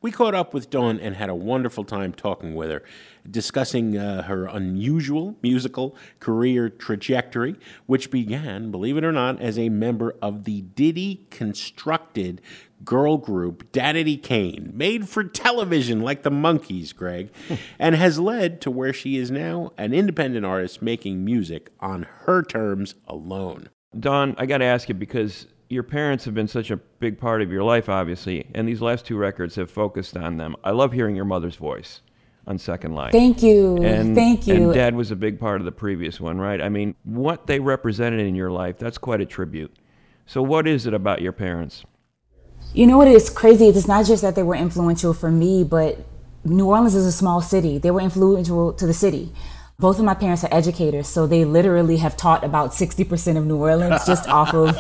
We 0.03 0.11
caught 0.11 0.35
up 0.35 0.53
with 0.53 0.68
Dawn 0.68 0.98
and 0.98 1.14
had 1.14 1.29
a 1.29 1.35
wonderful 1.35 1.85
time 1.85 2.12
talking 2.12 2.57
with 2.57 2.70
her, 2.70 2.83
discussing 3.31 3.96
uh, 3.96 4.22
her 4.22 4.46
unusual 4.46 5.37
musical 5.42 5.94
career 6.18 6.70
trajectory, 6.70 7.55
which 7.87 8.11
began, 8.11 8.72
believe 8.72 8.96
it 8.96 9.05
or 9.05 9.12
not, 9.12 9.40
as 9.40 9.61
a 9.61 9.68
member 9.68 10.16
of 10.20 10.42
the 10.42 10.62
Diddy 10.62 11.26
constructed 11.31 12.40
girl 12.85 13.16
group 13.16 13.71
Danity 13.73 14.23
Kane, 14.23 14.71
made 14.75 15.09
for 15.09 15.25
television 15.25 16.01
like 16.01 16.23
the 16.23 16.31
Monkees, 16.31 16.95
Greg, 16.95 17.31
and 17.79 17.95
has 17.95 18.19
led 18.19 18.61
to 18.62 18.71
where 18.71 18.93
she 18.93 19.16
is 19.16 19.31
now 19.31 19.73
an 19.77 19.93
independent 19.93 20.45
artist 20.47 20.83
making 20.83 21.25
music 21.25 21.71
on 21.81 22.07
her 22.25 22.43
terms 22.43 22.95
alone. 23.07 23.69
Dawn, 23.99 24.35
I 24.38 24.47
got 24.47 24.59
to 24.59 24.64
ask 24.64 24.88
you 24.88 24.95
because 24.95 25.47
your 25.69 25.83
parents 25.83 26.25
have 26.25 26.35
been 26.35 26.49
such 26.49 26.71
a 26.71 26.77
big 26.77 27.19
part 27.19 27.43
of 27.43 27.51
your 27.51 27.62
life, 27.62 27.88
obviously, 27.88 28.47
and 28.55 28.69
these 28.69 28.81
last 28.81 29.07
two 29.07 29.16
records 29.16 29.55
have 29.55 29.71
focused 29.71 30.16
on 30.16 30.37
them. 30.37 30.57
I 30.64 30.71
love 30.71 30.93
hearing 30.93 31.16
your 31.16 31.25
mother's 31.25 31.57
voice 31.57 32.03
on 32.47 32.59
Second 32.59 32.95
Line. 32.95 33.12
Thank 33.12 33.43
you. 33.43 33.77
And, 33.83 34.14
Thank 34.14 34.47
you. 34.47 34.55
And 34.55 34.75
dad 34.75 34.95
was 34.95 35.11
a 35.11 35.16
big 35.16 35.38
part 35.38 35.61
of 35.61 35.64
the 35.64 35.73
previous 35.73 36.21
one, 36.21 36.38
right? 36.38 36.61
I 36.61 36.69
mean, 36.69 36.95
what 37.05 37.47
they 37.47 37.61
represented 37.61 38.21
in 38.21 38.35
your 38.35 38.51
life, 38.51 38.79
that's 38.79 38.99
quite 38.99 39.21
a 39.21 39.27
tribute. 39.27 39.75
So, 40.27 40.43
what 40.43 40.66
is 40.66 40.87
it 40.87 40.95
about 40.95 41.23
your 41.23 41.33
parents? 41.33 41.85
You 42.73 42.87
know 42.87 42.99
what 42.99 43.09
is 43.09 43.29
crazy? 43.29 43.69
It's 43.69 43.89
not 43.89 44.07
just 44.07 44.23
that 44.23 44.37
they 44.37 44.45
were 44.45 44.55
influential 44.55 45.13
for 45.13 45.31
me, 45.31 45.65
but 45.65 45.99
New 46.45 46.67
Orleans 46.67 46.95
is 46.95 47.05
a 47.05 47.13
small 47.13 47.41
city. 47.41 47.79
They 47.79 47.91
were 47.91 48.01
influential 48.01 48.73
to 48.75 48.87
the 48.87 48.95
city. 48.95 49.33
Both 49.81 49.99
of 49.99 50.05
my 50.05 50.15
parents 50.15 50.45
are 50.45 50.55
educators, 50.55 51.09
so 51.09 51.27
they 51.27 51.45
literally 51.45 51.97
have 51.97 52.17
taught 52.17 52.45
about 52.45 52.73
60% 52.73 53.37
of 53.37 53.47
New 53.47 53.57
Orleans 53.57 54.07
just 54.07 54.29
off 54.29 54.55
of 54.55 54.77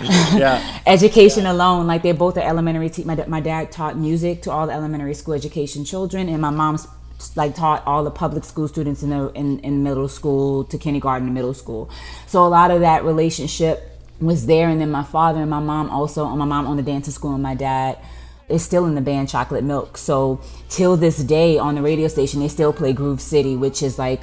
education 0.86 1.46
alone. 1.46 1.86
Like 1.86 2.02
they 2.02 2.12
both 2.12 2.36
are 2.36 2.46
elementary. 2.46 2.90
Te- 2.90 3.04
my, 3.04 3.16
my 3.26 3.40
dad 3.40 3.72
taught 3.72 3.96
music 3.96 4.42
to 4.42 4.52
all 4.52 4.66
the 4.66 4.72
elementary 4.72 5.14
school 5.14 5.34
education 5.34 5.84
children, 5.84 6.28
and 6.28 6.40
my 6.40 6.50
mom's 6.50 6.86
like 7.34 7.54
taught 7.54 7.84
all 7.86 8.04
the 8.04 8.10
public 8.10 8.44
school 8.44 8.68
students 8.68 9.02
in 9.02 9.10
the 9.10 9.28
in, 9.32 9.58
in 9.60 9.82
middle 9.82 10.08
school 10.08 10.64
to 10.64 10.78
kindergarten 10.78 11.26
and 11.26 11.34
middle 11.34 11.54
school. 11.54 11.90
So 12.26 12.44
a 12.44 12.48
lot 12.48 12.70
of 12.70 12.80
that 12.80 13.04
relationship 13.04 13.91
was 14.22 14.46
there 14.46 14.68
and 14.68 14.80
then 14.80 14.90
my 14.90 15.02
father 15.02 15.40
and 15.40 15.50
my 15.50 15.58
mom 15.58 15.90
also 15.90 16.26
my 16.28 16.44
mom 16.44 16.66
on 16.66 16.76
the 16.76 16.82
dancing 16.82 17.12
school 17.12 17.34
and 17.34 17.42
my 17.42 17.54
dad 17.54 17.98
is 18.48 18.62
still 18.62 18.86
in 18.86 18.94
the 18.94 19.00
band 19.00 19.28
chocolate 19.28 19.64
milk 19.64 19.98
so 19.98 20.40
till 20.68 20.96
this 20.96 21.18
day 21.18 21.58
on 21.58 21.74
the 21.74 21.82
radio 21.82 22.06
station 22.06 22.38
they 22.40 22.48
still 22.48 22.72
play 22.72 22.92
groove 22.92 23.20
city 23.20 23.56
which 23.56 23.82
is 23.82 23.98
like 23.98 24.22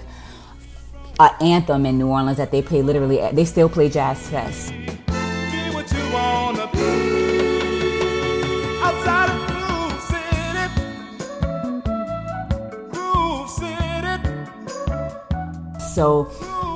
an 1.19 1.29
anthem 1.41 1.85
in 1.85 1.97
new 1.97 2.07
orleans 2.07 2.37
that 2.37 2.49
they 2.49 2.61
play 2.61 2.81
literally 2.81 3.17
they 3.33 3.43
still 3.43 3.67
play 3.67 3.89
jazz 3.89 4.29
fest 4.29 4.71
Be 4.71 4.85
what 5.73 5.91
you 5.91 6.13
wanna 6.13 6.69
be. 6.71 6.79
Outside 8.81 9.29
of 9.29 9.37
Groove 9.49 10.01
City. 10.11 10.69
Groove 12.91 13.49
City. 13.49 14.29
so 15.93 16.23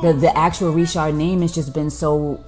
the 0.02 0.12
the 0.12 0.38
actual 0.38 0.72
richard 0.74 1.14
name 1.14 1.42
has 1.42 1.54
just 1.54 1.74
been 1.74 1.90
so 1.90 2.44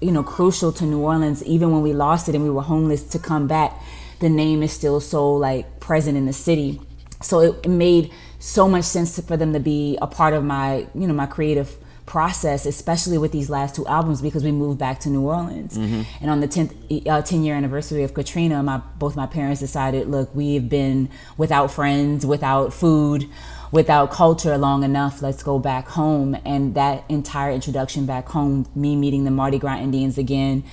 you 0.00 0.12
know 0.12 0.22
crucial 0.22 0.72
to 0.72 0.84
new 0.84 1.00
orleans 1.00 1.42
even 1.44 1.70
when 1.72 1.82
we 1.82 1.92
lost 1.92 2.28
it 2.28 2.34
and 2.34 2.42
we 2.42 2.50
were 2.50 2.62
homeless 2.62 3.02
to 3.02 3.18
come 3.18 3.46
back 3.46 3.78
the 4.20 4.28
name 4.28 4.62
is 4.62 4.72
still 4.72 5.00
so 5.00 5.34
like 5.34 5.80
present 5.80 6.16
in 6.16 6.26
the 6.26 6.32
city. 6.32 6.80
So 7.22 7.40
it, 7.40 7.60
it 7.64 7.68
made 7.68 8.12
so 8.38 8.68
much 8.68 8.84
sense 8.84 9.18
for 9.20 9.36
them 9.36 9.52
to 9.52 9.60
be 9.60 9.98
a 10.00 10.06
part 10.06 10.32
of 10.32 10.44
my 10.44 10.86
you 10.94 11.06
know 11.06 11.12
my 11.14 11.26
creative 11.26 11.76
process 12.06 12.66
especially 12.66 13.16
with 13.18 13.30
these 13.30 13.48
last 13.48 13.76
two 13.76 13.86
albums 13.86 14.20
because 14.20 14.42
we 14.42 14.50
moved 14.50 14.78
back 14.78 14.98
to 15.00 15.08
new 15.08 15.22
orleans. 15.22 15.76
And 16.20 16.30
on 16.30 16.40
the 16.40 16.48
10th 16.48 17.06
uh, 17.06 17.22
10 17.22 17.44
year 17.44 17.54
anniversary 17.54 18.02
of 18.02 18.14
katrina 18.14 18.62
my 18.62 18.78
both 18.98 19.16
my 19.16 19.26
parents 19.26 19.60
decided 19.60 20.08
look 20.08 20.34
we've 20.34 20.68
been 20.68 21.08
without 21.36 21.70
friends 21.70 22.26
without 22.26 22.72
food 22.72 23.28
without 23.70 24.10
culture 24.10 24.56
long 24.58 24.82
enough 24.82 25.22
let's 25.22 25.42
go 25.42 25.58
back 25.58 25.88
home 25.88 26.36
and 26.44 26.74
that 26.74 27.04
entire 27.08 27.50
introduction 27.50 28.06
back 28.06 28.28
home 28.28 28.66
me 28.74 28.96
meeting 28.96 29.24
the 29.24 29.30
mardi 29.30 29.58
gras 29.58 29.78
indians 29.78 30.18
again 30.18 30.64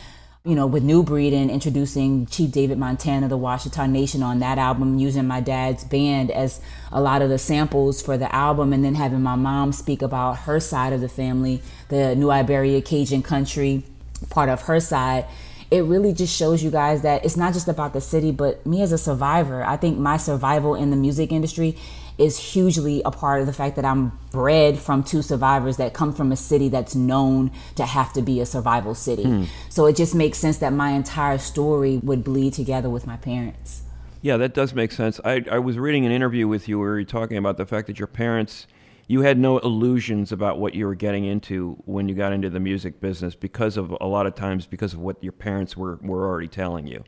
you 0.47 0.55
know, 0.55 0.65
with 0.65 0.81
New 0.81 1.03
Breed 1.03 1.33
and 1.33 1.51
introducing 1.51 2.25
Chief 2.27 2.49
David 2.49 2.77
Montana, 2.77 3.27
the 3.27 3.37
Washitaw 3.37 3.89
Nation 3.89 4.23
on 4.23 4.39
that 4.39 4.57
album, 4.57 4.97
using 4.97 5.27
my 5.27 5.41
dad's 5.41 5.83
band 5.83 6.31
as 6.31 6.61
a 6.89 7.01
lot 7.01 7.21
of 7.21 7.27
the 7.27 7.37
samples 7.37 8.01
for 8.01 8.17
the 8.17 8.33
album, 8.33 8.71
and 8.71 8.81
then 8.81 8.95
having 8.95 9.21
my 9.21 9.35
mom 9.35 9.73
speak 9.73 10.01
about 10.01 10.37
her 10.39 10.61
side 10.61 10.93
of 10.93 11.01
the 11.01 11.09
family, 11.09 11.61
the 11.89 12.15
New 12.15 12.31
Iberia 12.31 12.81
Cajun 12.81 13.23
country 13.23 13.83
part 14.29 14.47
of 14.47 14.61
her 14.63 14.79
side. 14.79 15.25
it 15.69 15.83
really 15.83 16.13
just 16.13 16.33
shows 16.33 16.63
you 16.63 16.71
guys 16.71 17.01
that 17.01 17.25
it's 17.25 17.35
not 17.35 17.51
just 17.51 17.67
about 17.67 17.91
the 17.91 17.99
city, 17.99 18.31
but 18.31 18.65
me 18.65 18.81
as 18.81 18.93
a 18.93 18.97
survivor. 18.97 19.65
I 19.65 19.75
think 19.75 19.97
my 19.97 20.15
survival 20.15 20.75
in 20.75 20.91
the 20.91 20.95
music 20.95 21.33
industry 21.33 21.75
is 22.17 22.37
hugely 22.37 23.01
a 23.05 23.11
part 23.11 23.41
of 23.41 23.47
the 23.47 23.53
fact 23.53 23.75
that 23.75 23.85
I'm 23.85 24.17
bred 24.31 24.79
from 24.79 25.03
two 25.03 25.21
survivors 25.21 25.77
that 25.77 25.93
come 25.93 26.13
from 26.13 26.31
a 26.31 26.35
city 26.35 26.69
that's 26.69 26.95
known 26.95 27.51
to 27.75 27.85
have 27.85 28.11
to 28.13 28.21
be 28.21 28.41
a 28.41 28.45
survival 28.45 28.95
city. 28.95 29.23
Hmm. 29.23 29.43
So 29.69 29.85
it 29.85 29.95
just 29.95 30.15
makes 30.15 30.37
sense 30.37 30.57
that 30.57 30.73
my 30.73 30.91
entire 30.91 31.37
story 31.37 31.97
would 31.97 32.23
bleed 32.23 32.53
together 32.53 32.89
with 32.89 33.05
my 33.05 33.17
parents. 33.17 33.83
Yeah, 34.21 34.37
that 34.37 34.53
does 34.53 34.73
make 34.73 34.91
sense. 34.91 35.19
I, 35.23 35.43
I 35.49 35.59
was 35.59 35.77
reading 35.77 36.05
an 36.05 36.11
interview 36.11 36.47
with 36.47 36.67
you 36.67 36.79
where 36.79 36.99
you 36.99 37.05
were 37.05 37.09
talking 37.09 37.37
about 37.37 37.57
the 37.57 37.65
fact 37.65 37.87
that 37.87 37.99
your 37.99 38.07
parents, 38.07 38.65
you 39.07 39.21
had 39.21 39.37
no 39.37 39.59
illusions 39.59 40.31
about 40.31 40.59
what 40.59 40.73
you 40.73 40.87
were 40.87 40.95
getting 40.95 41.23
into 41.23 41.81
when 41.85 42.09
you 42.09 42.15
got 42.15 42.33
into 42.33 42.49
the 42.49 42.59
music 42.59 42.99
business 42.99 43.35
because 43.35 43.77
of 43.77 43.95
a 44.01 44.07
lot 44.07 44.25
of 44.25 44.33
times 44.33 44.65
because 44.65 44.93
of 44.93 44.99
what 44.99 45.23
your 45.23 45.33
parents 45.33 45.77
were, 45.77 45.99
were 46.01 46.25
already 46.25 46.47
telling 46.47 46.87
you. 46.87 47.03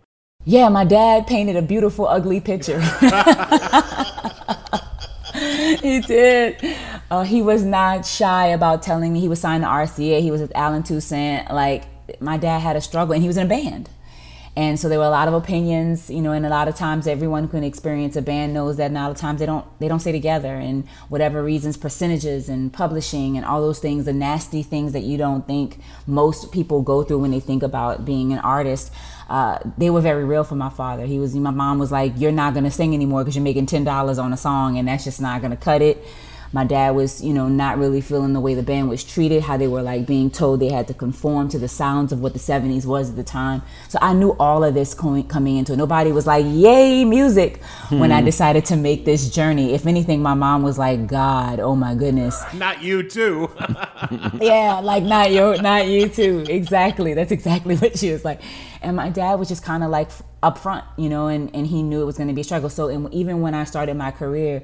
Yeah, 0.45 0.69
my 0.69 0.85
dad 0.85 1.27
painted 1.27 1.55
a 1.55 1.61
beautiful, 1.61 2.07
ugly 2.07 2.39
picture. 2.39 2.79
he 5.83 5.99
did. 6.01 6.57
Uh, 7.09 7.23
he 7.23 7.41
was 7.41 7.63
not 7.63 8.05
shy 8.05 8.47
about 8.47 8.83
telling 8.83 9.13
me 9.13 9.19
he 9.19 9.27
was 9.27 9.39
signed 9.39 9.63
to 9.63 9.69
RCA. 9.69 10.21
He 10.21 10.31
was 10.31 10.41
with 10.41 10.51
Allen 10.55 10.83
Toussaint. 10.83 11.51
Like 11.51 11.85
my 12.21 12.37
dad 12.37 12.59
had 12.59 12.75
a 12.75 12.81
struggle, 12.81 13.13
and 13.13 13.21
he 13.21 13.27
was 13.27 13.37
in 13.37 13.45
a 13.45 13.49
band. 13.49 13.89
And 14.55 14.77
so 14.77 14.89
there 14.89 14.99
were 14.99 15.05
a 15.05 15.09
lot 15.09 15.29
of 15.29 15.33
opinions, 15.33 16.09
you 16.09 16.21
know, 16.21 16.33
and 16.33 16.45
a 16.45 16.49
lot 16.49 16.67
of 16.67 16.75
times 16.75 17.07
everyone 17.07 17.43
who 17.43 17.49
can 17.49 17.63
experience 17.63 18.17
a 18.17 18.21
band 18.21 18.53
knows 18.53 18.75
that 18.75 18.91
a 18.91 18.93
lot 18.93 19.09
of 19.09 19.15
times 19.15 19.39
they 19.39 19.45
don't 19.45 19.65
they 19.79 19.87
don't 19.87 20.01
stay 20.01 20.11
together 20.11 20.53
and 20.53 20.85
whatever 21.07 21.41
reasons, 21.41 21.77
percentages 21.77 22.49
and 22.49 22.73
publishing 22.73 23.37
and 23.37 23.45
all 23.45 23.61
those 23.61 23.79
things, 23.79 24.03
the 24.03 24.11
nasty 24.11 24.61
things 24.61 24.91
that 24.91 25.03
you 25.03 25.17
don't 25.17 25.47
think 25.47 25.79
most 26.07 26.51
people 26.51 26.81
go 26.81 27.03
through 27.03 27.19
when 27.19 27.31
they 27.31 27.39
think 27.39 27.63
about 27.63 28.03
being 28.03 28.33
an 28.33 28.39
artist. 28.39 28.91
Uh, 29.29 29.59
they 29.77 29.89
were 29.89 30.01
very 30.01 30.25
real 30.25 30.43
for 30.43 30.55
my 30.55 30.69
father. 30.69 31.05
He 31.05 31.19
was 31.19 31.35
my 31.35 31.51
mom 31.51 31.79
was 31.79 31.91
like, 31.91 32.13
You're 32.17 32.31
not 32.31 32.53
gonna 32.53 32.71
sing 32.71 32.93
anymore 32.93 33.21
because 33.23 33.35
you're 33.35 33.43
making 33.43 33.67
ten 33.67 33.83
dollars 33.83 34.17
on 34.17 34.33
a 34.33 34.37
song 34.37 34.77
and 34.77 34.87
that's 34.87 35.03
just 35.03 35.21
not 35.21 35.41
gonna 35.41 35.57
cut 35.57 35.81
it 35.81 36.03
my 36.51 36.63
dad 36.63 36.95
was 36.95 37.23
you 37.23 37.31
know 37.31 37.47
not 37.47 37.77
really 37.77 38.01
feeling 38.01 38.33
the 38.33 38.39
way 38.39 38.55
the 38.55 38.63
band 38.63 38.89
was 38.89 39.03
treated 39.03 39.43
how 39.43 39.55
they 39.55 39.67
were 39.67 39.83
like 39.83 40.07
being 40.07 40.31
told 40.31 40.59
they 40.59 40.69
had 40.69 40.87
to 40.87 40.95
conform 40.95 41.47
to 41.47 41.59
the 41.59 41.67
sounds 41.67 42.11
of 42.11 42.21
what 42.21 42.33
the 42.33 42.39
70s 42.39 42.87
was 42.87 43.11
at 43.11 43.15
the 43.15 43.23
time 43.23 43.61
so 43.87 43.99
i 44.01 44.13
knew 44.13 44.31
all 44.39 44.63
of 44.63 44.73
this 44.73 44.95
coming, 44.95 45.27
coming 45.27 45.57
into 45.57 45.73
it 45.73 45.77
nobody 45.77 46.11
was 46.11 46.25
like 46.25 46.43
yay 46.47 47.05
music 47.05 47.61
when 47.89 48.11
i 48.11 48.19
Hmm. 48.21 48.25
decided 48.25 48.65
to 48.65 48.75
make 48.75 49.05
this 49.05 49.29
journey 49.29 49.73
if 49.75 49.85
anything 49.85 50.23
my 50.23 50.33
mom 50.33 50.63
was 50.63 50.79
like 50.79 51.05
god 51.05 51.59
oh 51.59 51.75
my 51.75 51.93
goodness 51.93 52.41
Not 52.55 52.81
you 52.81 53.03
too. 53.03 53.51
yeah, 54.41 54.79
like 54.83 55.03
not 55.03 55.31
you, 55.31 55.55
not 55.61 55.87
you 55.87 56.07
too. 56.09 56.45
Exactly. 56.49 57.13
That's 57.13 57.31
exactly 57.31 57.75
what 57.81 57.97
she 57.97 58.11
was 58.11 58.23
like. 58.25 58.41
And 58.81 58.95
my 58.95 59.09
dad 59.09 59.35
was 59.35 59.47
just 59.47 59.63
kind 59.63 59.83
of 59.83 59.89
like 59.89 60.09
up 60.41 60.57
front, 60.57 60.85
you 60.97 61.09
know, 61.09 61.27
and, 61.27 61.53
and 61.53 61.67
he 61.67 61.83
knew 61.83 62.01
it 62.01 62.05
was 62.05 62.17
going 62.17 62.29
to 62.29 62.33
be 62.33 62.41
a 62.41 62.43
struggle. 62.43 62.69
So 62.69 62.87
and 62.87 63.13
even 63.13 63.41
when 63.41 63.53
I 63.53 63.63
started 63.65 63.95
my 63.95 64.11
career, 64.11 64.63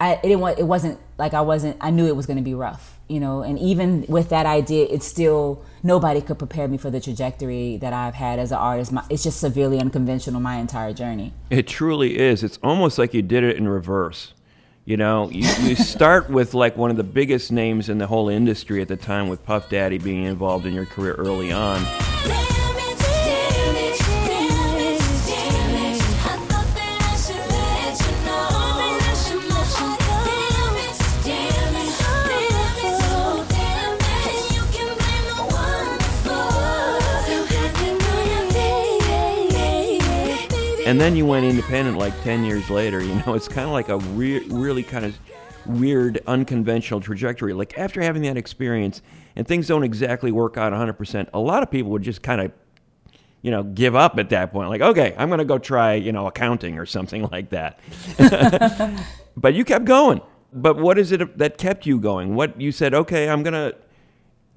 I 0.00 0.14
it 0.14 0.22
didn't 0.22 0.58
it 0.58 0.66
wasn't 0.66 0.98
like 1.18 1.34
I 1.34 1.40
wasn't 1.40 1.76
I 1.80 1.90
knew 1.90 2.06
it 2.06 2.16
was 2.16 2.26
going 2.26 2.36
to 2.36 2.42
be 2.42 2.54
rough, 2.54 2.98
you 3.08 3.20
know. 3.20 3.42
And 3.42 3.58
even 3.58 4.04
with 4.08 4.28
that 4.28 4.46
idea, 4.46 4.86
it's 4.88 5.06
still 5.06 5.64
nobody 5.82 6.20
could 6.20 6.38
prepare 6.38 6.68
me 6.68 6.78
for 6.78 6.90
the 6.90 7.00
trajectory 7.00 7.76
that 7.78 7.92
I've 7.92 8.14
had 8.14 8.38
as 8.38 8.52
an 8.52 8.58
artist. 8.58 8.92
My, 8.92 9.04
it's 9.10 9.24
just 9.24 9.40
severely 9.40 9.80
unconventional 9.80 10.40
my 10.40 10.56
entire 10.56 10.92
journey. 10.92 11.32
It 11.50 11.66
truly 11.66 12.18
is. 12.18 12.42
It's 12.42 12.58
almost 12.62 12.98
like 12.98 13.12
you 13.12 13.22
did 13.22 13.42
it 13.42 13.56
in 13.56 13.68
reverse. 13.68 14.34
You 14.84 14.96
know, 14.96 15.28
you, 15.30 15.46
you 15.68 15.76
start 15.76 16.30
with 16.30 16.54
like 16.54 16.76
one 16.76 16.90
of 16.90 16.96
the 16.96 17.04
biggest 17.04 17.52
names 17.52 17.88
in 17.88 17.98
the 17.98 18.06
whole 18.06 18.28
industry 18.28 18.80
at 18.80 18.88
the 18.88 18.96
time 18.96 19.28
with 19.28 19.44
Puff 19.44 19.68
Daddy 19.68 19.98
being 19.98 20.24
involved 20.24 20.64
in 20.64 20.72
your 20.72 20.86
career 20.86 21.14
early 21.14 21.52
on. 21.52 21.84
And 40.88 40.98
then 40.98 41.14
you 41.14 41.26
went 41.26 41.44
independent 41.44 41.98
like 41.98 42.18
10 42.22 42.44
years 42.44 42.70
later. 42.70 43.02
You 43.04 43.16
know, 43.16 43.34
it's 43.34 43.46
kind 43.46 43.66
of 43.66 43.72
like 43.72 43.90
a 43.90 43.98
re- 43.98 44.42
really 44.48 44.82
kind 44.82 45.04
of 45.04 45.18
weird, 45.66 46.22
unconventional 46.26 47.02
trajectory. 47.02 47.52
Like 47.52 47.76
after 47.76 48.00
having 48.00 48.22
that 48.22 48.38
experience 48.38 49.02
and 49.36 49.46
things 49.46 49.66
don't 49.66 49.82
exactly 49.82 50.32
work 50.32 50.56
out 50.56 50.72
100%, 50.72 51.28
a 51.34 51.38
lot 51.38 51.62
of 51.62 51.70
people 51.70 51.90
would 51.90 52.00
just 52.00 52.22
kind 52.22 52.40
of, 52.40 52.52
you 53.42 53.50
know, 53.50 53.64
give 53.64 53.94
up 53.94 54.18
at 54.18 54.30
that 54.30 54.50
point. 54.50 54.70
Like, 54.70 54.80
okay, 54.80 55.14
I'm 55.18 55.28
going 55.28 55.40
to 55.40 55.44
go 55.44 55.58
try, 55.58 55.92
you 55.92 56.10
know, 56.10 56.26
accounting 56.26 56.78
or 56.78 56.86
something 56.86 57.28
like 57.32 57.50
that. 57.50 57.78
but 59.36 59.52
you 59.52 59.66
kept 59.66 59.84
going. 59.84 60.22
But 60.54 60.78
what 60.78 60.96
is 60.96 61.12
it 61.12 61.36
that 61.36 61.58
kept 61.58 61.84
you 61.84 62.00
going? 62.00 62.34
What 62.34 62.58
you 62.58 62.72
said, 62.72 62.94
okay, 62.94 63.28
I'm 63.28 63.42
going 63.42 63.52
to 63.52 63.76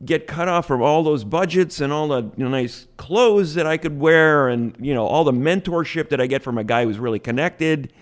get 0.03 0.27
cut 0.27 0.47
off 0.47 0.67
from 0.67 0.81
all 0.81 1.03
those 1.03 1.23
budgets 1.23 1.79
and 1.79 1.93
all 1.93 2.07
the 2.07 2.23
you 2.35 2.43
know, 2.43 2.49
nice 2.49 2.87
clothes 2.97 3.53
that 3.55 3.67
I 3.67 3.77
could 3.77 3.99
wear 3.99 4.47
and 4.47 4.75
you 4.79 4.93
know 4.93 5.05
all 5.05 5.23
the 5.23 5.31
mentorship 5.31 6.09
that 6.09 6.19
I 6.19 6.27
get 6.27 6.43
from 6.43 6.57
a 6.57 6.63
guy 6.63 6.85
who's 6.85 6.99
really 6.99 7.19
connected 7.19 7.93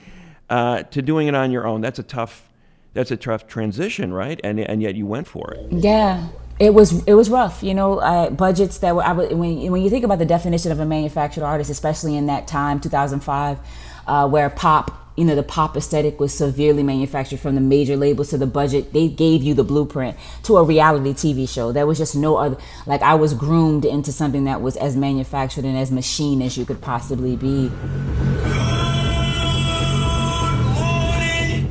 uh, 0.50 0.84
to 0.84 1.02
doing 1.02 1.28
it 1.28 1.36
on 1.36 1.52
your 1.52 1.68
own. 1.68 1.82
That's 1.82 2.00
a 2.00 2.04
tough 2.04 2.50
that's 2.94 3.12
a 3.12 3.18
tough 3.18 3.48
transition, 3.48 4.14
right? 4.14 4.40
And 4.44 4.60
and 4.60 4.82
yet 4.82 4.96
you 4.96 5.06
went 5.06 5.28
for 5.28 5.54
it. 5.54 5.72
Yeah, 5.72 6.28
it 6.60 6.74
was 6.74 7.04
it 7.06 7.14
was 7.14 7.30
rough. 7.30 7.64
You 7.64 7.74
know, 7.74 8.00
I, 8.00 8.30
budgets 8.30 8.80
that 8.80 8.96
were 8.96 9.04
I, 9.04 9.14
when 9.14 9.72
when 9.72 9.82
you 9.82 9.90
think 9.90 10.04
about 10.04 10.20
the 10.20 10.26
definition 10.26 10.72
of 10.72 10.80
a 10.80 10.86
manufactured 10.86 11.44
artist, 11.44 11.70
especially 11.70 12.16
in 12.16 12.28
that 12.28 12.48
time, 12.48 12.80
2005, 12.80 13.60
uh, 14.08 14.28
where 14.28 14.50
pop. 14.50 14.96
You 15.20 15.26
know, 15.26 15.36
the 15.36 15.44
pop 15.44 15.76
aesthetic 15.76 16.18
was 16.18 16.34
severely 16.34 16.82
manufactured 16.82 17.42
from 17.42 17.56
the 17.56 17.60
major 17.60 17.98
labels 17.98 18.30
to 18.30 18.38
the 18.38 18.48
budget. 18.48 18.94
They 18.94 19.10
gave 19.10 19.44
you 19.44 19.54
the 19.54 19.66
blueprint 19.66 20.16
to 20.44 20.56
a 20.56 20.64
reality 20.64 21.12
TV 21.12 21.50
show. 21.50 21.74
There 21.74 21.86
was 21.86 21.98
just 21.98 22.16
no 22.16 22.38
other. 22.38 22.56
Like, 22.86 23.02
I 23.02 23.16
was 23.16 23.34
groomed 23.34 23.84
into 23.84 24.14
something 24.14 24.46
that 24.46 24.62
was 24.62 24.78
as 24.78 24.96
manufactured 24.96 25.66
and 25.66 25.78
as 25.78 25.92
machine 25.92 26.42
as 26.42 26.58
you 26.58 26.64
could 26.64 26.80
possibly 26.80 27.36
be. 27.36 27.70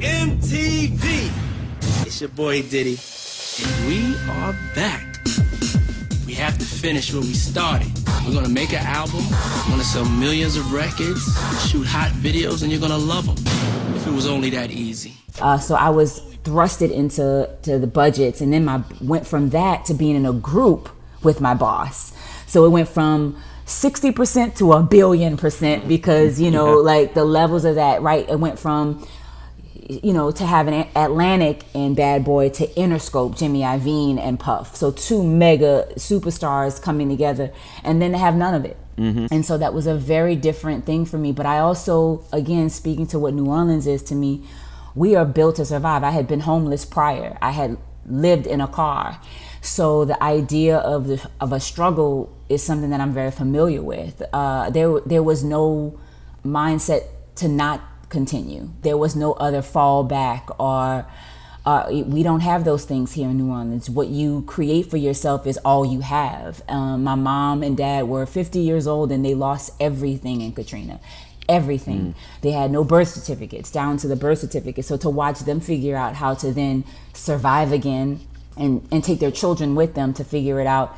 MTV. 0.05 1.33
It's 2.07 2.21
your 2.21 2.29
boy 2.29 2.61
Diddy, 2.61 2.99
and 3.65 3.89
we 3.89 4.15
are 4.29 4.53
back. 4.75 5.18
We 6.39 6.45
have 6.45 6.57
to 6.59 6.65
finish 6.65 7.13
what 7.13 7.25
we 7.25 7.33
started. 7.35 7.91
We're 8.25 8.33
gonna 8.33 8.49
make 8.49 8.71
an 8.73 8.87
album, 8.87 9.25
we're 9.29 9.71
gonna 9.71 9.83
sell 9.83 10.05
millions 10.05 10.57
of 10.57 10.73
records, 10.73 11.25
shoot 11.69 11.85
hot 11.85 12.13
videos, 12.13 12.63
and 12.63 12.71
you're 12.71 12.81
gonna 12.81 12.97
love 12.97 13.27
them. 13.27 13.45
If 13.97 14.07
it 14.07 14.13
was 14.13 14.29
only 14.29 14.49
that 14.51 14.71
easy. 14.71 15.15
Uh, 15.41 15.59
so 15.59 15.75
I 15.75 15.89
was 15.89 16.21
thrusted 16.45 16.93
into 16.93 17.51
to 17.63 17.81
the 17.81 17.89
budgets, 17.89 18.41
and 18.41 18.53
then 18.53 18.65
my 18.65 18.85
went 19.01 19.27
from 19.27 19.51
that 19.51 19.85
to 19.87 19.95
being 19.95 20.15
in 20.15 20.25
a 20.27 20.33
group 20.33 20.89
with 21.25 21.41
my 21.41 21.55
boss. 21.55 22.13
So 22.47 22.65
it 22.67 22.69
went 22.69 22.89
from 22.89 23.37
sixty 23.67 24.13
percent 24.13 24.55
to 24.59 24.75
a 24.75 24.83
billion 24.85 25.37
percent 25.39 25.89
because 25.89 26.41
you 26.41 26.53
know, 26.53 26.77
Yeah. 26.77 26.83
like 26.93 27.15
the 27.15 27.25
levels 27.25 27.65
of 27.65 27.75
that. 27.75 28.01
Right, 28.01 28.29
it 28.31 28.39
went 28.39 28.61
from 28.61 29.05
you 29.89 30.13
know 30.13 30.31
to 30.31 30.45
have 30.45 30.69
an 30.69 30.87
Atlantic 30.95 31.65
and 31.75 31.97
Bad 31.97 32.25
Boy 32.25 32.51
to 32.51 32.67
Interscope, 32.69 33.37
Jimmy 33.39 33.61
Iovine 33.61 34.19
and 34.19 34.39
Puff. 34.39 34.77
So 34.77 34.91
two 34.91 35.23
mega 35.23 35.89
superstars 35.97 36.81
coming 36.81 37.09
together, 37.09 37.53
and 37.83 38.01
then 38.01 38.13
to 38.13 38.19
have 38.19 38.37
none 38.37 38.55
of 38.55 38.65
it. 38.65 38.77
Mhm. 38.99 39.29
And 39.31 39.47
so 39.47 39.57
that 39.59 39.73
was 39.73 39.87
a 39.87 39.95
very 39.95 40.37
different 40.37 40.85
thing 40.85 41.05
for 41.05 41.19
me. 41.19 41.33
But 41.33 41.47
I 41.47 41.61
also, 41.61 42.23
again, 42.33 42.69
speaking 42.69 43.07
to 43.09 43.19
what 43.19 43.33
New 43.33 43.47
Orleans 43.47 43.87
is 43.87 44.03
to 44.05 44.15
me, 44.15 44.43
we 44.95 45.15
are 45.15 45.25
built 45.25 45.57
to 45.57 45.65
survive. 45.65 46.03
I 46.03 46.11
had 46.11 46.27
been 46.27 46.41
homeless 46.41 46.85
prior. 46.85 47.39
I 47.41 47.53
had 47.53 47.77
lived 48.07 48.47
in 48.47 48.61
a 48.61 48.67
car. 48.67 49.21
So 49.61 50.05
the 50.05 50.21
idea 50.23 50.79
of 50.79 51.07
the 51.07 51.21
of 51.41 51.53
a 51.53 51.61
struggle 51.61 52.31
is 52.49 52.63
something 52.63 52.91
that 52.91 53.01
I'm 53.01 53.13
very 53.13 53.31
familiar 53.31 53.83
with. 53.83 54.23
Uh, 54.33 54.71
there 54.71 55.01
there 55.07 55.23
was 55.23 55.45
no 55.45 55.95
mindset 56.45 57.03
to 57.37 57.49
not 57.49 57.81
continue. 58.09 58.71
There 58.83 58.97
was 58.97 59.15
no 59.15 59.33
other 59.35 59.63
fallback 59.63 60.55
or 60.59 61.07
uh, 61.67 61.87
we 62.07 62.23
don't 62.23 62.41
have 62.41 62.65
those 62.65 62.87
things 62.87 63.13
here 63.13 63.29
in 63.29 63.37
New 63.37 63.51
Orleans. 63.53 63.91
What 63.91 64.09
you 64.09 64.43
create 64.47 64.91
for 64.91 64.97
yourself 64.97 65.47
is 65.47 65.59
all 65.59 65.85
you 65.85 66.01
have. 66.01 66.63
Um, 66.67 67.05
my 67.05 67.15
mom 67.15 67.63
and 67.63 67.77
dad 67.77 68.09
were 68.09 68.25
50 68.25 68.59
years 68.59 68.87
old 68.87 69.13
and 69.13 69.23
they 69.23 69.35
lost 69.35 69.73
everything 69.79 70.41
in 70.41 70.53
Katrina. 70.53 70.99
Everything. 71.47 72.15
They 72.41 72.53
had 72.53 72.71
no 72.71 72.85
birth 72.85 73.09
certificates, 73.09 73.71
down 73.71 73.99
to 73.99 74.09
the 74.09 74.17
birth 74.17 74.39
certificate. 74.39 74.85
So 74.87 74.97
to 74.99 75.11
watch 75.11 75.41
them 75.41 75.61
figure 75.61 75.97
out 75.97 76.15
how 76.15 76.35
to 76.37 76.53
then 76.53 76.85
survive 77.13 77.73
again 77.73 78.21
and, 78.57 78.87
and 78.91 79.05
take 79.05 79.21
their 79.21 79.31
children 79.31 79.75
with 79.75 79.95
them 79.95 80.15
to 80.15 80.25
figure 80.25 80.61
it 80.61 80.67
out, 80.67 80.97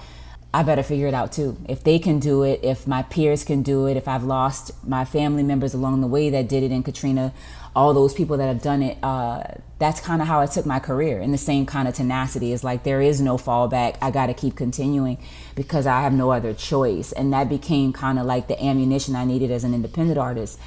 I 0.52 0.64
better 0.64 0.82
figure 0.82 1.06
it 1.06 1.14
out 1.14 1.30
too. 1.30 1.56
If 1.68 1.84
they 1.84 2.00
can 2.00 2.18
do 2.18 2.42
it, 2.42 2.60
if 2.64 2.86
my 2.86 3.02
peers 3.02 3.44
can 3.44 3.62
do 3.62 3.86
it, 3.86 3.96
if 3.96 4.08
I've 4.08 4.24
lost 4.24 4.72
my 4.84 5.04
family 5.04 5.44
members 5.44 5.74
along 5.74 6.00
the 6.00 6.08
way 6.08 6.28
that 6.30 6.48
did 6.48 6.64
it 6.64 6.72
in 6.72 6.82
Katrina, 6.82 7.32
all 7.76 7.94
those 7.94 8.12
people 8.12 8.36
that 8.36 8.48
have 8.48 8.60
done 8.60 8.82
it, 8.82 8.98
uh, 9.02 9.44
that's 9.78 10.00
kind 10.00 10.20
of 10.20 10.26
how 10.26 10.40
I 10.40 10.46
took 10.46 10.66
my 10.66 10.80
career 10.80 11.20
in 11.20 11.30
the 11.30 11.38
same 11.38 11.66
kind 11.66 11.86
of 11.86 11.94
tenacity. 11.94 12.52
It's 12.52 12.64
like 12.64 12.82
there 12.82 13.00
is 13.00 13.20
no 13.20 13.36
fallback. 13.36 13.96
I 14.02 14.10
got 14.10 14.26
to 14.26 14.34
keep 14.34 14.56
continuing 14.56 15.18
because 15.54 15.86
I 15.86 16.00
have 16.00 16.12
no 16.12 16.32
other 16.32 16.52
choice. 16.52 17.12
And 17.12 17.32
that 17.32 17.48
became 17.48 17.92
kind 17.92 18.18
of 18.18 18.26
like 18.26 18.48
the 18.48 18.60
ammunition 18.62 19.14
I 19.14 19.24
needed 19.24 19.52
as 19.52 19.62
an 19.62 19.72
independent 19.72 20.18
artist. 20.18 20.58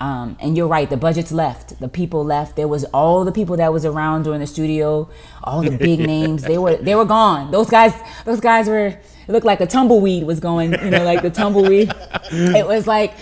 Um, 0.00 0.36
and 0.40 0.56
you're 0.56 0.68
right, 0.68 0.88
the 0.88 0.96
budgets 0.96 1.32
left, 1.32 1.80
the 1.80 1.88
people 1.88 2.24
left. 2.24 2.54
There 2.54 2.68
was 2.68 2.84
all 2.86 3.24
the 3.24 3.32
people 3.32 3.56
that 3.56 3.72
was 3.72 3.84
around 3.84 4.24
during 4.24 4.40
the 4.40 4.46
studio, 4.46 5.08
all 5.42 5.62
the 5.62 5.76
big 5.76 5.98
names. 6.14 6.42
They 6.42 6.58
were 6.58 6.76
they 6.76 6.94
were 6.94 7.04
gone. 7.04 7.50
Those 7.50 7.68
guys, 7.68 7.94
those 8.24 8.38
guys 8.40 8.68
were. 8.68 8.96
It 9.26 9.32
looked 9.32 9.46
like 9.46 9.60
a 9.60 9.66
tumbleweed 9.66 10.24
was 10.24 10.40
going. 10.40 10.72
You 10.72 10.90
know, 10.90 11.04
like 11.04 11.22
the 11.22 11.30
tumbleweed. 11.30 11.92
it 12.32 12.66
was 12.66 12.86
like 12.86 13.14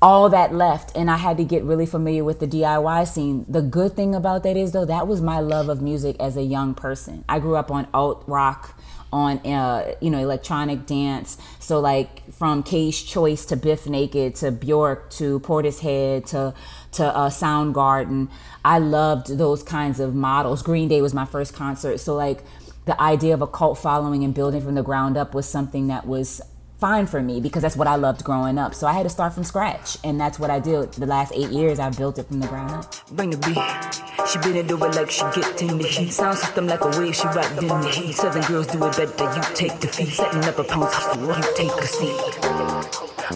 all 0.00 0.28
that 0.28 0.54
left 0.54 0.96
and 0.96 1.10
i 1.10 1.16
had 1.16 1.36
to 1.36 1.44
get 1.44 1.64
really 1.64 1.84
familiar 1.84 2.22
with 2.22 2.38
the 2.38 2.46
diy 2.46 3.06
scene 3.06 3.44
the 3.48 3.60
good 3.60 3.94
thing 3.94 4.14
about 4.14 4.44
that 4.44 4.56
is 4.56 4.70
though 4.70 4.84
that 4.84 5.08
was 5.08 5.20
my 5.20 5.40
love 5.40 5.68
of 5.68 5.82
music 5.82 6.14
as 6.20 6.36
a 6.36 6.42
young 6.42 6.72
person 6.72 7.24
i 7.28 7.40
grew 7.40 7.56
up 7.56 7.68
on 7.68 7.86
alt 7.92 8.22
rock 8.28 8.78
on 9.12 9.38
uh, 9.46 9.94
you 10.00 10.10
know 10.10 10.18
electronic 10.18 10.84
dance 10.86 11.38
so 11.58 11.80
like 11.80 12.30
from 12.32 12.62
K's 12.62 13.02
Choice 13.02 13.46
to 13.46 13.56
Bif 13.56 13.86
Naked 13.86 14.34
to 14.36 14.50
bjork 14.50 15.10
to 15.12 15.40
portishead 15.40 16.26
to 16.26 16.54
to 16.92 17.04
uh, 17.06 17.30
soundgarden 17.30 18.28
i 18.64 18.78
loved 18.78 19.38
those 19.38 19.62
kinds 19.62 19.98
of 19.98 20.14
models 20.14 20.62
green 20.62 20.88
day 20.88 21.00
was 21.00 21.14
my 21.14 21.24
first 21.24 21.54
concert 21.54 21.98
so 21.98 22.14
like 22.14 22.44
the 22.88 23.00
idea 23.02 23.34
of 23.34 23.42
a 23.42 23.46
cult 23.46 23.76
following 23.76 24.24
and 24.24 24.32
building 24.32 24.62
from 24.62 24.74
the 24.74 24.82
ground 24.82 25.18
up 25.18 25.34
was 25.34 25.46
something 25.46 25.88
that 25.88 26.06
was 26.06 26.40
fine 26.80 27.06
for 27.06 27.20
me 27.20 27.38
because 27.38 27.60
that's 27.60 27.76
what 27.76 27.86
I 27.86 27.96
loved 27.96 28.24
growing 28.24 28.56
up. 28.56 28.74
So 28.74 28.86
I 28.86 28.94
had 28.94 29.02
to 29.02 29.10
start 29.10 29.34
from 29.34 29.44
scratch, 29.44 29.98
and 30.02 30.18
that's 30.18 30.38
what 30.38 30.48
I 30.48 30.58
did. 30.58 30.92
The 30.92 31.04
last 31.04 31.34
eight 31.36 31.50
years, 31.50 31.78
I 31.78 31.90
built 31.90 32.18
it 32.18 32.28
from 32.28 32.40
the 32.40 32.46
ground 32.46 32.70
up. 32.70 32.94
Bring 33.10 33.28
the 33.28 33.36
beat. 33.36 34.26
She 34.26 34.38
bend 34.38 34.56
it 34.56 34.72
over 34.72 34.88
like 34.88 35.10
she 35.10 35.20
get 35.34 35.60
in 35.60 35.76
the 35.76 35.86
heat. 35.86 36.12
Sound 36.12 36.38
system 36.38 36.66
like 36.66 36.80
a 36.80 36.88
wave, 36.98 37.14
she 37.14 37.26
rocked 37.26 37.58
in 37.58 37.68
the 37.68 37.88
heat. 37.90 38.14
Southern 38.14 38.42
girls 38.44 38.66
do 38.68 38.82
it 38.82 38.96
better, 38.96 39.36
you 39.36 39.42
take 39.54 39.78
the 39.80 39.88
feet. 39.88 40.08
Setting 40.08 40.44
up 40.44 40.58
a 40.58 40.64
pound 40.64 40.90
so 40.90 41.20
you 41.20 41.42
take 41.54 41.70
a 41.70 41.86
seat. 41.86 42.16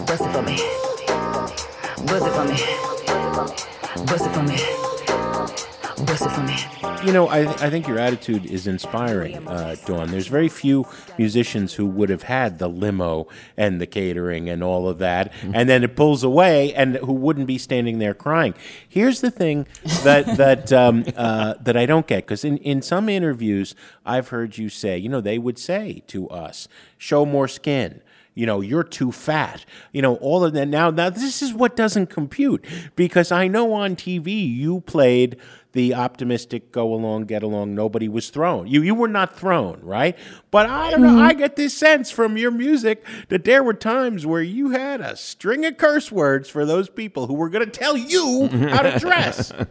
Bust 0.07 0.23
it 0.25 0.33
for 0.33 0.41
me. 0.41 0.57
Bust 2.07 2.25
it 2.25 2.33
for 2.33 2.45
me. 2.49 2.57
Bust 4.07 4.25
it 4.25 4.33
for 4.33 4.41
me. 4.41 5.02
Bust 5.97 6.25
it 6.25 6.29
for 6.31 6.41
me. 6.41 6.57
You 7.05 7.13
know, 7.13 7.27
I, 7.27 7.41
I 7.41 7.69
think 7.69 7.87
your 7.87 7.99
attitude 7.99 8.45
is 8.45 8.65
inspiring, 8.65 9.47
uh, 9.47 9.75
Dawn. 9.85 10.09
There's 10.09 10.27
very 10.27 10.49
few 10.49 10.87
musicians 11.17 11.75
who 11.75 11.85
would 11.85 12.09
have 12.09 12.23
had 12.23 12.57
the 12.57 12.67
limo 12.67 13.27
and 13.57 13.79
the 13.79 13.85
catering 13.85 14.49
and 14.49 14.63
all 14.63 14.87
of 14.87 14.97
that, 14.99 15.31
and 15.41 15.69
then 15.69 15.83
it 15.83 15.95
pulls 15.95 16.23
away, 16.23 16.73
and 16.73 16.95
who 16.97 17.13
wouldn't 17.13 17.47
be 17.47 17.57
standing 17.57 17.99
there 17.99 18.13
crying. 18.13 18.55
Here's 18.87 19.21
the 19.21 19.31
thing 19.31 19.67
that 20.03 20.25
that 20.37 20.73
um, 20.73 21.05
uh, 21.15 21.55
that 21.61 21.77
I 21.77 21.85
don't 21.85 22.07
get 22.07 22.25
because 22.25 22.43
in, 22.43 22.57
in 22.57 22.81
some 22.81 23.07
interviews 23.07 23.75
I've 24.05 24.29
heard 24.29 24.57
you 24.57 24.69
say, 24.69 24.97
you 24.97 25.09
know, 25.09 25.21
they 25.21 25.37
would 25.37 25.59
say 25.59 26.01
to 26.07 26.27
us, 26.29 26.67
"Show 26.97 27.25
more 27.25 27.47
skin." 27.47 28.01
you 28.35 28.45
know 28.45 28.61
you're 28.61 28.83
too 28.83 29.11
fat 29.11 29.65
you 29.91 30.01
know 30.01 30.15
all 30.15 30.43
of 30.43 30.53
that 30.53 30.67
now 30.67 30.89
now 30.89 31.09
this 31.09 31.41
is 31.41 31.53
what 31.53 31.75
doesn't 31.75 32.07
compute 32.07 32.65
because 32.95 33.31
i 33.31 33.47
know 33.47 33.73
on 33.73 33.95
tv 33.95 34.27
you 34.55 34.81
played 34.81 35.37
the 35.73 35.93
optimistic 35.93 36.71
go 36.71 36.93
along 36.93 37.25
get 37.25 37.43
along 37.43 37.75
nobody 37.75 38.07
was 38.07 38.29
thrown. 38.29 38.67
You 38.67 38.81
you 38.81 38.95
were 38.95 39.07
not 39.07 39.35
thrown 39.37 39.79
right? 39.81 40.17
But 40.51 40.69
i 40.69 40.91
don't 40.91 41.01
know 41.01 41.19
i 41.19 41.31
mm-hmm. 41.31 41.39
get 41.39 41.55
this 41.55 41.75
sense 41.75 42.11
from 42.11 42.37
your 42.37 42.51
music 42.51 43.03
that 43.29 43.43
there 43.43 43.63
were 43.63 43.73
times 43.73 44.25
where 44.25 44.41
you 44.41 44.69
had 44.69 45.01
a 45.01 45.15
string 45.15 45.65
of 45.65 45.77
curse 45.77 46.11
words 46.11 46.49
for 46.49 46.65
those 46.65 46.89
people 46.89 47.27
who 47.27 47.33
were 47.33 47.49
going 47.49 47.65
to 47.65 47.71
tell 47.71 47.97
you 47.97 48.47
how 48.47 48.81
to 48.81 48.99
dress. 48.99 49.51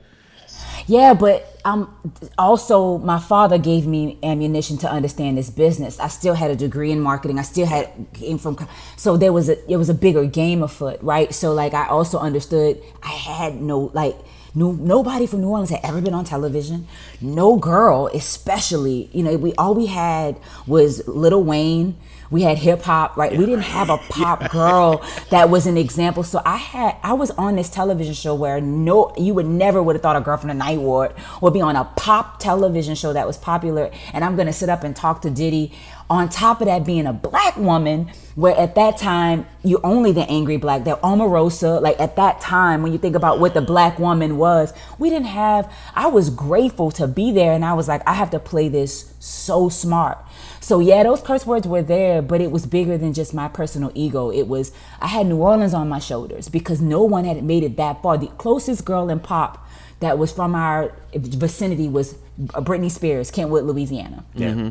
Yeah, 0.86 1.14
but 1.14 1.51
um, 1.64 1.94
also 2.38 2.98
my 2.98 3.18
father 3.18 3.58
gave 3.58 3.86
me 3.86 4.18
ammunition 4.22 4.78
to 4.78 4.90
understand 4.90 5.38
this 5.38 5.50
business. 5.50 5.98
I 6.00 6.08
still 6.08 6.34
had 6.34 6.50
a 6.50 6.56
degree 6.56 6.90
in 6.90 7.00
marketing. 7.00 7.38
I 7.38 7.42
still 7.42 7.66
had 7.66 7.90
came 8.12 8.38
from, 8.38 8.58
so 8.96 9.16
there 9.16 9.32
was 9.32 9.48
a 9.48 9.70
it 9.70 9.76
was 9.76 9.88
a 9.88 9.94
bigger 9.94 10.24
game 10.26 10.62
afoot, 10.62 11.00
right? 11.02 11.32
So 11.34 11.52
like 11.52 11.74
I 11.74 11.86
also 11.88 12.18
understood 12.18 12.82
I 13.02 13.10
had 13.10 13.60
no 13.60 13.90
like 13.94 14.16
no 14.54 14.72
nobody 14.72 15.26
from 15.26 15.40
New 15.40 15.48
Orleans 15.48 15.70
had 15.70 15.80
ever 15.82 16.00
been 16.00 16.14
on 16.14 16.24
television. 16.24 16.86
No 17.20 17.56
girl, 17.56 18.08
especially 18.12 19.08
you 19.12 19.22
know 19.22 19.36
we 19.36 19.54
all 19.54 19.74
we 19.74 19.86
had 19.86 20.38
was 20.66 21.06
Little 21.08 21.42
Wayne. 21.42 21.96
We 22.30 22.42
had 22.42 22.56
hip 22.56 22.80
hop, 22.80 23.18
right? 23.18 23.30
We 23.30 23.44
didn't 23.44 23.60
have 23.60 23.90
a 23.90 23.98
pop 23.98 24.50
girl 24.50 25.04
that 25.28 25.50
was 25.50 25.66
an 25.66 25.76
example. 25.76 26.22
So 26.22 26.40
I 26.46 26.56
had 26.56 26.96
I 27.02 27.12
was 27.12 27.30
on 27.32 27.56
this 27.56 27.68
television 27.68 28.14
show 28.14 28.34
where 28.34 28.58
no 28.60 29.12
you 29.18 29.34
would 29.34 29.46
never 29.46 29.82
would 29.82 29.96
have 29.96 30.02
thought 30.02 30.16
a 30.16 30.20
girl 30.20 30.38
from 30.38 30.48
the 30.48 30.54
Ninth 30.54 30.80
Ward 30.80 31.14
would 31.42 31.51
be 31.52 31.60
on 31.60 31.76
a 31.76 31.84
pop 31.84 32.38
television 32.38 32.94
show 32.94 33.12
that 33.12 33.26
was 33.26 33.36
popular 33.36 33.90
and 34.12 34.24
I'm 34.24 34.36
gonna 34.36 34.52
sit 34.52 34.68
up 34.68 34.84
and 34.84 34.94
talk 34.94 35.22
to 35.22 35.30
Diddy. 35.30 35.72
On 36.10 36.28
top 36.28 36.60
of 36.60 36.66
that 36.66 36.84
being 36.84 37.06
a 37.06 37.12
black 37.12 37.56
woman, 37.56 38.10
where 38.34 38.54
at 38.58 38.74
that 38.74 38.98
time 38.98 39.46
you 39.62 39.80
only 39.82 40.12
the 40.12 40.28
angry 40.28 40.56
black, 40.56 40.84
that 40.84 41.00
Omarosa, 41.02 41.80
like 41.80 41.98
at 42.00 42.16
that 42.16 42.40
time 42.40 42.82
when 42.82 42.92
you 42.92 42.98
think 42.98 43.16
about 43.16 43.40
what 43.40 43.54
the 43.54 43.60
black 43.62 43.98
woman 43.98 44.36
was, 44.36 44.74
we 44.98 45.08
didn't 45.10 45.26
have 45.26 45.72
I 45.94 46.08
was 46.08 46.30
grateful 46.30 46.90
to 46.92 47.06
be 47.06 47.32
there 47.32 47.52
and 47.52 47.64
I 47.64 47.74
was 47.74 47.88
like, 47.88 48.02
I 48.06 48.14
have 48.14 48.30
to 48.30 48.38
play 48.38 48.68
this 48.68 49.14
so 49.20 49.68
smart. 49.68 50.18
So 50.60 50.80
yeah, 50.80 51.02
those 51.02 51.20
curse 51.20 51.46
words 51.46 51.66
were 51.66 51.82
there, 51.82 52.22
but 52.22 52.40
it 52.40 52.50
was 52.50 52.66
bigger 52.66 52.96
than 52.96 53.12
just 53.12 53.34
my 53.34 53.48
personal 53.48 53.90
ego. 53.94 54.30
It 54.30 54.48
was 54.48 54.72
I 55.00 55.08
had 55.08 55.26
New 55.26 55.38
Orleans 55.38 55.74
on 55.74 55.88
my 55.88 55.98
shoulders 55.98 56.48
because 56.48 56.80
no 56.80 57.02
one 57.02 57.24
had 57.24 57.42
made 57.42 57.64
it 57.64 57.76
that 57.76 58.02
far. 58.02 58.16
The 58.18 58.28
closest 58.28 58.84
girl 58.84 59.08
in 59.08 59.20
pop 59.20 59.66
that 60.02 60.18
was 60.18 60.30
from 60.30 60.54
our 60.54 60.92
vicinity 61.14 61.88
was 61.88 62.14
Britney 62.38 62.90
Spears, 62.90 63.30
Kentwood, 63.30 63.64
Louisiana. 63.64 64.24
yeah 64.34 64.70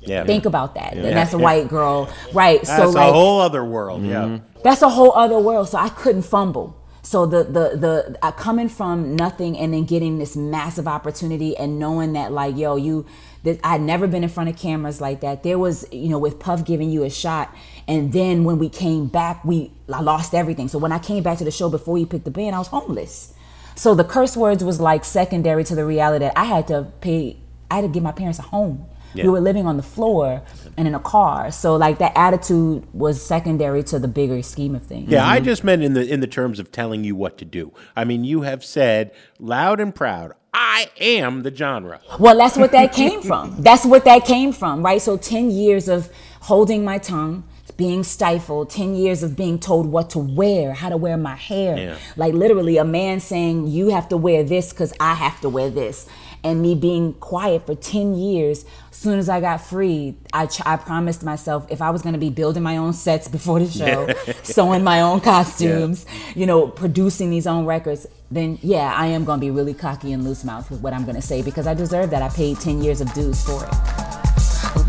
yeah 0.00 0.24
Think 0.24 0.46
about 0.46 0.74
that. 0.74 0.94
Yeah. 0.94 1.06
And 1.06 1.16
that's 1.16 1.34
a 1.34 1.38
white 1.38 1.68
girl, 1.68 2.08
right? 2.32 2.62
that's 2.62 2.70
so 2.76 2.86
like 2.86 2.94
that's 2.94 3.10
a 3.10 3.12
whole 3.12 3.40
other 3.40 3.64
world 3.64 4.04
yeah 4.04 4.38
that's 4.64 4.82
a 4.82 4.88
whole 4.88 5.12
other 5.12 5.38
world. 5.38 5.68
So 5.68 5.78
I 5.78 5.88
couldn't 5.90 6.22
fumble. 6.22 6.74
So 7.02 7.26
the 7.26 7.44
the 7.44 7.76
the 7.76 8.18
uh, 8.22 8.32
coming 8.32 8.68
from 8.68 9.16
nothing 9.16 9.56
and 9.58 9.72
then 9.72 9.84
getting 9.84 10.18
this 10.18 10.36
massive 10.36 10.86
opportunity 10.86 11.56
and 11.56 11.78
knowing 11.78 12.12
that 12.14 12.32
like 12.32 12.56
yo 12.56 12.76
you 12.76 13.06
that 13.44 13.60
I'd 13.64 13.80
never 13.80 14.06
been 14.06 14.22
in 14.22 14.28
front 14.28 14.50
of 14.50 14.56
cameras 14.56 15.00
like 15.00 15.20
that. 15.20 15.42
There 15.42 15.58
was 15.58 15.86
you 15.92 16.08
know 16.08 16.18
with 16.18 16.38
Puff 16.38 16.64
giving 16.64 16.90
you 16.90 17.04
a 17.04 17.10
shot, 17.10 17.54
and 17.86 18.12
then 18.12 18.44
when 18.44 18.58
we 18.58 18.68
came 18.68 19.06
back, 19.06 19.44
we 19.44 19.72
I 19.92 20.02
lost 20.02 20.34
everything. 20.34 20.68
So 20.68 20.78
when 20.78 20.92
I 20.92 20.98
came 20.98 21.22
back 21.22 21.38
to 21.38 21.44
the 21.44 21.50
show 21.50 21.70
before 21.70 21.98
you 21.98 22.06
picked 22.06 22.24
the 22.24 22.30
band, 22.30 22.54
I 22.54 22.58
was 22.58 22.68
homeless. 22.68 23.32
So 23.78 23.94
the 23.94 24.02
curse 24.02 24.36
words 24.36 24.64
was 24.64 24.80
like 24.80 25.04
secondary 25.04 25.62
to 25.62 25.74
the 25.76 25.84
reality 25.84 26.24
that 26.24 26.36
I 26.36 26.44
had 26.44 26.66
to 26.66 26.88
pay. 27.00 27.36
I 27.70 27.76
had 27.76 27.82
to 27.82 27.88
give 27.88 28.02
my 28.02 28.10
parents 28.10 28.40
a 28.40 28.42
home. 28.42 28.86
Yeah. 29.14 29.24
We 29.24 29.30
were 29.30 29.40
living 29.40 29.66
on 29.66 29.76
the 29.76 29.84
floor 29.84 30.42
and 30.76 30.88
in 30.88 30.96
a 30.96 31.00
car. 31.00 31.52
So 31.52 31.76
like 31.76 31.98
that 31.98 32.12
attitude 32.16 32.92
was 32.92 33.24
secondary 33.24 33.84
to 33.84 34.00
the 34.00 34.08
bigger 34.08 34.42
scheme 34.42 34.74
of 34.74 34.82
things. 34.82 35.08
Yeah, 35.08 35.26
I 35.26 35.38
just 35.38 35.62
meant 35.62 35.82
in 35.84 35.94
the 35.94 36.06
in 36.06 36.18
the 36.18 36.26
terms 36.26 36.58
of 36.58 36.72
telling 36.72 37.04
you 37.04 37.14
what 37.14 37.38
to 37.38 37.44
do. 37.44 37.72
I 37.94 38.04
mean, 38.04 38.24
you 38.24 38.42
have 38.42 38.64
said 38.64 39.12
loud 39.38 39.78
and 39.78 39.94
proud, 39.94 40.32
"I 40.52 40.90
am 40.98 41.44
the 41.44 41.54
genre." 41.54 42.00
Well, 42.18 42.36
that's 42.36 42.56
what 42.56 42.72
that 42.72 42.92
came 43.02 43.22
from. 43.22 43.62
That's 43.62 43.86
what 43.86 44.04
that 44.04 44.24
came 44.24 44.52
from, 44.52 44.84
right? 44.84 45.00
So 45.00 45.16
10 45.16 45.52
years 45.52 45.88
of 45.88 46.10
holding 46.40 46.84
my 46.84 46.98
tongue, 46.98 47.44
being 47.78 48.02
stifled, 48.02 48.68
10 48.68 48.96
years 48.96 49.22
of 49.22 49.36
being 49.36 49.58
told 49.58 49.86
what 49.86 50.10
to 50.10 50.18
wear, 50.18 50.74
how 50.74 50.88
to 50.88 50.96
wear 50.96 51.16
my 51.16 51.36
hair. 51.36 51.78
Yeah. 51.78 51.98
Like 52.16 52.34
literally 52.34 52.76
a 52.76 52.84
man 52.84 53.20
saying, 53.20 53.68
You 53.68 53.90
have 53.90 54.08
to 54.10 54.16
wear 54.18 54.42
this 54.42 54.72
because 54.72 54.92
I 55.00 55.14
have 55.14 55.40
to 55.40 55.48
wear 55.48 55.70
this. 55.70 56.06
And 56.44 56.60
me 56.60 56.74
being 56.74 57.14
quiet 57.14 57.66
for 57.66 57.74
10 57.74 58.14
years. 58.14 58.64
As 58.90 58.96
soon 58.96 59.18
as 59.20 59.28
I 59.28 59.40
got 59.40 59.60
free, 59.60 60.16
I, 60.32 60.46
ch- 60.46 60.66
I 60.66 60.76
promised 60.76 61.22
myself 61.22 61.66
if 61.70 61.80
I 61.80 61.90
was 61.90 62.02
going 62.02 62.14
to 62.14 62.18
be 62.18 62.30
building 62.30 62.64
my 62.64 62.76
own 62.76 62.92
sets 62.92 63.28
before 63.28 63.60
the 63.60 63.70
show, 63.70 64.08
sewing 64.42 64.82
my 64.82 65.00
own 65.00 65.20
costumes, 65.20 66.04
you 66.34 66.46
know, 66.46 66.66
producing 66.66 67.30
these 67.30 67.46
own 67.46 67.64
records, 67.64 68.08
then 68.30 68.58
yeah, 68.60 68.92
I 68.94 69.06
am 69.06 69.24
going 69.24 69.38
to 69.38 69.44
be 69.44 69.52
really 69.52 69.74
cocky 69.74 70.12
and 70.12 70.24
loose 70.24 70.42
mouth 70.42 70.68
with 70.68 70.80
what 70.80 70.92
I'm 70.92 71.04
going 71.04 71.16
to 71.16 71.22
say 71.22 71.42
because 71.42 71.68
I 71.68 71.74
deserve 71.74 72.10
that. 72.10 72.22
I 72.22 72.28
paid 72.28 72.58
10 72.58 72.82
years 72.82 73.00
of 73.00 73.12
dues 73.14 73.44
for 73.44 73.64
it. 73.64 74.07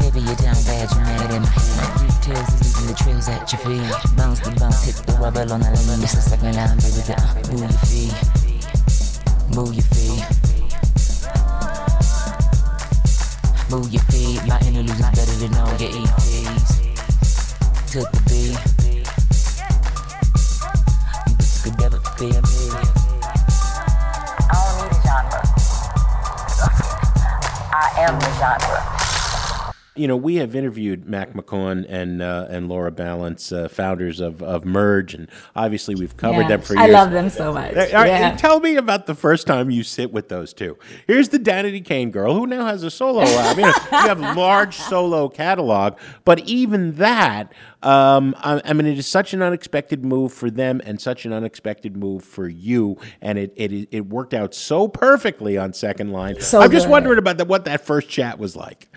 Baby, 0.10 0.26
you're 0.26 0.36
down 0.38 0.56
bad, 0.65 0.89
you're 0.89 1.02
mad 1.02 1.30
at. 1.30 1.41
My 1.41 1.86
brief 2.00 2.17
tails 2.22 2.50
is 2.50 2.74
leaving 2.74 2.88
the 2.89 2.95
trails 2.98 3.30
at 3.30 3.52
your 3.54 3.62
feet. 3.62 4.17
Bounce 4.17 4.39
the 4.39 4.50
bounce, 4.60 4.84
hit 4.84 4.95
the 5.06 5.13
rubber 5.22 5.41
on 5.41 5.60
the 5.62 5.69
line. 5.69 6.02
It's 6.02 6.15
a 6.15 6.22
second 6.22 6.56
line, 6.56 6.78
baby, 6.82 7.06
down. 7.06 7.30
Move 7.45 7.62
your 7.62 7.78
feet. 7.86 8.17
Move 9.54 9.74
your 9.78 9.86
feet. 9.93 10.26
Move 13.69 13.89
your 13.93 14.02
feet. 14.10 14.41
My 14.48 14.58
interludes 14.65 14.98
is 14.98 15.06
better 15.13 15.36
than 15.45 15.54
all 15.62 15.78
your 15.78 15.91
EPs. 15.93 16.82
Took 17.91 18.10
the 18.10 18.22
beat. 18.26 18.58
You 21.30 21.36
bitches 21.38 21.62
could 21.63 21.78
never 21.78 22.00
be 22.17 22.34
me. 22.34 22.65
I 24.50 24.58
don't 24.58 24.74
need 24.82 24.89
a 24.89 25.06
genre. 25.06 25.41
I 27.72 27.93
am 28.10 28.17
the 28.17 28.32
genre. 28.39 28.99
You 30.00 30.08
know, 30.08 30.16
we 30.16 30.38
have 30.38 30.56
interviewed 30.56 31.10
Mac 31.10 31.34
McCaughan 31.34 31.86
and 31.90 32.22
uh, 32.22 32.48
and 32.50 32.70
Laura 32.70 32.90
Ballance, 32.90 33.52
uh, 33.52 33.68
founders 33.68 34.22
of, 34.22 34.42
of 34.42 34.64
Merge, 34.64 35.14
and 35.14 35.28
obviously 35.58 35.94
we've 35.94 36.16
covered 36.16 36.44
Yeah. 36.44 36.48
them 36.48 36.62
for 36.62 36.74
years. 36.76 36.86
I 36.86 36.90
love 36.90 37.12
them 37.12 37.30
so 37.30 37.52
much. 37.52 37.72
All 37.76 37.82
right, 37.82 38.08
Yeah. 38.08 38.36
Tell 38.38 38.62
me 38.62 38.78
about 38.78 39.08
the 39.08 39.14
first 39.14 39.46
time 39.46 39.70
you 39.70 39.84
sit 39.84 40.14
with 40.14 40.30
those 40.30 40.54
two. 40.54 40.78
Here's 41.06 41.28
the 41.30 41.38
Danity 41.38 41.84
Kane 41.84 42.12
girl 42.12 42.34
who 42.34 42.48
now 42.48 42.66
has 42.68 42.82
a 42.84 42.90
solo 42.90 43.24
album. 43.24 43.66
You, 43.66 43.66
know, 43.66 43.74
you 43.92 44.08
have 44.08 44.22
a 44.22 44.34
large 44.40 44.78
solo 44.78 45.28
catalog, 45.28 45.98
but 46.24 46.40
even 46.48 46.96
that, 46.96 47.52
um, 47.84 48.36
I, 48.40 48.62
I 48.64 48.72
mean, 48.72 48.86
it 48.88 48.98
is 48.98 49.06
such 49.06 49.34
an 49.34 49.42
unexpected 49.42 50.06
move 50.06 50.32
for 50.32 50.50
them 50.50 50.82
and 50.86 51.02
such 51.02 51.26
an 51.26 51.34
unexpected 51.34 51.98
move 51.98 52.24
for 52.24 52.48
you, 52.48 52.96
and 53.22 53.38
it 53.38 53.52
it, 53.58 53.90
it 53.92 54.06
worked 54.08 54.34
out 54.34 54.54
so 54.54 54.88
perfectly 54.88 55.58
on 55.58 55.74
Second 55.74 56.14
Line. 56.14 56.40
So 56.40 56.62
I'm 56.62 56.72
just 56.72 56.88
wondering 56.88 57.20
about 57.20 57.38
the, 57.38 57.44
what 57.44 57.66
that 57.66 57.86
first 57.86 58.08
chat 58.08 58.40
was 58.40 58.56
like. 58.56 58.88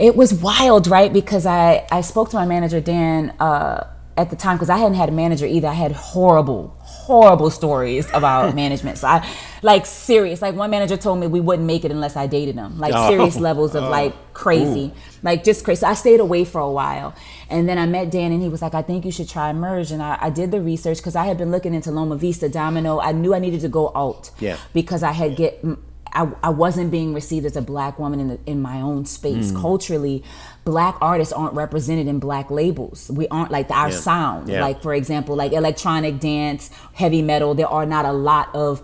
It 0.00 0.16
was 0.16 0.32
wild, 0.32 0.86
right? 0.86 1.12
Because 1.12 1.44
I, 1.44 1.86
I 1.92 2.00
spoke 2.00 2.30
to 2.30 2.36
my 2.36 2.46
manager, 2.46 2.80
Dan, 2.80 3.30
uh, 3.38 3.86
at 4.16 4.30
the 4.30 4.36
time, 4.36 4.56
because 4.56 4.70
I 4.70 4.78
hadn't 4.78 4.94
had 4.94 5.08
a 5.10 5.12
manager 5.12 5.44
either. 5.46 5.68
I 5.68 5.74
had 5.74 5.92
horrible, 5.92 6.74
horrible 6.80 7.50
stories 7.50 8.08
about 8.14 8.54
management. 8.62 8.96
So 8.98 9.06
I, 9.08 9.28
like, 9.62 9.84
serious. 9.84 10.40
Like, 10.40 10.54
one 10.54 10.70
manager 10.70 10.96
told 10.96 11.20
me 11.20 11.26
we 11.26 11.40
wouldn't 11.40 11.66
make 11.66 11.84
it 11.84 11.90
unless 11.90 12.16
I 12.16 12.26
dated 12.26 12.54
him. 12.56 12.78
Like, 12.78 12.94
Oh. 12.96 13.08
serious 13.10 13.36
levels 13.38 13.74
of, 13.74 13.84
Oh. 13.84 13.90
like, 13.90 14.14
crazy. 14.32 14.86
Ooh. 14.94 15.18
Like, 15.22 15.44
just 15.44 15.64
crazy. 15.64 15.80
So 15.80 15.88
I 15.88 15.94
stayed 15.94 16.20
away 16.20 16.44
for 16.46 16.60
a 16.62 16.70
while. 16.70 17.14
And 17.50 17.68
then 17.68 17.76
I 17.78 17.84
met 17.86 18.10
Dan, 18.10 18.32
and 18.32 18.42
he 18.42 18.48
was 18.48 18.62
like, 18.62 18.74
I 18.74 18.82
think 18.82 19.04
you 19.04 19.12
should 19.12 19.28
try 19.28 19.52
Merge. 19.52 19.90
And 19.92 20.02
I, 20.02 20.16
I 20.20 20.30
did 20.30 20.50
the 20.50 20.62
research 20.62 20.96
because 20.98 21.14
I 21.14 21.26
had 21.26 21.36
been 21.36 21.50
looking 21.50 21.74
into 21.74 21.90
Loma 21.90 22.16
Vista, 22.16 22.48
Domino. 22.48 23.00
I 23.00 23.12
knew 23.12 23.34
I 23.34 23.38
needed 23.38 23.60
to 23.62 23.68
go 23.68 23.88
alt 23.88 24.30
Yeah. 24.40 24.56
because 24.72 25.02
I 25.02 25.12
had 25.12 25.36
get 25.36 25.62
I, 26.12 26.28
I 26.42 26.50
wasn't 26.50 26.90
being 26.90 27.14
received 27.14 27.46
as 27.46 27.56
a 27.56 27.62
black 27.62 27.98
woman 27.98 28.20
in 28.20 28.28
the, 28.28 28.38
in 28.46 28.60
my 28.60 28.80
own 28.80 29.04
space 29.06 29.52
Mm. 29.52 29.60
culturally. 29.60 30.24
Black 30.64 30.96
artists 31.00 31.32
aren't 31.32 31.54
represented 31.54 32.06
in 32.08 32.18
black 32.18 32.50
labels. 32.50 33.10
We 33.14 33.28
aren't 33.28 33.50
like 33.50 33.70
our 33.70 33.90
Yeah. 33.90 33.96
sound. 33.96 34.48
Yeah. 34.48 34.60
Like 34.62 34.82
for 34.82 34.94
example, 34.94 35.36
like 35.36 35.52
electronic 35.52 36.18
dance, 36.20 36.70
heavy 36.94 37.22
metal. 37.22 37.54
There 37.54 37.68
are 37.68 37.86
not 37.86 38.04
a 38.04 38.12
lot 38.12 38.48
of 38.54 38.82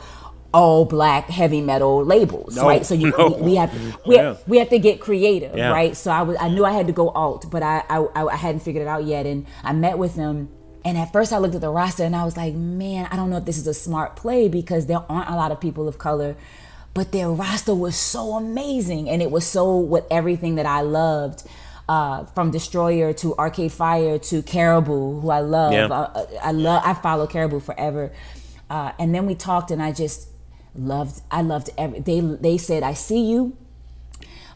all 0.54 0.84
black 0.86 1.28
heavy 1.28 1.60
metal 1.60 2.04
labels, 2.04 2.56
No, 2.56 2.62
right? 2.66 2.86
So 2.86 2.94
you 2.94 3.12
no. 3.18 3.28
we, 3.40 3.42
we 3.50 3.54
have 3.56 3.98
we, 4.06 4.14
Yeah. 4.16 4.36
we 4.46 4.58
have 4.58 4.68
to 4.70 4.78
get 4.78 5.00
creative, 5.00 5.52
right? 5.54 5.94
So 5.96 6.10
I 6.10 6.22
was 6.22 6.36
I 6.40 6.48
knew 6.48 6.64
I 6.64 6.72
had 6.72 6.86
to 6.86 6.92
go 6.94 7.10
alt, 7.10 7.50
but 7.50 7.62
I, 7.62 7.82
I 7.90 8.06
I 8.14 8.36
hadn't 8.36 8.60
figured 8.60 8.82
it 8.82 8.88
out 8.88 9.04
yet, 9.04 9.26
and 9.26 9.46
I 9.64 9.72
met 9.72 9.98
with 9.98 10.14
them. 10.14 10.48
And 10.84 10.96
at 10.96 11.12
first, 11.12 11.32
I 11.32 11.38
looked 11.38 11.56
at 11.56 11.60
the 11.60 11.68
roster 11.68 12.04
and 12.04 12.14
I 12.14 12.24
was 12.24 12.36
like, 12.36 12.54
man, 12.54 13.08
I 13.10 13.16
don't 13.16 13.28
know 13.28 13.38
if 13.38 13.44
this 13.44 13.58
is 13.58 13.66
a 13.66 13.74
smart 13.74 14.14
play 14.14 14.46
because 14.48 14.86
there 14.86 15.02
aren't 15.08 15.28
a 15.28 15.34
lot 15.34 15.50
of 15.50 15.60
people 15.60 15.88
of 15.88 15.98
color. 15.98 16.36
But 16.96 17.12
their 17.12 17.30
roster 17.30 17.74
was 17.74 17.94
so 17.94 18.32
amazing. 18.34 19.08
And 19.08 19.22
it 19.22 19.30
was 19.30 19.46
so 19.46 19.78
with 19.78 20.04
everything 20.10 20.56
that 20.56 20.66
I 20.66 20.80
loved. 20.80 21.46
Uh, 21.88 22.24
from 22.34 22.50
Destroyer 22.50 23.12
to 23.12 23.36
Arcade 23.36 23.70
Fire 23.70 24.18
to 24.18 24.42
Caribou, 24.42 25.20
who 25.20 25.30
I 25.30 25.38
love. 25.38 25.72
Yeah. 25.72 25.86
Uh, 25.86 26.26
I 26.42 26.50
love. 26.50 26.82
I 26.84 26.94
follow 26.94 27.28
Caribou 27.28 27.60
forever. 27.60 28.10
Uh, 28.68 28.90
and 28.98 29.14
then 29.14 29.24
we 29.24 29.36
talked, 29.36 29.70
and 29.70 29.80
I 29.80 29.92
just 29.92 30.26
loved. 30.74 31.22
I 31.30 31.42
loved 31.42 31.70
every. 31.78 32.00
They 32.00 32.18
they 32.18 32.58
said, 32.58 32.82
"I 32.82 32.94
see 32.94 33.30
you. 33.30 33.56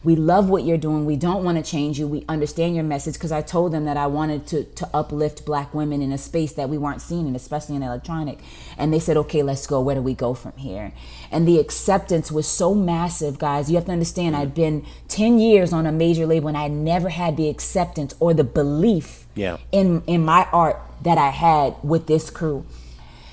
We 0.03 0.15
love 0.15 0.49
what 0.49 0.63
you're 0.63 0.77
doing. 0.79 1.05
We 1.05 1.15
don't 1.15 1.43
want 1.43 1.63
to 1.63 1.71
change 1.71 1.99
you. 1.99 2.07
We 2.07 2.25
understand 2.27 2.73
your 2.73 2.83
message 2.83 3.13
because 3.13 3.31
I 3.31 3.43
told 3.43 3.71
them 3.71 3.85
that 3.85 3.97
I 3.97 4.07
wanted 4.07 4.47
to 4.47 4.63
to 4.63 4.89
uplift 4.93 5.45
black 5.45 5.75
women 5.75 6.01
in 6.01 6.11
a 6.11 6.17
space 6.17 6.53
that 6.53 6.69
we 6.69 6.77
weren't 6.77 7.01
seen 7.01 7.27
and 7.27 7.35
especially 7.35 7.75
in 7.75 7.83
electronic. 7.83 8.39
And 8.79 8.91
they 8.91 8.99
said, 8.99 9.15
"Okay, 9.17 9.43
let's 9.43 9.67
go. 9.67 9.79
Where 9.79 9.95
do 9.95 10.01
we 10.01 10.15
go 10.15 10.33
from 10.33 10.53
here?" 10.57 10.91
And 11.31 11.47
the 11.47 11.59
acceptance 11.59 12.31
was 12.31 12.47
so 12.47 12.73
massive, 12.73 13.37
guys. 13.37 13.69
You 13.69 13.75
have 13.75 13.85
to 13.85 13.91
understand. 13.91 14.35
I'd 14.35 14.55
been 14.55 14.83
ten 15.07 15.37
years 15.37 15.71
on 15.71 15.85
a 15.85 15.91
major 15.91 16.25
label, 16.25 16.47
and 16.47 16.57
I 16.57 16.67
never 16.67 17.09
had 17.09 17.37
the 17.37 17.47
acceptance 17.49 18.15
or 18.19 18.33
the 18.33 18.43
belief 18.43 19.27
Yeah. 19.35 19.57
in 19.71 20.01
in 20.07 20.25
my 20.25 20.47
art 20.51 20.81
that 21.03 21.19
I 21.19 21.29
had 21.29 21.75
with 21.83 22.07
this 22.07 22.31
crew. 22.31 22.63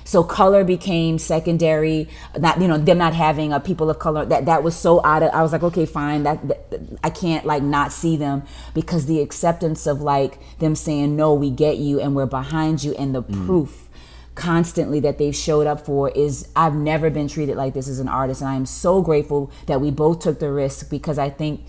So 0.09 0.23
color 0.23 0.63
became 0.63 1.19
secondary. 1.19 2.09
Not 2.35 2.59
you 2.59 2.67
know 2.67 2.79
them 2.79 2.97
not 2.97 3.13
having 3.13 3.53
a 3.53 3.59
people 3.59 3.91
of 3.91 3.99
color 3.99 4.25
that 4.25 4.47
that 4.47 4.63
was 4.63 4.75
so 4.75 5.05
out 5.05 5.21
of. 5.21 5.29
I 5.35 5.43
was 5.43 5.51
like, 5.51 5.61
okay, 5.61 5.85
fine. 5.85 6.23
That, 6.23 6.47
that 6.47 6.81
I 7.03 7.11
can't 7.11 7.45
like 7.45 7.61
not 7.61 7.91
see 7.91 8.17
them 8.17 8.41
because 8.73 9.05
the 9.05 9.21
acceptance 9.21 9.85
of 9.85 10.01
like 10.01 10.39
them 10.57 10.73
saying 10.73 11.15
no, 11.15 11.35
we 11.35 11.51
get 11.51 11.77
you 11.77 11.99
and 11.99 12.15
we're 12.15 12.25
behind 12.25 12.83
you, 12.83 12.95
and 12.95 13.13
the 13.13 13.21
mm. 13.21 13.45
proof 13.45 13.87
constantly 14.33 14.99
that 15.01 15.19
they've 15.19 15.35
showed 15.35 15.67
up 15.67 15.85
for 15.85 16.09
is 16.09 16.47
I've 16.55 16.73
never 16.73 17.11
been 17.11 17.27
treated 17.27 17.55
like 17.55 17.75
this 17.75 17.87
as 17.87 17.99
an 17.99 18.07
artist, 18.07 18.41
and 18.41 18.49
I 18.49 18.55
am 18.55 18.65
so 18.65 19.03
grateful 19.03 19.51
that 19.67 19.79
we 19.79 19.91
both 19.91 20.21
took 20.21 20.39
the 20.39 20.51
risk 20.51 20.89
because 20.89 21.19
I 21.19 21.29
think 21.29 21.61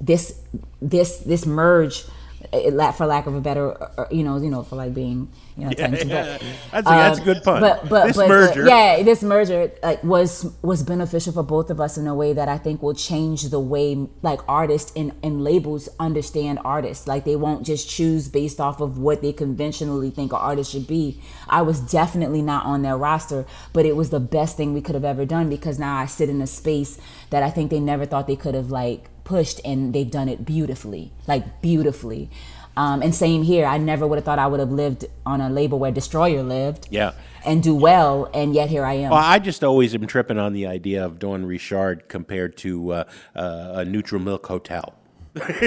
this 0.00 0.40
this 0.80 1.18
this 1.18 1.44
merge. 1.44 2.04
It, 2.52 2.92
for 2.94 3.06
lack 3.06 3.26
of 3.26 3.34
a 3.34 3.40
better, 3.40 3.70
uh, 3.82 3.90
uh, 3.98 4.06
you 4.10 4.22
know, 4.24 4.36
you 4.38 4.48
know, 4.50 4.62
for 4.62 4.74
like 4.76 4.94
being, 4.94 5.28
you 5.58 5.66
know, 5.66 5.72
Yeah, 5.76 5.88
yeah. 5.90 6.38
but, 6.38 6.42
That's 6.72 6.86
a- 6.86 6.90
that's 6.90 7.18
a 7.18 7.22
good 7.22 7.42
pun. 7.44 7.60
But 7.60 7.88
but 7.88 8.06
This 8.06 8.16
but, 8.16 8.28
merger. 8.28 8.66
yeah, 8.66 9.02
this 9.02 9.22
merger 9.22 9.70
like 9.82 10.02
was 10.02 10.50
was 10.62 10.82
beneficial 10.82 11.32
for 11.34 11.42
both 11.42 11.68
of 11.70 11.80
us 11.80 11.98
in 11.98 12.06
a 12.06 12.14
way 12.14 12.32
that 12.32 12.48
I 12.48 12.56
think 12.56 12.82
will 12.82 12.94
change 12.94 13.42
the 13.50 13.60
way 13.60 14.08
like 14.22 14.40
artists 14.48 14.90
and, 14.96 15.12
and 15.22 15.44
labels 15.44 15.88
understand 16.00 16.58
artists. 16.64 17.06
Like 17.06 17.24
they 17.24 17.36
won't 17.36 17.66
just 17.66 17.88
choose 17.90 18.28
based 18.28 18.58
off 18.58 18.80
of 18.80 18.96
what 18.98 19.20
they 19.20 19.32
conventionally 19.34 20.10
think 20.10 20.32
an 20.32 20.38
artist 20.38 20.72
should 20.72 20.86
be. 20.86 21.20
I 21.48 21.60
was 21.62 21.78
definitely 21.80 22.40
not 22.42 22.64
on 22.64 22.80
their 22.82 22.96
roster, 22.96 23.44
but 23.74 23.84
it 23.84 23.96
was 23.96 24.10
the 24.10 24.20
best 24.20 24.56
thing 24.56 24.72
we 24.72 24.80
could 24.80 24.94
have 24.94 25.04
ever 25.04 25.26
done 25.26 25.50
because 25.50 25.78
now 25.78 25.96
I 25.98 26.06
sit 26.06 26.30
in 26.30 26.40
a 26.40 26.46
space 26.46 26.98
that 27.28 27.42
I 27.42 27.50
think 27.50 27.70
they 27.70 27.80
never 27.80 28.06
thought 28.06 28.26
they 28.26 28.34
could 28.36 28.54
have 28.54 28.70
like 28.70 29.08
pushed 29.30 29.60
and 29.64 29.94
they've 29.94 30.10
done 30.10 30.28
it 30.28 30.44
beautifully, 30.44 31.12
like 31.28 31.62
beautifully. 31.62 32.28
Um, 32.76 33.02
and 33.02 33.14
same 33.14 33.42
here, 33.42 33.64
I 33.66 33.78
never 33.78 34.06
would 34.06 34.16
have 34.16 34.24
thought 34.24 34.38
I 34.38 34.46
would 34.46 34.60
have 34.60 34.72
lived 34.72 35.04
on 35.24 35.40
a 35.40 35.48
label 35.50 35.78
where 35.78 35.90
Destroyer 35.92 36.42
lived 36.42 36.88
Yeah. 36.90 37.12
and 37.44 37.62
do 37.62 37.74
well, 37.74 38.28
and 38.32 38.54
yet 38.54 38.68
here 38.70 38.84
I 38.84 38.94
am. 38.94 39.10
Well, 39.10 39.22
I 39.22 39.38
just 39.38 39.62
always 39.64 39.94
am 39.94 40.06
tripping 40.06 40.38
on 40.38 40.52
the 40.52 40.66
idea 40.66 41.04
of 41.04 41.18
Dawn 41.18 41.44
Richard 41.46 42.08
compared 42.08 42.56
to 42.58 42.70
uh, 42.92 43.04
uh, 43.36 43.72
a 43.80 43.84
Neutral 43.84 44.20
Milk 44.20 44.46
Hotel. 44.46 44.94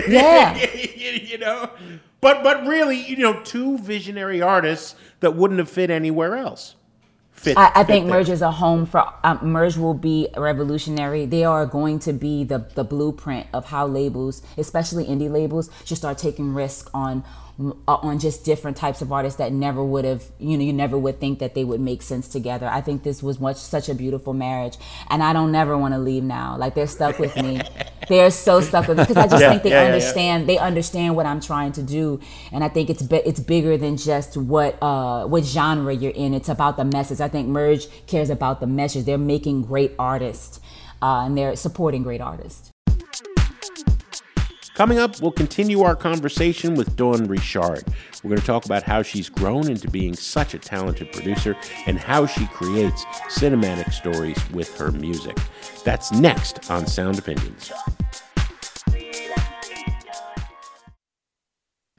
Yeah. 0.08 0.58
you 1.32 1.38
know, 1.38 1.70
but 2.22 2.44
but 2.44 2.66
really, 2.66 3.00
you 3.00 3.18
know, 3.18 3.42
two 3.44 3.78
visionary 3.78 4.42
artists 4.42 4.96
that 5.22 5.36
wouldn't 5.36 5.60
have 5.60 5.70
fit 5.70 5.90
anywhere 5.90 6.36
else. 6.36 6.76
Fit, 7.44 7.58
I, 7.58 7.72
I 7.76 7.84
think. 7.84 8.08
Merge 8.08 8.30
is 8.30 8.42
a 8.42 8.52
home 8.52 8.86
for 8.86 9.04
um, 9.24 9.40
Merge 9.44 9.76
will 9.76 9.94
be 9.94 10.30
revolutionary. 10.38 11.26
They 11.26 11.44
are 11.44 11.66
going 11.66 12.00
to 12.00 12.14
be 12.14 12.46
the 12.46 12.60
the 12.74 12.86
blueprint 12.86 13.48
of 13.54 13.66
how 13.66 13.86
labels, 13.86 14.42
especially 14.58 15.06
indie 15.06 15.30
labels, 15.30 15.70
should 15.84 15.98
start 15.98 16.18
taking 16.18 16.54
risk 16.54 16.90
on 16.94 17.24
on 17.88 18.20
just 18.20 18.44
different 18.44 18.78
types 18.78 19.02
of 19.02 19.12
artists 19.12 19.38
that 19.38 19.52
never 19.54 19.84
would 19.84 20.06
have 20.06 20.24
you 20.40 20.58
know 20.58 20.64
you 20.64 20.74
never 20.74 20.98
would 20.98 21.20
think 21.20 21.40
that 21.40 21.54
they 21.54 21.64
would 21.64 21.80
make 21.80 22.02
sense 22.02 22.28
together. 22.28 22.68
I 22.68 22.82
think 22.82 23.04
this 23.04 23.22
was 23.22 23.40
much 23.40 23.58
such 23.58 23.90
a 23.90 23.96
beautiful 23.96 24.34
marriage, 24.34 24.78
and 25.10 25.22
I 25.24 25.34
don't 25.34 25.52
never 25.52 25.78
want 25.78 25.94
to 25.94 26.00
leave 26.00 26.24
now. 26.24 26.58
Like 26.58 26.74
they're 26.76 26.88
stuck 26.88 27.20
with 27.20 27.38
me. 27.38 27.62
they're 28.10 28.32
so 28.32 28.60
stuck 28.62 28.88
with 28.88 28.98
me 28.98 29.04
because 29.04 29.18
I 29.18 29.28
just 29.28 29.46
Yeah, 29.46 29.50
think 29.50 29.64
they 29.64 29.72
yeah, 29.72 29.84
yeah, 29.86 29.96
yeah. 29.98 30.14
understand 30.14 30.50
they 30.50 30.58
understand 30.58 31.16
what 31.16 31.26
I'm 31.26 31.40
trying 31.40 31.72
to 31.74 31.84
do, 31.84 32.20
and 32.52 32.64
I 32.64 32.70
think 32.70 32.90
it's 32.90 33.04
it's 33.12 33.40
bigger 33.40 33.78
than 33.78 33.98
just 33.98 34.36
what 34.38 34.82
uh, 34.82 35.26
what 35.28 35.44
genre 35.46 35.94
you're 35.94 36.12
in. 36.12 36.34
It's 36.34 36.50
about 36.50 36.78
the 36.78 36.86
message. 36.86 37.22
I 37.22 37.30
think 37.30 37.48
Merge 37.50 37.88
cares 38.08 38.30
about 38.32 38.60
the 38.62 38.68
message. 38.68 39.06
They're 39.06 39.18
making 39.18 39.64
great 39.64 39.94
artists, 40.00 40.60
uh, 41.02 41.24
and 41.26 41.38
they're 41.38 41.56
supporting 41.56 42.04
great 42.04 42.22
artists. 42.22 42.73
Coming 44.76 44.98
up, 44.98 45.22
we'll 45.22 45.32
continue 45.32 45.82
our 45.82 45.96
conversation 45.96 46.74
with 46.74 46.96
Dawn 46.96 47.26
Richard. 47.28 47.84
We're 48.24 48.30
going 48.30 48.42
to 48.42 48.48
talk 48.48 48.66
about 48.66 48.82
how 48.82 49.04
she's 49.04 49.30
grown 49.30 49.70
into 49.70 49.88
being 49.88 50.16
such 50.16 50.56
a 50.56 50.60
talented 50.60 51.12
producer 51.12 51.56
and 51.86 52.00
how 52.00 52.26
she 52.26 52.48
creates 52.48 53.06
cinematic 53.30 53.94
stories 53.94 54.38
with 54.50 54.76
her 54.80 54.92
music. 54.92 55.38
That's 55.84 56.12
next 56.12 56.72
on 56.72 56.88
Sound 56.88 57.20
Opinions. 57.20 57.72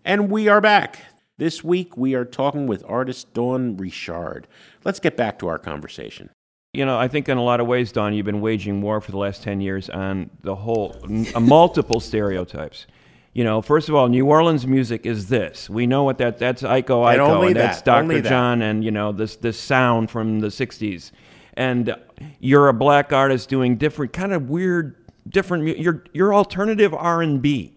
And 0.04 0.28
we 0.28 0.48
are 0.48 0.60
back. 0.60 0.98
This 1.38 1.62
week, 1.62 1.96
we 1.96 2.14
are 2.14 2.24
talking 2.24 2.66
with 2.66 2.84
artist 2.88 3.32
Dawn 3.32 3.76
Richard. 3.76 4.48
Let's 4.84 4.98
get 4.98 5.16
back 5.16 5.38
to 5.38 5.46
our 5.46 5.58
conversation. 5.60 6.30
You 6.74 6.84
know, 6.84 6.98
I 6.98 7.06
think 7.06 7.28
in 7.28 7.38
a 7.38 7.42
lot 7.42 7.60
of 7.60 7.66
ways, 7.68 7.92
Dawn, 7.92 8.14
you've 8.14 8.26
been 8.26 8.40
waging 8.40 8.82
war 8.82 9.00
for 9.00 9.12
the 9.12 9.18
last 9.18 9.42
10 9.44 9.60
years 9.60 9.88
on 9.88 10.28
the 10.42 10.56
whole, 10.56 10.96
n- 11.04 11.26
uh, 11.34 11.38
multiple 11.40 12.00
stereotypes. 12.00 12.87
You 13.32 13.44
know, 13.44 13.62
first 13.62 13.88
of 13.88 13.94
all, 13.94 14.08
New 14.08 14.26
Orleans 14.26 14.66
music 14.66 15.06
is 15.06 15.28
this. 15.28 15.70
We 15.70 15.87
know 15.87 16.02
what 16.02 16.18
that 16.18 16.38
that's 16.38 16.62
Iko 16.62 17.10
And 17.12 17.20
Iko, 17.20 17.28
only 17.28 17.46
and 17.48 17.56
that's 17.56 17.82
that, 17.82 18.02
only 18.02 18.16
Dr. 18.16 18.22
that. 18.22 18.28
John, 18.28 18.62
and 18.62 18.84
you 18.84 18.90
know 18.92 19.10
this 19.12 19.37
this 19.37 19.58
sound 19.58 20.08
from 20.10 20.38
the 20.38 20.48
'60s. 20.48 21.10
And 21.54 21.96
you're 22.38 22.68
a 22.68 22.72
black 22.72 23.12
artist 23.12 23.49
doing 23.49 23.76
different, 23.76 24.12
kind 24.12 24.32
of 24.32 24.51
weird, 24.51 24.94
different. 25.28 25.78
You're 25.78 26.05
you're 26.12 26.32
alternative 26.32 26.94
R 26.94 27.22
and 27.22 27.42
B, 27.42 27.72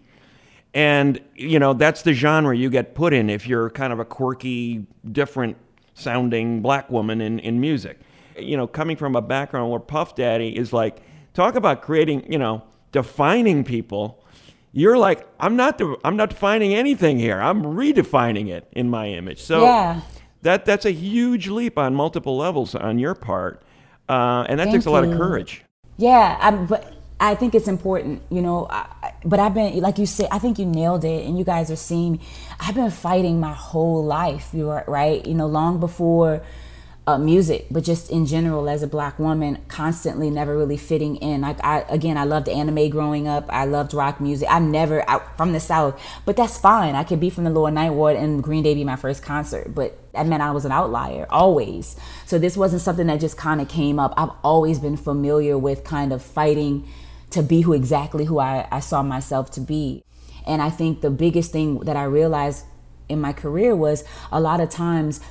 and 0.76 1.20
you 1.36 1.58
know 1.58 1.74
that's 1.74 2.04
the 2.04 2.14
genre 2.14 2.56
you 2.56 2.70
get 2.70 2.94
put 2.94 3.12
in 3.14 3.28
if 3.28 3.48
you're 3.48 3.72
kind 3.72 3.92
of 3.92 4.00
a 4.00 4.06
quirky, 4.06 4.86
different 5.12 5.58
sounding 5.96 6.62
black 6.62 6.90
woman 6.92 7.20
in 7.20 7.40
in 7.40 7.60
music. 7.60 8.00
You 8.40 8.58
know, 8.58 8.68
coming 8.68 8.98
from 8.98 9.16
a 9.16 9.22
background 9.22 9.72
where 9.72 9.80
Puff 9.80 10.16
Daddy 10.16 10.56
is 10.58 10.74
like 10.74 11.02
talk 11.34 11.56
about 11.56 11.82
creating, 11.82 12.32
you 12.32 12.40
know, 12.40 12.64
defining 12.92 13.64
people 13.64 14.20
You're 14.74 14.98
like, 14.98 15.28
I'm 15.40 15.56
not. 15.56 15.78
De- 15.80 15.98
I'm 16.04 16.16
not 16.18 16.30
defining 16.30 16.74
anything 16.74 17.20
here. 17.20 17.40
I'm 17.42 17.64
redefining 17.64 18.50
it 18.50 18.68
in 18.74 18.90
my 18.90 19.08
image. 19.10 19.42
So 19.42 19.64
Yeah. 19.64 20.02
that 20.44 20.66
that's 20.66 20.86
a 20.86 20.92
huge 20.92 21.48
leap 21.50 21.78
on 21.78 21.96
multiple 21.96 22.38
levels 22.38 22.76
on 22.76 23.00
your 23.00 23.16
part, 23.16 23.64
uh, 24.10 24.46
and 24.48 24.60
that 24.60 24.66
Thank 24.66 24.76
takes 24.76 24.86
a 24.86 24.92
lot 24.92 25.04
of 25.04 25.12
courage. 25.12 25.64
Yeah, 25.98 26.38
I, 26.40 26.52
but 26.52 26.94
I 27.20 27.36
think 27.36 27.56
it's 27.56 27.68
important, 27.68 28.22
you 28.30 28.42
know. 28.42 28.68
I, 28.70 29.14
but 29.26 29.40
I've 29.40 29.54
been, 29.54 29.80
like 29.82 29.98
you 29.98 30.06
said, 30.06 30.28
I 30.32 30.40
think 30.40 30.60
you 30.60 30.66
nailed 30.66 31.04
it, 31.06 31.26
and 31.26 31.38
you 31.40 31.44
guys 31.46 31.72
are 31.72 31.76
seeing. 31.78 32.20
I've 32.60 32.76
been 32.76 32.92
fighting 32.92 33.40
my 33.40 33.54
whole 33.54 34.04
life, 34.06 34.50
you 34.54 34.70
are 34.70 34.84
right, 34.88 35.26
you 35.26 35.34
know, 35.34 35.48
long 35.48 35.80
before 35.80 36.44
uh, 37.08 37.18
music, 37.18 37.66
but 37.72 37.86
just 37.86 38.12
in 38.12 38.26
general 38.26 38.68
as 38.68 38.84
a 38.84 38.88
black 38.88 39.18
woman, 39.18 39.58
constantly 39.70 40.30
never 40.30 40.58
really 40.58 40.76
fitting 40.76 41.16
in. 41.16 41.40
Like 41.40 41.64
I, 41.64 41.86
again, 41.88 42.18
I 42.18 42.26
loved 42.26 42.50
anime 42.50 42.90
growing 42.90 43.30
up. 43.30 43.46
I 43.48 43.64
loved 43.64 43.94
rock 43.94 44.20
music. 44.20 44.50
I'm 44.52 44.72
never 44.72 45.10
out 45.10 45.38
from 45.38 45.54
the 45.54 45.62
south, 45.62 46.00
but 46.26 46.36
that's 46.36 46.58
fine. 46.60 46.96
I 46.96 47.06
could 47.06 47.22
be 47.22 47.30
from 47.30 47.46
the 47.46 47.50
lower 47.50 47.72
ninth 47.72 47.96
ward 47.96 48.18
and 48.18 48.44
Green 48.44 48.62
Day 48.62 48.76
be 48.76 48.84
my 48.84 48.98
first 48.98 49.24
concert, 49.24 49.74
but 49.74 49.98
that 50.12 50.28
meant 50.28 50.44
I 50.44 50.52
was 50.52 50.66
an 50.66 50.74
outlier 50.74 51.26
always. 51.30 51.96
So 52.26 52.38
this 52.38 52.58
wasn't 52.58 52.82
something 52.82 53.08
that 53.08 53.22
just 53.22 53.38
kind 53.38 53.62
of 53.62 53.70
came 53.70 54.00
up. 54.00 54.14
I've 54.18 54.36
always 54.44 54.78
been 54.78 54.98
familiar 54.98 55.58
with 55.58 55.86
kind 55.86 56.12
of 56.12 56.22
fighting 56.22 56.86
to 57.30 57.42
be 57.42 57.62
who 57.62 57.72
exactly 57.72 58.26
who 58.26 58.40
I, 58.40 58.68
I 58.70 58.82
saw 58.82 59.02
myself 59.02 59.50
to 59.52 59.62
be. 59.62 60.04
And 60.46 60.62
I 60.62 60.70
think 60.70 61.00
the 61.00 61.10
biggest 61.10 61.54
thing 61.54 61.80
that 61.80 61.96
I 61.96 62.04
realized 62.04 62.66
in 63.08 63.22
my 63.22 63.32
career 63.32 63.76
was 63.76 64.04
a 64.30 64.42
lot 64.42 64.60
of 64.60 64.70
times 64.70 65.22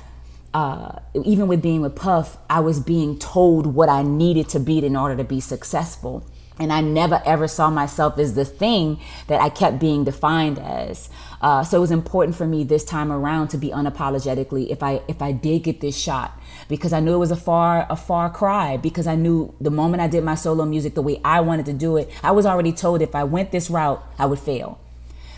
uh, 0.57 0.97
even 1.23 1.47
with 1.47 1.61
being 1.61 1.81
with 1.81 1.95
Puff, 1.95 2.35
I 2.49 2.61
was 2.61 2.79
being 2.79 3.19
told 3.19 3.67
what 3.67 3.89
I 3.89 4.01
needed 4.01 4.49
to 4.49 4.59
be 4.59 4.83
in 4.83 4.95
order 4.95 5.15
to 5.15 5.23
be 5.23 5.39
successful. 5.39 6.25
And 6.57 6.73
I 6.73 6.81
never 6.81 7.21
ever 7.27 7.47
saw 7.47 7.69
myself 7.69 8.17
as 8.17 8.33
the 8.33 8.43
thing 8.43 8.99
that 9.27 9.39
I 9.39 9.49
kept 9.49 9.77
being 9.79 10.03
defined 10.03 10.57
as. 10.57 11.11
Uh, 11.43 11.63
so 11.63 11.77
it 11.77 11.81
was 11.81 11.91
important 11.91 12.35
for 12.35 12.47
me 12.47 12.63
this 12.63 12.83
time 12.83 13.11
around 13.11 13.49
to 13.49 13.57
be 13.59 13.69
unapologetically 13.69 14.71
if 14.71 14.81
I 14.81 15.03
if 15.07 15.21
I 15.21 15.31
did 15.31 15.61
get 15.61 15.79
this 15.79 15.95
shot 15.95 16.35
because 16.67 16.91
I 16.91 17.01
knew 17.01 17.13
it 17.13 17.19
was 17.19 17.29
a 17.29 17.35
far 17.35 17.85
a 17.91 17.95
far 17.95 18.27
cry 18.31 18.77
because 18.77 19.05
I 19.05 19.13
knew 19.13 19.53
the 19.61 19.69
moment 19.69 20.01
I 20.01 20.07
did 20.07 20.23
my 20.23 20.33
solo 20.33 20.65
music 20.65 20.95
the 20.95 21.03
way 21.03 21.21
I 21.23 21.39
wanted 21.41 21.67
to 21.67 21.73
do 21.73 21.97
it, 21.97 22.09
I 22.23 22.31
was 22.31 22.47
already 22.47 22.73
told 22.73 23.03
if 23.03 23.13
I 23.13 23.25
went 23.25 23.51
this 23.51 23.69
route, 23.69 24.03
I 24.17 24.25
would 24.25 24.39
fail. 24.39 24.79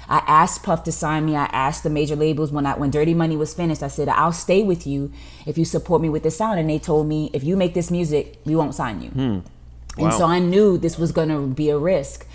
I 0.09 0.23
asked 0.27 0.63
Puff 0.63 0.83
to 0.85 0.91
sign 0.91 1.25
me. 1.25 1.35
I 1.35 1.45
asked 1.45 1.83
the 1.83 1.89
major 1.89 2.15
labels 2.15 2.51
when 2.51 2.65
I 2.65 2.75
when 2.75 2.89
Dirty 2.89 3.13
Money 3.13 3.37
was 3.37 3.53
finished. 3.53 3.83
I 3.83 3.87
said 3.89 4.09
I'll 4.09 4.33
stay 4.33 4.63
with 4.63 4.87
you 4.87 5.11
if 5.45 5.57
you 5.57 5.65
support 5.65 6.01
me 6.01 6.09
with 6.09 6.23
the 6.23 6.31
sound. 6.31 6.59
And 6.59 6.69
they 6.69 6.79
told 6.79 7.07
me 7.07 7.29
if 7.31 7.43
you 7.43 7.55
make 7.55 7.73
this 7.75 7.91
music, 7.91 8.39
we 8.43 8.55
won't 8.55 8.73
sign 8.75 9.01
you. 9.01 9.09
Hmm. 9.11 9.39
And 9.97 10.07
Wow. 10.11 10.17
so 10.17 10.25
I 10.25 10.39
knew 10.39 10.77
this 10.77 10.97
was 10.97 11.11
going 11.11 11.29
to 11.29 11.45
be 11.47 11.69
a 11.69 11.77
risk. 11.77 12.25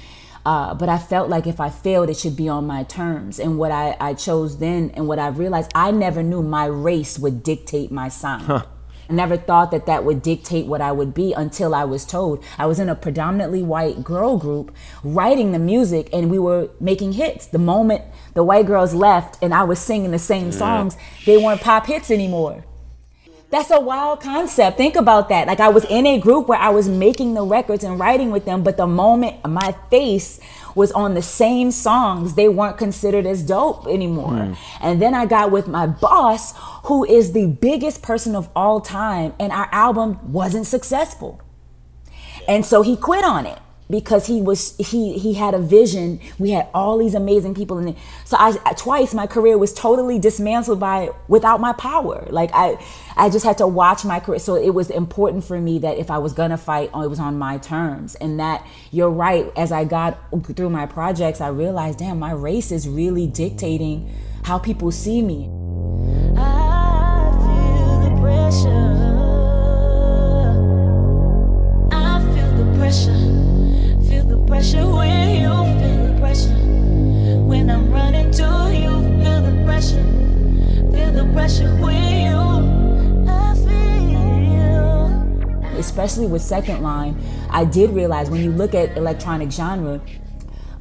Uh, 0.47 0.75
but 0.75 0.91
I 0.91 0.99
felt 0.99 1.31
like 1.31 1.47
if 1.47 1.59
I 1.59 1.71
failed, 1.71 2.11
it 2.11 2.19
should 2.19 2.37
be 2.37 2.49
on 2.51 2.67
my 2.67 2.83
terms. 2.83 3.41
And 3.41 3.59
what 3.59 3.73
I, 3.73 3.97
I 3.99 4.13
chose 4.13 4.59
then 4.59 4.91
and 4.95 5.09
what 5.09 5.19
I 5.19 5.29
realized, 5.29 5.71
I 5.75 5.91
never 5.91 6.23
knew 6.23 6.43
my 6.43 6.67
race 6.67 7.19
would 7.19 7.43
dictate 7.43 7.91
my 7.91 8.09
sound. 8.11 8.65
I 9.09 9.13
never 9.13 9.37
thought 9.37 9.71
that 9.71 9.87
that 9.87 10.05
would 10.05 10.23
dictate 10.23 10.67
what 10.67 10.81
I 10.81 10.93
would 10.93 11.13
be 11.15 11.33
until 11.33 11.75
I 11.75 11.85
was 11.85 12.05
told. 12.05 12.43
I 12.59 12.67
was 12.67 12.79
in 12.79 12.89
a 12.89 12.95
predominantly 12.95 13.63
white 13.63 14.03
girl 14.03 14.39
group 14.39 14.75
writing 15.03 15.53
the 15.53 15.59
music 15.59 16.09
and 16.13 16.31
we 16.31 16.39
were 16.39 16.71
making 16.81 17.13
hits. 17.13 17.47
The 17.47 17.59
moment 17.59 18.03
the 18.35 18.45
white 18.45 18.67
girls 18.67 18.95
left 18.95 19.43
and 19.43 19.53
I 19.53 19.65
was 19.65 19.79
singing 19.79 20.11
the 20.11 20.19
same 20.19 20.53
songs, 20.53 20.97
they 21.27 21.37
weren't 21.37 21.61
pop 21.61 21.87
hits 21.87 22.11
anymore. 22.11 22.65
That's 23.51 23.71
a 23.71 23.79
wild 23.79 24.21
concept. 24.21 24.79
Think 24.79 24.97
about 24.97 25.29
that. 25.29 25.47
Like 25.47 25.61
I 25.61 25.69
was 25.69 25.85
in 25.85 26.07
a 26.07 26.19
group 26.19 26.49
where 26.49 26.59
I 26.59 26.71
was 26.71 26.89
making 26.89 27.35
the 27.35 27.45
records 27.45 27.85
and 27.85 28.01
writing 28.01 28.33
with 28.33 28.47
them, 28.47 28.65
but 28.65 28.77
the 28.77 28.87
moment 28.87 29.47
my 29.47 29.77
face 29.91 30.41
was 30.75 30.93
on 30.93 31.15
the 31.15 31.23
same 31.23 31.71
songs, 31.71 32.35
they 32.35 32.49
weren't 32.49 32.79
considered 32.79 33.27
as 33.27 33.43
dope 33.43 33.87
anymore. 33.87 34.37
Hmm. 34.37 34.53
And 34.81 35.03
then 35.03 35.15
I 35.15 35.27
got 35.27 35.51
with 35.51 35.69
my 35.69 35.87
boss, 35.87 36.55
who 36.85 37.05
is 37.05 37.33
the 37.33 37.47
biggest 37.47 38.03
person 38.03 38.35
of 38.35 38.49
all 38.55 38.81
time, 38.81 39.35
and 39.39 39.53
our 39.53 39.69
album 39.73 40.33
wasn't 40.33 40.67
successful. 40.67 41.41
And 42.49 42.65
so 42.67 42.83
he 42.83 42.97
quit 42.97 43.25
on 43.25 43.47
it 43.47 43.59
because 43.91 44.27
he 44.27 44.41
was 44.41 44.77
he 44.79 45.19
he 45.19 45.35
had 45.35 45.55
a 45.55 45.59
vision. 45.59 46.21
We 46.39 46.51
had 46.51 46.69
all 46.73 46.99
these 46.99 47.15
amazing 47.15 47.55
people 47.55 47.79
in 47.79 47.89
it. 47.89 47.97
So 48.25 48.37
I 48.39 48.53
twice 48.77 49.15
my 49.15 49.27
career 49.27 49.59
was 49.59 49.73
totally 49.73 50.19
dismantled 50.19 50.81
by 50.81 51.11
without 51.29 51.61
my 51.61 51.73
power. 51.75 52.27
Like 52.31 52.51
I 52.55 52.79
I 53.17 53.29
just 53.31 53.45
had 53.45 53.59
to 53.59 53.67
watch 53.67 54.05
my 54.05 54.21
career. 54.21 54.39
So 54.39 54.55
it 54.55 54.71
was 54.71 54.91
important 54.91 55.45
for 55.45 55.61
me 55.61 55.79
that 55.81 55.99
if 55.99 56.11
I 56.11 56.19
was 56.19 56.33
gonna 56.33 56.59
fight, 56.59 56.91
oh, 56.95 57.03
it 57.03 57.11
was 57.11 57.21
on 57.21 57.39
my 57.39 57.59
terms. 57.59 58.15
And 58.17 58.41
that 58.41 58.67
you're 58.91 59.11
right. 59.11 59.53
As 59.57 59.71
I 59.71 59.85
got 59.85 60.19
through 60.57 60.71
my 60.71 60.87
projects, 60.87 61.41
I 61.41 61.49
realized, 61.49 61.99
damn, 61.99 62.19
my 62.19 62.33
race 62.33 62.73
is 62.73 62.89
really 62.89 63.27
dictating 63.27 64.11
how 64.45 64.59
people 64.59 64.91
see 64.91 65.21
me. 65.23 65.51
I 66.37 67.33
feel 67.41 68.01
the 68.01 68.21
pressure. 72.79 73.34
I 74.55 74.63
feel 74.63 74.63
the 74.63 74.63
pressure. 74.63 74.63
Feel 74.63 74.63
the 74.63 74.63
pressure 74.63 74.87
when 74.89 75.29
you 75.43 75.53
feel 75.81 75.99
the 76.07 76.15
pressure. 76.21 76.59
When 77.45 77.65
I'm 77.71 77.91
running 77.91 78.31
to 78.33 78.71
you, 78.73 78.91
feel 79.23 79.41
the 79.43 79.53
pressure. 79.65 80.05
Feel 80.93 81.13
the 81.13 81.25
pressure 81.33 81.75
when 81.77 82.27
you. 82.27 82.39
I 83.31 83.33
feel. 83.55 83.75
especially 85.79 86.27
with 86.27 86.43
second 86.43 86.83
line 86.83 87.17
i 87.51 87.65
did 87.65 87.91
realize 87.91 88.31
when 88.31 88.43
you 88.43 88.51
look 88.51 88.75
at 88.75 88.97
electronic 88.97 89.51
genre 89.51 90.01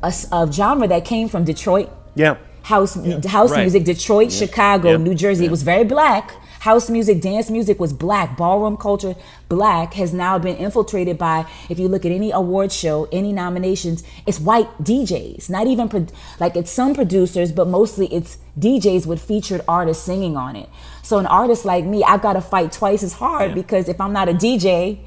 a, 0.04 0.08
s- 0.08 0.28
a 0.32 0.50
genre 0.52 0.88
that 0.88 1.04
came 1.04 1.28
from 1.28 1.44
detroit 1.44 1.90
Yeah. 2.16 2.38
house 2.62 2.94
house 3.26 3.52
Right. 3.52 3.62
music 3.62 3.84
detroit 3.86 4.32
chicago 4.32 4.92
Yeah. 4.92 4.98
new 4.98 5.16
jersey 5.16 5.46
it 5.46 5.52
was 5.52 5.64
very 5.64 5.84
black 5.84 6.32
house 6.62 6.90
music 6.90 7.22
dance 7.22 7.50
music 7.50 7.80
was 7.80 7.92
black 7.92 8.38
ballroom 8.38 8.78
culture 8.78 9.16
black 9.54 9.94
has 9.94 10.14
now 10.14 10.40
been 10.40 10.58
infiltrated 10.58 11.16
by 11.16 11.46
if 11.70 11.78
you 11.78 11.88
look 11.88 12.06
at 12.06 12.12
any 12.12 12.32
award 12.32 12.72
show 12.72 13.08
any 13.12 13.32
nominations 13.32 14.04
it's 14.26 14.40
white 14.40 14.72
djs 14.80 15.48
not 15.48 15.68
even 15.68 15.88
pro- 15.88 16.08
like 16.40 16.56
it's 16.56 16.72
some 16.72 16.96
producers 16.96 17.52
but 17.52 17.68
mostly 17.68 18.08
it's 18.12 18.40
djs 18.60 19.06
with 19.06 19.22
featured 19.22 19.62
artists 19.68 20.04
singing 20.04 20.36
on 20.36 20.56
it. 20.56 20.68
So 21.04 21.20
an 21.20 21.28
artist 21.28 21.66
like 21.66 21.86
me 21.86 22.04
i've 22.04 22.24
got 22.24 22.34
to 22.34 22.42
fight 22.42 22.72
twice 22.72 23.04
as 23.04 23.14
hard 23.14 23.54
because 23.54 23.88
if 23.88 24.02
i'm 24.02 24.14
not 24.14 24.28
a 24.28 24.34
dj 24.34 24.98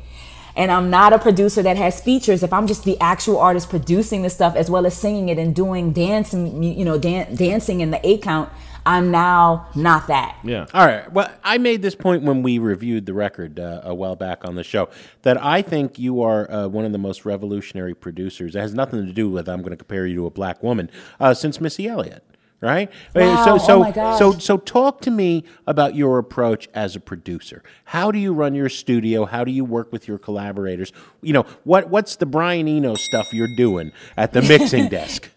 and 0.57 0.73
I'm 0.73 0.91
not 0.91 1.13
a 1.13 1.19
producer 1.19 1.63
that 1.63 1.77
has 1.77 2.01
features. 2.01 2.43
If 2.43 2.53
I'm 2.53 2.67
just 2.67 2.85
the 2.85 2.99
actual 2.99 3.39
artist 3.39 3.69
producing 3.69 4.23
the 4.23 4.31
stuff 4.31 4.57
as 4.57 4.71
well 4.71 4.87
as 4.87 4.97
singing 4.97 5.29
it 5.29 5.39
and 5.39 5.55
doing 5.55 5.93
dancing, 5.93 6.63
you 6.63 6.85
know, 6.85 6.99
dan- 6.99 7.35
dancing 7.35 7.81
in 7.81 7.91
the 7.91 8.05
eight 8.07 8.23
count, 8.23 8.51
I'm 8.87 9.11
now 9.11 9.67
not 9.75 10.07
that. 10.07 10.39
Yeah. 10.45 10.67
All 10.73 10.87
right. 10.87 11.11
Well, 11.13 11.31
I 11.43 11.59
made 11.59 11.83
this 11.83 11.97
point 11.97 12.23
when 12.23 12.43
we 12.43 12.59
reviewed 12.59 13.05
the 13.05 13.15
record 13.15 13.59
uh, 13.59 13.81
a 13.83 13.95
while 13.95 14.15
back 14.15 14.45
on 14.45 14.55
the 14.55 14.63
show 14.63 14.89
that 15.23 15.43
I 15.43 15.61
think 15.61 15.99
you 15.99 16.23
are 16.23 16.51
uh, 16.51 16.69
one 16.69 16.85
of 16.85 16.93
the 16.93 16.99
most 16.99 17.25
revolutionary 17.25 17.95
producers. 17.95 18.55
It 18.55 18.61
has 18.61 18.75
nothing 18.75 19.05
to 19.05 19.13
do 19.13 19.29
with 19.29 19.49
I'm 19.49 19.61
going 19.61 19.73
to 19.73 19.77
compare 19.77 20.07
you 20.07 20.15
to 20.17 20.27
a 20.27 20.31
black 20.31 20.63
woman 20.63 20.89
uh, 21.19 21.35
since 21.35 21.61
Missy 21.61 21.89
Elliott. 21.89 22.25
Right. 22.61 22.91
Wow. 23.15 23.45
So 23.45 23.55
Oh 23.55 23.59
so 23.59 23.79
my 23.81 23.91
gosh. 23.93 24.19
so 24.19 24.33
so 24.33 24.57
talk 24.57 25.01
to 25.03 25.11
me 25.11 25.45
about 25.67 25.95
your 25.95 26.19
approach 26.19 26.69
as 26.75 26.97
a 26.97 27.01
producer. 27.01 27.63
How 27.85 28.11
do 28.11 28.19
you 28.19 28.33
run 28.33 28.55
your 28.55 28.71
studio? 28.71 29.27
How 29.27 29.45
do 29.45 29.51
you 29.53 29.65
work 29.65 29.93
with 29.93 30.09
your 30.09 30.19
collaborators? 30.19 30.91
You 31.23 31.35
know 31.35 31.45
what 31.65 31.91
what's 31.91 32.17
the 32.17 32.27
Brian 32.27 32.67
Eno 32.67 32.95
stuff 32.95 33.33
you're 33.35 33.55
doing 33.57 33.93
at 34.17 34.33
the 34.33 34.41
mixing 34.43 34.89
desk? 34.99 35.31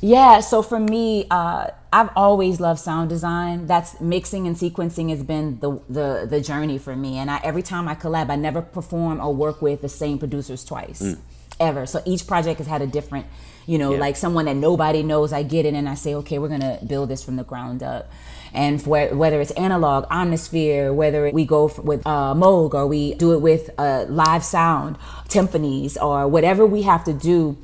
Yeah, 0.00 0.40
so 0.40 0.62
for 0.62 0.80
me, 0.80 1.26
uh, 1.30 1.68
I've 1.92 2.08
always 2.16 2.60
loved 2.60 2.80
sound 2.80 3.08
design. 3.10 3.66
That's 3.66 4.00
mixing 4.00 4.46
and 4.46 4.56
sequencing 4.56 5.10
has 5.10 5.22
been 5.22 5.58
the 5.60 5.80
the, 5.88 6.26
the 6.28 6.40
journey 6.40 6.78
for 6.78 6.94
me. 6.96 7.18
And 7.18 7.30
I, 7.30 7.40
every 7.44 7.62
time 7.62 7.88
I 7.88 7.94
collab, 7.94 8.30
I 8.30 8.36
never 8.36 8.62
perform 8.62 9.20
or 9.20 9.34
work 9.34 9.62
with 9.62 9.80
the 9.82 9.88
same 9.88 10.18
producers 10.18 10.64
twice, 10.64 11.00
Mm. 11.02 11.18
ever. 11.60 11.86
So 11.86 12.02
each 12.06 12.26
project 12.26 12.58
has 12.58 12.66
had 12.66 12.82
a 12.82 12.86
different, 12.86 13.26
you 13.66 13.78
know, 13.78 13.92
Yeah. 13.92 13.98
like 14.00 14.16
someone 14.16 14.44
that 14.46 14.56
nobody 14.56 15.02
knows. 15.02 15.32
I 15.32 15.42
get 15.42 15.66
it 15.66 15.74
and 15.74 15.88
I 15.88 15.94
say, 15.94 16.14
okay, 16.16 16.38
we're 16.38 16.48
gonna 16.48 16.78
build 16.86 17.08
this 17.08 17.22
from 17.22 17.36
the 17.36 17.44
ground 17.44 17.82
up. 17.82 18.10
And 18.54 18.82
for, 18.82 19.06
whether 19.14 19.40
it's 19.40 19.50
analog, 19.52 20.04
Omnisphere, 20.10 20.94
whether 20.94 21.30
we 21.30 21.46
go 21.46 21.68
f- 21.68 21.78
with 21.78 22.06
uh, 22.06 22.34
Moog 22.34 22.74
or 22.74 22.86
we 22.86 23.14
do 23.14 23.32
it 23.32 23.40
with 23.40 23.70
uh, 23.78 24.04
live 24.08 24.44
sound, 24.44 24.98
timpanis, 25.28 25.96
or 26.02 26.28
whatever 26.28 26.66
we 26.66 26.82
have 26.82 27.04
to 27.04 27.12
do 27.12 27.56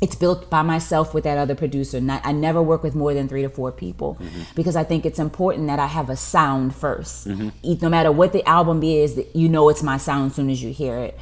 it's 0.00 0.16
built 0.16 0.50
by 0.50 0.60
myself 0.60 1.14
with 1.14 1.24
that 1.24 1.38
other 1.38 1.54
producer. 1.54 1.98
Not, 1.98 2.20
I 2.26 2.32
never 2.32 2.60
work 2.60 2.82
with 2.82 2.94
more 2.94 3.14
than 3.14 3.26
three 3.26 3.40
to 3.42 3.48
four 3.48 3.72
people 3.72 4.18
because 4.54 4.76
I 4.76 4.84
think 4.84 5.06
it's 5.06 5.20
important 5.20 5.68
that 5.68 5.78
I 5.78 5.86
have 5.86 6.10
a 6.10 6.16
sound 6.16 6.72
1st 6.74 7.52
E- 7.62 7.78
No 7.80 7.88
matter 7.88 8.12
what 8.12 8.32
the 8.32 8.46
album 8.46 8.82
is, 8.82 9.18
you 9.34 9.48
know 9.48 9.68
it's 9.70 9.82
my 9.82 9.96
sound 9.96 10.32
as 10.32 10.34
soon 10.36 10.50
as 10.50 10.62
you 10.62 10.72
hear 10.74 10.98
it. 10.98 11.16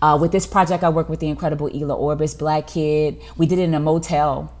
Uh, 0.00 0.16
with 0.20 0.30
this 0.32 0.46
project, 0.46 0.84
I 0.84 0.88
work 0.90 1.08
with 1.08 1.20
the 1.20 1.28
incredible 1.28 1.68
Ela 1.74 1.94
Orbis, 1.94 2.34
Black 2.34 2.66
Kid. 2.68 3.20
We 3.36 3.46
did 3.46 3.58
it 3.58 3.62
in 3.62 3.74
a 3.74 3.80
motel, 3.80 4.52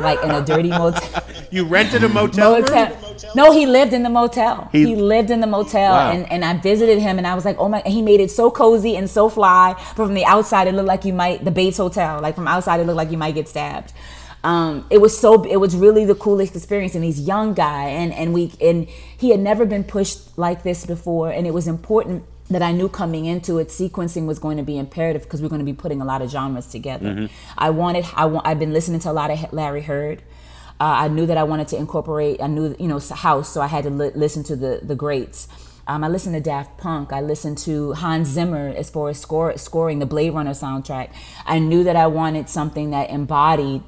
like 0.00 0.22
in 0.24 0.30
a 0.30 0.42
dirty 0.44 0.70
motel. 0.82 1.22
You 1.50 1.64
rented 1.66 2.02
a 2.02 2.08
motel, 2.08 2.60
room? 2.62 2.96
No, 3.34 3.52
he 3.52 3.66
lived 3.66 3.92
in 3.92 4.02
the 4.02 4.08
motel. 4.10 4.68
He- 4.72 4.86
He, 4.86 4.96
lived 4.96 5.30
in 5.30 5.40
the 5.40 5.46
motel, 5.46 5.92
Wow. 5.92 6.10
and, 6.12 6.30
and 6.32 6.44
I 6.44 6.56
visited 6.56 6.98
him, 6.98 7.18
and 7.18 7.26
I 7.26 7.34
was 7.34 7.44
like, 7.44 7.56
oh 7.58 7.68
my! 7.68 7.82
He 7.86 8.00
made 8.02 8.20
it 8.20 8.30
so 8.30 8.50
cozy 8.50 8.96
and 8.96 9.08
so 9.08 9.28
fly. 9.28 9.74
But 9.96 10.06
from 10.06 10.14
the 10.14 10.24
outside, 10.24 10.66
it 10.66 10.74
looked 10.74 10.88
like 10.88 11.04
you 11.04 11.12
might 11.12 11.44
the 11.44 11.50
Bates 11.50 11.76
Hotel. 11.76 12.20
Like 12.22 12.34
from 12.34 12.48
outside, 12.48 12.80
it 12.80 12.86
looked 12.86 12.96
like 12.96 13.10
you 13.10 13.18
might 13.18 13.34
get 13.34 13.48
stabbed. 13.48 13.92
Um, 14.44 14.86
it 14.90 14.98
was 14.98 15.16
so 15.18 15.42
it 15.44 15.56
was 15.56 15.74
really 15.76 16.04
the 16.04 16.14
coolest 16.14 16.54
experience 16.54 16.94
and 16.94 17.02
he's 17.02 17.20
young 17.20 17.52
guy 17.52 17.88
and 17.88 18.12
and 18.14 18.32
we 18.32 18.52
and 18.60 18.86
he 19.18 19.30
had 19.30 19.40
never 19.40 19.66
been 19.66 19.82
pushed 19.82 20.38
like 20.38 20.62
this 20.62 20.86
before 20.86 21.30
and 21.30 21.48
it 21.48 21.54
was 21.54 21.66
important 21.66 22.22
that 22.50 22.62
I 22.62 22.72
knew 22.72 22.88
coming 22.88 23.24
into 23.26 23.58
it, 23.58 23.68
sequencing 23.68 24.26
was 24.26 24.38
going 24.38 24.56
to 24.56 24.62
be 24.62 24.78
imperative 24.78 25.22
because 25.24 25.42
we're 25.42 25.48
going 25.48 25.60
to 25.60 25.64
be 25.64 25.72
putting 25.72 26.00
a 26.00 26.04
lot 26.04 26.22
of 26.22 26.30
genres 26.30 26.66
together. 26.66 27.06
Mhm. 27.14 27.30
I 27.58 27.70
wanted, 27.70 28.04
I 28.14 28.26
want, 28.26 28.46
I've 28.46 28.58
been 28.60 28.72
listening 28.72 29.00
to 29.00 29.10
a 29.10 29.12
lot 29.12 29.30
of 29.30 29.52
Larry 29.52 29.82
Heard. 29.82 30.22
Uh, 30.78 30.84
I 31.04 31.08
knew 31.08 31.26
that 31.26 31.36
I 31.38 31.42
wanted 31.42 31.68
to 31.68 31.76
incorporate. 31.76 32.40
I 32.42 32.46
knew, 32.48 32.76
you 32.78 32.86
know, 32.86 33.00
house, 33.00 33.48
so 33.48 33.60
I 33.62 33.66
had 33.66 33.84
to 33.84 33.90
li- 33.90 34.12
listen 34.14 34.42
to 34.44 34.54
the 34.56 34.80
the 34.82 34.94
greats. 34.94 35.48
Um, 35.88 36.02
I 36.04 36.08
listened 36.08 36.34
to 36.34 36.40
Daft 36.40 36.78
Punk. 36.78 37.12
I 37.12 37.20
listened 37.20 37.58
to 37.58 37.92
Hans 37.94 38.28
Zimmer 38.28 38.68
as 38.76 38.90
far 38.90 39.08
as 39.08 39.18
score, 39.18 39.56
scoring 39.56 40.00
the 40.00 40.06
Blade 40.06 40.30
Runner 40.34 40.50
soundtrack. 40.50 41.08
I 41.46 41.58
knew 41.60 41.82
that 41.84 41.94
I 41.96 42.08
wanted 42.08 42.48
something 42.48 42.90
that 42.90 43.08
embodied 43.10 43.82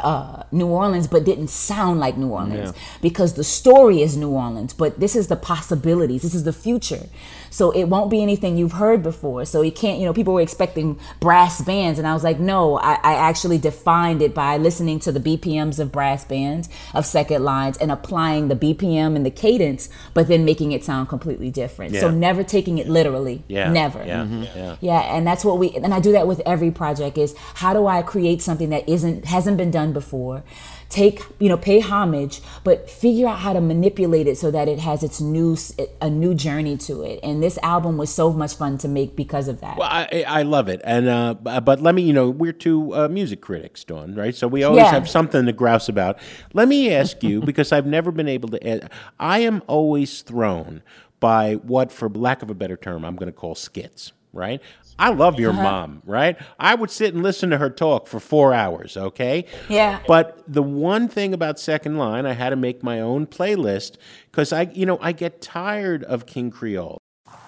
uh, 0.00 0.44
New 0.52 0.66
Orleans, 0.68 1.08
but 1.08 1.24
didn't 1.24 1.48
sound 1.48 1.98
like 1.98 2.16
New 2.16 2.28
Orleans 2.28 2.72
Yeah. 2.72 2.82
because 3.02 3.32
the 3.32 3.42
story 3.42 4.00
is 4.00 4.16
New 4.16 4.30
Orleans, 4.30 4.72
but 4.72 5.00
this 5.00 5.16
is 5.16 5.26
the 5.26 5.34
possibilities. 5.36 6.22
This 6.22 6.34
is 6.34 6.44
the 6.44 6.52
future. 6.52 7.06
So 7.50 7.70
it 7.70 7.84
won't 7.84 8.10
be 8.10 8.22
anything 8.22 8.56
you've 8.56 8.72
heard 8.72 9.02
before. 9.02 9.44
So 9.44 9.62
you 9.62 9.72
can't, 9.72 9.98
you 9.98 10.06
know, 10.06 10.12
people 10.12 10.34
were 10.34 10.40
expecting 10.40 10.98
brass 11.20 11.60
bands, 11.62 11.98
and 11.98 12.06
I 12.08 12.14
was 12.14 12.24
like, 12.24 12.38
no, 12.38 12.78
I, 12.78 12.94
I 13.02 13.14
actually 13.14 13.58
defined 13.58 14.22
it 14.22 14.34
by 14.34 14.56
listening 14.58 15.00
to 15.00 15.12
the 15.12 15.20
BPMs 15.20 15.78
of 15.78 15.90
brass 15.92 16.24
bands, 16.24 16.68
of 16.94 17.06
second 17.06 17.44
lines, 17.44 17.76
and 17.78 17.90
applying 17.92 18.48
the 18.48 18.56
BPM 18.56 19.16
and 19.16 19.24
the 19.24 19.30
cadence, 19.30 19.88
but 20.14 20.28
then 20.28 20.44
making 20.44 20.72
it 20.72 20.84
sound 20.84 21.08
completely 21.08 21.50
different. 21.50 21.94
So 21.96 22.10
never 22.10 22.42
taking 22.44 22.78
it 22.78 22.88
literally. 22.88 23.42
Yeah. 23.48 23.70
Never. 23.70 24.04
Yeah. 24.04 24.24
Mhm. 24.24 24.48
Yeah. 24.54 24.76
Yeah, 24.80 25.16
and 25.16 25.26
that's 25.26 25.44
what 25.44 25.58
we 25.58 25.70
and 25.70 25.92
I 25.94 26.00
do 26.00 26.12
that 26.12 26.26
with 26.26 26.40
every 26.46 26.70
project 26.70 27.18
is 27.18 27.34
how 27.54 27.72
do 27.72 27.86
I 27.86 28.02
create 28.02 28.42
something 28.42 28.70
that 28.70 28.88
isn't 28.88 29.24
hasn't 29.24 29.56
been 29.56 29.70
done 29.70 29.92
before? 29.92 30.42
Take, 30.88 31.22
you 31.38 31.50
know, 31.50 31.58
pay 31.58 31.80
homage, 31.80 32.40
but 32.64 32.88
figure 32.88 33.28
out 33.28 33.40
how 33.40 33.52
to 33.52 33.60
manipulate 33.60 34.26
it 34.26 34.38
so 34.38 34.50
that 34.50 34.68
it 34.68 34.78
has 34.78 35.02
its 35.02 35.20
new 35.20 35.54
a 36.00 36.08
new 36.08 36.34
journey 36.34 36.78
to 36.78 37.02
it. 37.02 37.20
And 37.22 37.42
this 37.42 37.58
album 37.58 37.98
was 37.98 38.08
so 38.08 38.32
much 38.32 38.54
fun 38.56 38.78
to 38.78 38.88
make 38.88 39.14
because 39.14 39.48
of 39.48 39.60
that. 39.60 39.76
Well, 39.76 39.88
I, 39.90 40.24
I 40.26 40.42
love 40.44 40.68
it, 40.68 40.80
and 40.84 41.06
uh, 41.06 41.34
but 41.34 41.82
let 41.82 41.94
me, 41.94 42.02
you 42.02 42.14
know, 42.14 42.30
we're 42.30 42.54
two 42.54 42.94
uh, 42.94 43.06
music 43.08 43.42
critics, 43.42 43.84
Dawn, 43.84 44.14
right? 44.14 44.34
So 44.34 44.48
we 44.48 44.64
always 44.64 44.84
Yeah. 44.84 44.92
have 44.92 45.08
something 45.10 45.44
to 45.44 45.52
grouse 45.52 45.90
about. 45.90 46.18
Let 46.54 46.68
me 46.68 46.90
ask 46.90 47.22
you, 47.22 47.42
because 47.42 47.70
I've 47.70 47.86
never 47.86 48.10
been 48.10 48.28
able 48.28 48.48
to. 48.50 48.88
I 49.20 49.40
am 49.40 49.62
always 49.66 50.22
thrown 50.22 50.82
by 51.20 51.54
what, 51.56 51.92
for 51.92 52.08
lack 52.08 52.42
of 52.42 52.48
a 52.48 52.54
better 52.54 52.76
term, 52.78 53.04
I'm 53.04 53.16
going 53.16 53.30
to 53.30 53.38
call 53.38 53.54
skits, 53.54 54.12
right? 54.32 54.62
I 54.98 55.10
love 55.10 55.38
your 55.38 55.52
Uh-huh. 55.52 55.62
mom, 55.62 56.02
right? 56.04 56.36
I 56.58 56.74
would 56.74 56.90
sit 56.90 57.14
and 57.14 57.22
listen 57.22 57.50
to 57.50 57.58
her 57.58 57.70
talk 57.70 58.06
for 58.08 58.18
four 58.20 58.52
hours, 58.52 58.96
okay? 58.96 59.44
Yeah. 59.68 60.00
But 60.06 60.42
the 60.48 60.62
one 60.62 61.08
thing 61.08 61.32
about 61.32 61.58
Second 61.60 61.96
Line, 61.98 62.26
I 62.26 62.32
had 62.32 62.50
to 62.50 62.56
make 62.56 62.82
my 62.82 63.00
own 63.00 63.26
playlist 63.26 63.96
because 64.30 64.52
I, 64.52 64.62
you 64.72 64.86
know, 64.86 64.98
I 65.00 65.12
get 65.12 65.40
tired 65.40 66.02
of 66.04 66.26
King 66.26 66.50
Creole. 66.50 66.98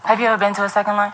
Have 0.05 0.21
you 0.21 0.27
ever 0.27 0.39
been 0.39 0.55
to 0.55 0.65
a 0.65 0.69
second 0.69 0.97
line? 0.97 1.13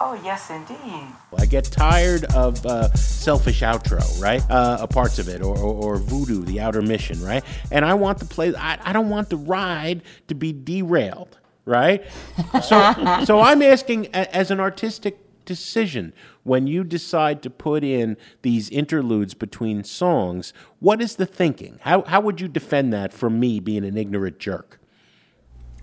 Oh, 0.00 0.14
yes, 0.24 0.48
indeed. 0.50 1.08
I 1.36 1.44
get 1.46 1.64
tired 1.64 2.24
of 2.34 2.64
uh, 2.64 2.92
selfish 2.94 3.62
outro, 3.62 4.00
right? 4.22 4.40
Uh, 4.48 4.86
parts 4.86 5.18
of 5.18 5.28
it, 5.28 5.42
or, 5.42 5.56
or, 5.58 5.94
or 5.94 5.96
voodoo, 5.98 6.44
the 6.44 6.60
outer 6.60 6.82
mission, 6.82 7.20
right? 7.20 7.44
And 7.72 7.84
I 7.84 7.94
want 7.94 8.18
the 8.20 8.24
play. 8.24 8.54
I, 8.54 8.78
I 8.82 8.92
don't 8.92 9.08
want 9.08 9.28
the 9.28 9.36
ride 9.36 10.02
to 10.28 10.36
be 10.36 10.52
derailed, 10.52 11.36
right? 11.64 12.04
So, 12.62 13.20
so 13.24 13.40
I'm 13.40 13.60
asking, 13.60 14.06
as 14.14 14.52
an 14.52 14.60
artistic 14.60 15.18
decision, 15.48 16.12
when 16.44 16.66
you 16.66 16.84
decide 16.84 17.42
to 17.42 17.50
put 17.50 17.82
in 17.82 18.16
these 18.42 18.68
interludes 18.70 19.34
between 19.34 19.82
songs, 19.82 20.52
what 20.78 21.00
is 21.06 21.16
the 21.16 21.26
thinking? 21.26 21.78
How 21.88 22.02
how 22.02 22.20
would 22.20 22.40
you 22.42 22.48
defend 22.48 22.92
that 22.92 23.12
from 23.12 23.40
me 23.40 23.58
being 23.58 23.84
an 23.84 23.96
ignorant 23.96 24.38
jerk? 24.38 24.78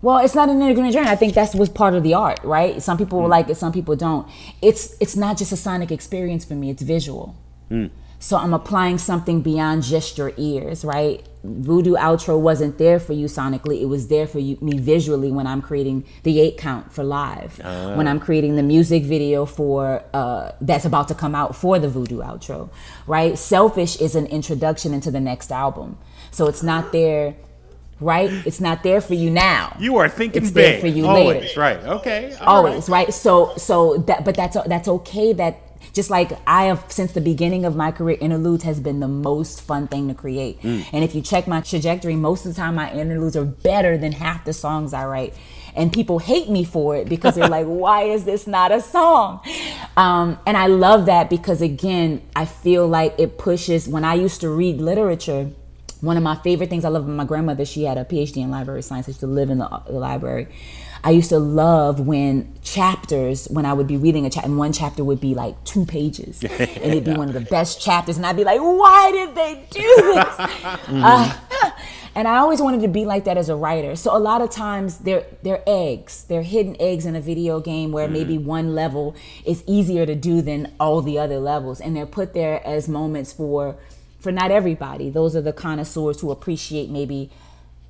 Well, 0.01 0.19
it's 0.19 0.35
not 0.35 0.49
an 0.49 0.61
ignorant 0.61 0.93
journey. 0.93 1.09
I 1.09 1.15
think 1.15 1.33
that's 1.33 1.55
was 1.55 1.69
part 1.69 1.93
of 1.95 2.03
the 2.03 2.13
art, 2.13 2.39
right? 2.43 2.81
Some 2.87 2.97
people 2.97 3.17
Mm. 3.17 3.23
will 3.23 3.29
like 3.37 3.49
it, 3.49 3.57
some 3.57 3.73
people 3.77 3.95
don't. 3.95 4.27
It's 4.61 4.83
it's 5.03 5.15
not 5.15 5.33
just 5.41 5.51
a 5.51 5.57
sonic 5.67 5.91
experience 5.91 6.45
for 6.45 6.53
me. 6.61 6.69
It's 6.69 6.83
visual. 6.83 7.35
Mm. 7.71 7.89
So 8.25 8.37
I'm 8.37 8.55
applying 8.55 8.97
something 8.97 9.43
beyond 9.43 9.83
just 9.83 10.17
your 10.17 10.33
ears, 10.35 10.83
right? 10.83 11.23
Voodoo 11.43 11.93
outro 11.93 12.39
wasn't 12.39 12.79
there 12.79 12.99
for 12.99 13.13
you 13.13 13.27
sonically. 13.27 13.83
It 13.83 13.85
was 13.85 14.07
there 14.07 14.25
for 14.25 14.39
you, 14.39 14.57
me 14.61 14.79
visually 14.79 15.31
when 15.31 15.45
I'm 15.45 15.61
creating 15.61 16.05
the 16.23 16.39
eight 16.39 16.57
count 16.57 16.91
for 16.91 17.03
live. 17.03 17.61
Ah. 17.63 17.93
When 17.95 18.07
I'm 18.07 18.19
creating 18.19 18.55
the 18.55 18.63
music 18.63 19.03
video 19.03 19.45
for 19.45 20.03
uh, 20.11 20.53
that's 20.59 20.85
about 20.85 21.07
to 21.09 21.13
come 21.13 21.35
out 21.35 21.55
for 21.55 21.77
the 21.77 21.87
Voodoo 21.87 22.23
outro, 22.23 22.71
right? 23.05 23.37
Selfish 23.37 24.01
is 24.01 24.15
an 24.15 24.25
introduction 24.25 24.91
into 24.91 25.11
the 25.11 25.21
next 25.21 25.51
album. 25.51 25.95
So 26.31 26.47
it's 26.47 26.63
not 26.63 26.91
there, 26.91 27.35
right? 27.99 28.31
It's 28.47 28.59
not 28.59 28.81
there 28.81 29.01
for 29.01 29.13
you 29.13 29.29
now. 29.29 29.77
You 29.79 29.97
are 29.97 30.09
thinking 30.09 30.41
it's 30.41 30.51
big. 30.51 30.63
there 30.63 30.81
for 30.81 30.87
you 30.87 31.05
Always, 31.05 31.43
later 31.43 31.59
right? 31.59 31.77
Okay. 31.77 32.33
all 32.41 32.63
right. 32.63 32.69
always 32.69 32.89
right 32.89 33.13
so 33.13 33.53
so 33.55 33.97
that 34.07 34.25
but 34.25 34.35
that's 34.35 34.57
that's 34.65 34.87
okay 34.87 35.31
that 35.33 35.64
just 35.93 36.09
like 36.09 36.31
I 36.47 36.65
have 36.65 36.85
since 36.91 37.11
the 37.11 37.21
beginning 37.21 37.65
of 37.65 37.75
my 37.75 37.91
career, 37.91 38.17
interludes 38.19 38.63
has 38.63 38.79
been 38.79 38.99
the 38.99 39.07
most 39.07 39.61
fun 39.61 39.87
thing 39.87 40.07
to 40.07 40.13
create. 40.13 40.61
Mm. 40.61 40.85
And 40.93 41.03
if 41.03 41.15
you 41.15 41.21
check 41.21 41.47
my 41.47 41.61
trajectory, 41.61 42.15
most 42.15 42.45
of 42.45 42.53
the 42.53 42.59
time 42.59 42.75
my 42.75 42.91
interludes 42.91 43.35
are 43.35 43.45
better 43.45 43.97
than 43.97 44.11
half 44.11 44.45
the 44.45 44.53
songs 44.53 44.93
I 44.93 45.05
write. 45.05 45.33
And 45.75 45.91
people 45.91 46.19
hate 46.19 46.49
me 46.49 46.63
for 46.63 46.95
it 46.95 47.09
because 47.09 47.35
they're 47.35 47.49
like, 47.49 47.65
why 47.67 48.03
is 48.03 48.23
this 48.23 48.47
not 48.47 48.71
a 48.71 48.81
song? 48.81 49.41
Um, 49.97 50.39
and 50.45 50.55
I 50.55 50.67
love 50.67 51.07
that 51.07 51.29
because, 51.29 51.61
again, 51.61 52.21
I 52.35 52.45
feel 52.45 52.87
like 52.87 53.15
it 53.17 53.37
pushes. 53.37 53.87
When 53.87 54.05
I 54.05 54.13
used 54.13 54.41
to 54.41 54.49
read 54.49 54.77
literature, 54.77 55.51
one 56.01 56.17
of 56.17 56.23
my 56.23 56.35
favorite 56.35 56.69
things 56.69 56.85
I 56.85 56.89
love 56.89 57.07
my 57.07 57.25
grandmother, 57.25 57.65
she 57.65 57.83
had 57.83 57.97
a 57.97 58.05
PhD 58.05 58.37
in 58.37 58.51
library 58.51 58.83
science, 58.83 59.07
I 59.07 59.09
used 59.09 59.19
to 59.21 59.27
live 59.27 59.49
in 59.49 59.57
the, 59.57 59.67
the 59.87 59.93
library. 59.93 60.47
I 61.05 61.11
used 61.11 61.29
to 61.29 61.37
love 61.37 61.99
when 61.99 62.51
chapters, 62.63 63.47
when 63.51 63.63
I 63.63 63.73
would 63.73 63.85
be 63.85 63.95
reading 63.95 64.25
a 64.25 64.29
chapter, 64.31 64.49
and 64.49 64.57
one 64.57 64.73
chapter 64.73 65.03
would 65.03 65.21
be 65.21 65.35
like 65.35 65.63
two 65.63 65.85
pages, 65.85 66.43
and 66.43 66.59
it'd 66.59 67.03
be 67.03 67.13
one 67.13 67.27
of 67.27 67.35
the 67.35 67.41
best 67.41 67.79
chapters, 67.79 68.17
and 68.17 68.25
I'd 68.25 68.35
be 68.35 68.43
like, 68.43 68.59
why 68.59 69.11
did 69.11 69.35
they 69.35 69.67
do 69.69 69.95
this? 70.13 70.35
Uh, 70.87 71.37
and 72.15 72.27
I 72.27 72.37
always 72.37 72.61
wanted 72.61 72.81
to 72.81 72.87
be 72.87 73.05
like 73.05 73.25
that 73.25 73.37
as 73.37 73.49
a 73.49 73.55
writer. 73.55 73.95
So 73.95 74.15
a 74.15 74.17
lot 74.17 74.41
of 74.41 74.49
times 74.49 74.99
they're 74.99 75.25
they're 75.43 75.61
eggs. 75.67 76.23
They're 76.23 76.41
hidden 76.41 76.75
eggs 76.79 77.05
in 77.05 77.15
a 77.15 77.21
video 77.21 77.59
game 77.59 77.91
where 77.91 78.07
maybe 78.07 78.37
one 78.37 78.73
level 78.73 79.15
is 79.45 79.63
easier 79.67 80.05
to 80.05 80.15
do 80.15 80.41
than 80.41 80.73
all 80.79 81.01
the 81.01 81.19
other 81.19 81.39
levels, 81.39 81.79
and 81.79 81.95
they're 81.95 82.05
put 82.05 82.33
there 82.33 82.65
as 82.65 82.87
moments 82.87 83.31
for 83.31 83.77
for 84.19 84.31
not 84.31 84.49
everybody. 84.49 85.09
Those 85.11 85.35
are 85.35 85.41
the 85.41 85.53
connoisseurs 85.53 86.21
who 86.21 86.31
appreciate 86.31 86.89
maybe 86.89 87.29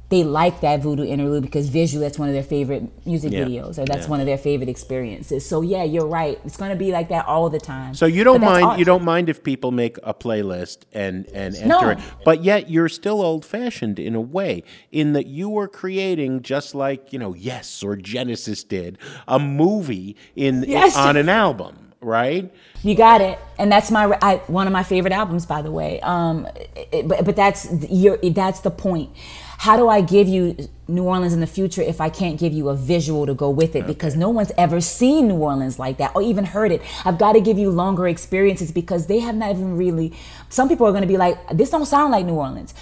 they 0.09 0.23
like 0.23 0.61
that 0.61 0.81
voodoo 0.81 1.03
interlude 1.03 1.41
because 1.41 1.67
visually 1.69 2.05
that's 2.05 2.19
one 2.19 2.27
of 2.29 2.35
their 2.35 2.43
favorite 2.43 2.83
music 3.07 3.31
Yeah. 3.31 3.45
videos 3.45 3.79
or 3.79 3.85
that's 3.85 4.03
Yeah. 4.05 4.09
one 4.11 4.19
of 4.19 4.27
their 4.27 4.37
favorite 4.37 4.69
experiences. 4.69 5.43
So 5.45 5.61
yeah, 5.61 5.83
you're 5.83 6.05
right. 6.05 6.39
It's 6.45 6.57
going 6.57 6.69
to 6.69 6.77
be 6.77 6.91
like 6.91 7.09
that 7.09 7.25
all 7.25 7.49
the 7.49 7.59
time. 7.59 7.95
So 7.95 8.05
you 8.05 8.23
don't 8.23 8.41
mind 8.41 8.65
art. 8.65 8.79
you 8.79 8.85
don't 8.85 9.03
mind 9.03 9.29
if 9.29 9.43
people 9.43 9.71
make 9.71 9.97
a 10.03 10.13
playlist 10.13 10.79
and 10.93 11.25
and 11.33 11.55
enter 11.55 11.67
No. 11.67 11.89
it, 11.89 11.97
but 12.23 12.43
yet 12.43 12.69
you're 12.69 12.87
still 12.89 13.21
old 13.21 13.43
fashioned 13.45 13.97
in 13.97 14.13
a 14.13 14.21
way, 14.21 14.61
in 14.91 15.13
that 15.13 15.25
you 15.25 15.49
were 15.49 15.67
creating 15.67 16.43
just 16.43 16.75
like 16.75 17.11
you 17.11 17.17
know 17.17 17.33
Yes 17.33 17.81
or 17.81 17.95
Genesis 17.95 18.63
did 18.63 18.97
a 19.27 19.39
movie 19.39 20.15
in 20.35 20.63
Yes. 20.67 20.95
on 20.95 21.17
an 21.17 21.29
album, 21.29 21.93
right? 21.99 22.51
You 22.83 22.93
got 22.93 23.21
it, 23.21 23.39
and 23.57 23.71
that's 23.71 23.89
my 23.89 24.15
I, 24.21 24.35
one 24.45 24.67
of 24.67 24.73
my 24.73 24.83
favorite 24.83 25.13
albums, 25.13 25.47
by 25.47 25.63
the 25.63 25.71
way. 25.71 25.99
Um, 26.01 26.47
it- 26.91 27.07
but 27.07 27.25
but 27.25 27.35
that's 27.35 27.67
your 27.89 28.17
that's 28.17 28.59
the 28.59 28.69
point. 28.71 29.09
How 29.57 29.77
do 29.77 29.87
I 29.87 30.01
give 30.01 30.27
you 30.27 30.69
New 30.87 31.03
Orleans 31.03 31.33
in 31.33 31.39
the 31.39 31.47
future 31.47 31.81
if 31.81 31.99
I 31.99 32.09
can't 32.09 32.39
give 32.39 32.53
you 32.53 32.69
a 32.69 32.75
visual 32.75 33.25
to 33.25 33.33
go 33.33 33.49
with 33.49 33.75
it? 33.75 33.87
Because 33.87 34.15
no 34.15 34.29
one's 34.29 34.51
ever 34.57 34.81
seen 34.81 35.27
New 35.27 35.37
Orleans 35.37 35.79
like 35.79 35.97
that 35.97 36.11
or 36.15 36.21
even 36.21 36.45
heard 36.45 36.71
it. 36.71 36.81
I've 37.03 37.17
got 37.17 37.33
to 37.33 37.41
give 37.41 37.57
you 37.57 37.69
longer 37.69 38.07
experiences 38.07 38.71
because 38.71 39.07
they 39.07 39.19
have 39.19 39.35
not 39.35 39.51
even 39.51 39.77
really. 39.77 40.13
Some 40.49 40.69
people 40.69 40.85
are 40.87 40.91
going 40.91 41.01
to 41.01 41.07
be 41.07 41.17
like, 41.17 41.37
"This 41.49 41.69
don't 41.69 41.85
sound 41.85 42.11
like 42.11 42.25
New 42.25 42.35
Orleans." 42.35 42.73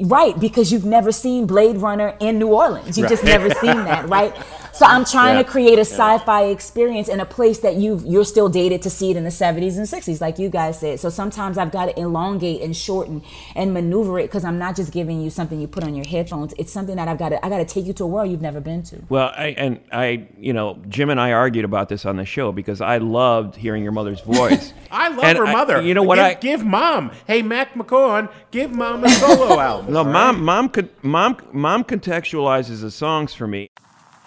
Right, 0.00 0.38
because 0.38 0.72
you've 0.72 0.84
never 0.84 1.12
seen 1.12 1.46
Blade 1.46 1.76
Runner 1.76 2.16
in 2.18 2.40
New 2.40 2.48
Orleans. 2.48 2.98
You've 2.98 3.08
just 3.08 3.22
never 3.22 3.50
seen 3.50 3.76
that, 3.84 4.08
right? 4.16 4.34
So 4.76 4.84
I'm 4.84 5.06
trying 5.06 5.36
Yeah. 5.36 5.42
to 5.42 5.48
create 5.48 5.78
a 5.78 5.86
sci-fi 5.86 6.44
experience 6.44 7.08
in 7.08 7.18
a 7.18 7.24
place 7.24 7.60
that 7.60 7.76
you 7.76 7.98
you're 8.04 8.26
still 8.26 8.48
dated 8.50 8.82
to 8.82 8.90
see 8.90 9.10
it 9.10 9.16
in 9.16 9.24
the 9.24 9.30
70s 9.30 9.78
and 9.78 9.86
60s, 9.88 10.20
like 10.20 10.38
you 10.38 10.50
guys 10.50 10.78
said. 10.80 11.00
So 11.00 11.08
sometimes 11.08 11.56
I've 11.56 11.72
got 11.72 11.86
to 11.86 11.98
elongate 11.98 12.60
and 12.60 12.76
shorten 12.76 13.22
and 13.54 13.72
maneuver 13.72 14.18
it 14.18 14.24
because 14.24 14.44
I'm 14.44 14.58
not 14.58 14.76
just 14.76 14.92
giving 14.92 15.22
you 15.22 15.30
something 15.30 15.58
you 15.58 15.66
put 15.66 15.82
on 15.82 15.94
your 15.94 16.04
headphones. 16.06 16.52
It's 16.58 16.70
something 16.70 16.96
that 16.96 17.08
I've 17.08 17.16
got 17.18 17.30
to 17.30 17.44
I 17.44 17.48
got 17.48 17.58
to 17.58 17.64
take 17.64 17.86
you 17.86 17.94
to 17.94 18.04
a 18.04 18.06
world 18.06 18.30
you've 18.30 18.42
never 18.42 18.60
been 18.60 18.82
to. 18.84 18.96
Well, 19.08 19.32
I, 19.34 19.46
and 19.56 19.80
I, 19.92 20.28
you 20.38 20.52
know, 20.52 20.76
Jim 20.90 21.08
and 21.08 21.18
I 21.20 21.32
argued 21.32 21.64
about 21.64 21.88
this 21.88 22.04
on 22.04 22.16
the 22.16 22.26
show 22.26 22.52
because 22.52 22.82
I 22.82 22.98
loved 22.98 23.56
hearing 23.56 23.82
your 23.82 23.92
mother's 23.92 24.20
voice. 24.20 24.74
I 24.90 25.08
love 25.08 25.24
And 25.24 25.38
her 25.38 25.46
I- 25.46 25.52
mother. 25.52 25.80
you 25.80 25.94
know 25.94 26.02
what 26.02 26.16
Give, 26.16 26.24
I- 26.24 26.34
give 26.34 26.64
mom? 26.66 27.12
Hey, 27.26 27.40
Mac 27.40 27.72
McCaughan, 27.74 28.28
give 28.50 28.72
mom 28.72 29.04
a 29.04 29.08
solo 29.08 29.58
album. 29.70 29.92
no, 29.94 30.00
all 30.00 30.04
right? 30.04 30.12
mom, 30.12 30.44
mom, 30.44 30.68
con- 30.68 30.90
mom, 31.02 31.38
mom 31.52 31.82
contextualizes 31.84 32.82
the 32.82 32.90
songs 32.90 33.32
for 33.32 33.46
me. 33.46 33.70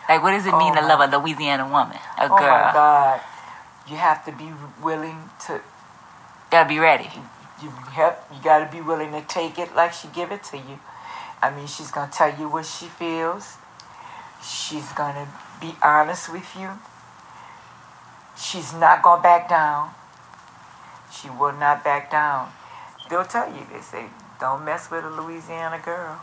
Like, 0.10 0.24
what 0.24 0.32
does 0.32 0.48
it 0.48 0.58
mean 0.58 0.74
to 0.74 0.82
oh 0.82 0.88
love 0.88 1.14
a 1.14 1.18
Louisiana 1.18 1.70
woman, 1.70 1.98
a 2.18 2.28
girl? 2.28 2.40
Oh 2.40 2.42
my 2.42 2.74
God. 2.74 3.22
You 3.88 3.96
have 3.96 4.26
to 4.26 4.32
be 4.32 4.52
willing 4.82 5.30
to. 5.46 5.62
Gotta 6.50 6.68
be 6.68 6.80
ready. 6.80 7.08
you 7.62 7.70
have 7.70 8.18
you 8.34 8.42
got 8.44 8.66
to 8.66 8.76
be 8.76 8.82
willing 8.82 9.12
to 9.12 9.22
take 9.22 9.60
it 9.60 9.76
like 9.76 9.94
she 9.94 10.08
give 10.08 10.32
it 10.32 10.44
to 10.46 10.58
you. 10.58 10.80
I 11.44 11.52
mean, 11.56 11.68
she's 11.68 11.92
gonna 11.92 12.12
tell 12.12 12.34
you 12.38 12.50
what 12.50 12.66
she 12.66 12.88
feels. 12.88 13.58
She's 14.44 14.92
gonna 14.94 15.28
be 15.62 15.76
honest 15.84 16.32
with 16.32 16.56
you. 16.60 16.72
She's 18.36 18.74
not 18.74 19.04
gonna 19.04 19.22
back 19.22 19.48
down. 19.48 19.92
She 21.12 21.30
will 21.30 21.54
not 21.54 21.84
back 21.84 22.10
down. 22.10 22.52
They'll 23.10 23.26
tell 23.26 23.48
you 23.48 23.62
they 23.72 23.82
say, 23.82 24.06
don't 24.40 24.66
mess 24.66 24.90
with 24.90 25.06
a 25.06 25.10
Louisiana 25.10 25.80
girl. 25.84 26.20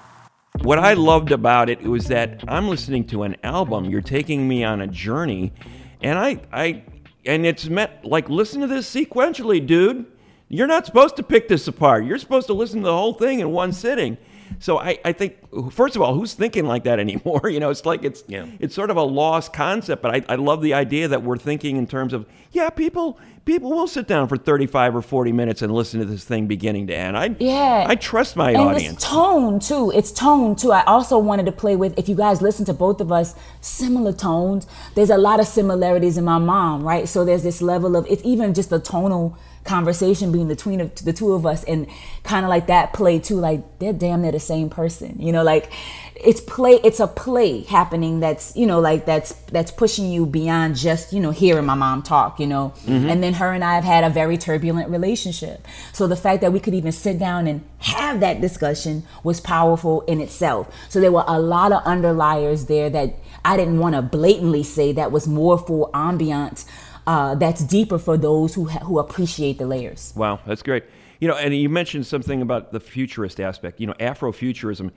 What 0.63 0.79
I 0.79 0.95
loved 0.95 1.33
about 1.33 1.69
it 1.69 1.83
was 1.83 2.07
that 2.07 2.43
I'm 2.49 2.69
listening 2.69 3.05
to 3.09 3.23
an 3.23 3.37
album. 3.45 3.85
You're 3.85 4.01
taking 4.01 4.49
me 4.49 4.65
on 4.65 4.81
a 4.81 4.87
journey, 4.87 5.53
and 6.01 6.19
I, 6.19 6.41
I, 6.53 6.83
and 7.25 7.47
it's 7.47 7.67
meant 7.67 8.05
like 8.05 8.29
listen 8.29 8.63
to 8.63 8.67
this 8.67 8.93
sequentially, 8.93 9.65
dude. 9.65 10.07
You're 10.49 10.67
not 10.67 10.87
supposed 10.87 11.17
to 11.17 11.23
pick 11.23 11.49
this 11.49 11.69
apart. 11.69 12.05
You're 12.05 12.19
supposed 12.19 12.47
to 12.49 12.53
listen 12.53 12.81
to 12.81 12.87
the 12.87 12.97
whole 12.97 13.15
thing 13.15 13.41
in 13.41 13.51
one 13.51 13.73
sitting. 13.73 14.17
So 14.59 14.79
I, 14.79 14.99
I 15.05 15.13
think 15.13 15.37
first 15.73 15.97
of 15.97 16.03
all, 16.03 16.15
who's 16.15 16.35
thinking 16.35 16.67
like 16.67 16.85
that 16.85 16.99
anymore? 17.07 17.49
You 17.49 17.61
know, 17.61 17.71
it's 17.71 17.85
like 17.85 18.05
it's 18.05 18.25
it's 18.29 18.75
sort 18.75 18.91
of 18.91 18.97
a 18.97 19.03
lost 19.03 19.53
concept. 19.53 20.03
But 20.03 20.15
I, 20.15 20.35
I 20.35 20.37
love 20.37 20.63
the 20.63 20.75
idea 20.75 21.09
that 21.09 21.23
we're 21.23 21.39
thinking 21.39 21.77
in 21.77 21.87
terms 21.87 22.13
of 22.13 22.27
yeah, 22.53 22.71
people 22.71 23.19
people 23.45 23.71
will 23.71 23.87
sit 23.87 24.09
down 24.09 24.27
for 24.29 24.37
35 24.37 24.97
or 24.97 25.03
40 25.03 25.33
minutes 25.33 25.63
and 25.63 25.73
listen 25.73 26.01
to 26.01 26.07
this 26.07 26.25
thing 26.25 26.47
beginning 26.47 26.89
to 26.89 26.95
end. 26.95 27.17
I 27.17 27.35
Yeah. 27.39 27.85
I 27.87 27.95
trust 27.95 28.37
my 28.37 28.51
and 28.51 28.59
audience. 28.59 28.97
It's 28.97 29.05
tone 29.05 29.61
too. 29.61 29.93
It's 29.95 30.13
tone 30.13 30.57
too. 30.57 30.73
I 30.73 30.83
also 30.85 31.17
wanted 31.19 31.47
to 31.47 31.53
play 31.53 31.77
with 31.77 31.99
if 31.99 32.09
you 32.09 32.17
guys 32.17 32.43
listen 32.43 32.65
to 32.67 32.75
both 32.75 33.01
of 33.01 33.13
us, 33.13 33.35
similar 33.61 34.13
tones. 34.13 34.67
There's 34.95 35.11
a 35.11 35.19
lot 35.19 35.41
of 35.41 35.47
similarities 35.47 36.19
in 36.19 36.25
my 36.25 36.39
mom, 36.39 36.83
right? 36.83 37.09
So 37.09 37.25
there's 37.25 37.45
this 37.45 37.63
level 37.63 37.97
of 37.97 38.07
it's 38.11 38.25
even 38.25 38.53
just 38.53 38.73
a 38.73 38.79
tonal 38.79 39.39
conversation 39.67 40.31
between 40.33 40.49
the 40.49 40.55
between 40.55 40.91
the 41.05 41.13
two 41.13 41.33
of 41.33 41.45
us 41.45 41.65
and 41.65 41.87
kind 42.25 42.45
of 42.45 42.51
like 42.51 42.67
that 42.69 42.93
play 42.93 43.19
too 43.19 43.37
like 43.37 43.79
they're 43.79 43.93
damn 43.93 44.23
near 44.23 44.33
the 44.33 44.41
same 44.41 44.71
person 44.71 45.17
you 45.19 45.33
know 45.33 45.43
like 45.43 45.71
it's 46.15 46.41
play 46.41 46.81
it's 46.83 46.99
a 46.99 47.07
play 47.07 47.61
happening 47.65 48.21
that's 48.21 48.57
you 48.57 48.67
know 48.67 48.81
like 48.81 49.05
that's 49.05 49.33
that's 49.53 49.71
pushing 49.71 50.11
you 50.11 50.25
beyond 50.25 50.75
just 50.75 51.13
you 51.13 51.21
know 51.21 51.31
hearing 51.31 51.67
my 51.67 51.75
mom 51.75 52.03
talk 52.03 52.41
you 52.41 52.47
know 52.47 52.73
Mhm. 52.87 53.11
and 53.11 53.23
then 53.23 53.35
her 53.35 53.53
and 53.53 53.63
I 53.63 53.75
have 53.75 53.85
had 53.85 54.03
a 54.05 54.11
very 54.11 54.39
turbulent 54.39 54.89
relationship. 54.89 55.67
So 55.93 56.07
the 56.07 56.17
fact 56.17 56.41
that 56.41 56.53
we 56.53 56.61
could 56.61 56.75
even 56.75 56.93
sit 56.93 57.19
down 57.19 57.47
and 57.47 57.63
have 57.79 58.21
that 58.21 58.41
discussion 58.41 59.03
was 59.23 59.41
powerful 59.41 60.03
in 60.03 60.21
itself. 60.21 60.69
So 60.89 61.01
there 61.01 61.13
were 61.13 61.25
a 61.27 61.39
lot 61.39 61.73
of 61.73 61.83
underliers 61.85 62.67
there 62.67 62.89
that 62.91 63.15
I 63.45 63.57
didn't 63.57 63.79
want 63.79 63.95
to 63.95 64.03
blatantly 64.03 64.63
say 64.63 64.93
that 64.93 65.13
was 65.13 65.27
more 65.29 65.59
for 65.59 65.91
ambiance 65.93 66.65
uh, 67.07 67.35
that's 67.37 67.63
deeper 67.65 67.99
for 67.99 68.17
those 68.17 68.55
who 68.55 68.67
ha- 68.69 68.81
who 68.85 68.99
appreciate 68.99 69.59
the 69.59 69.67
layers. 69.67 70.13
Wow, 70.17 70.41
that's 70.47 70.63
great. 70.63 70.85
You 71.21 71.29
know, 71.29 71.37
and 71.37 71.55
you 71.57 71.69
mentioned 71.69 72.07
something 72.07 72.43
about 72.43 72.73
the 72.73 72.81
futurist 72.81 73.41
aspect. 73.41 73.81
You 73.81 73.87
know, 73.87 73.95
Afrofuturism. 73.95 74.91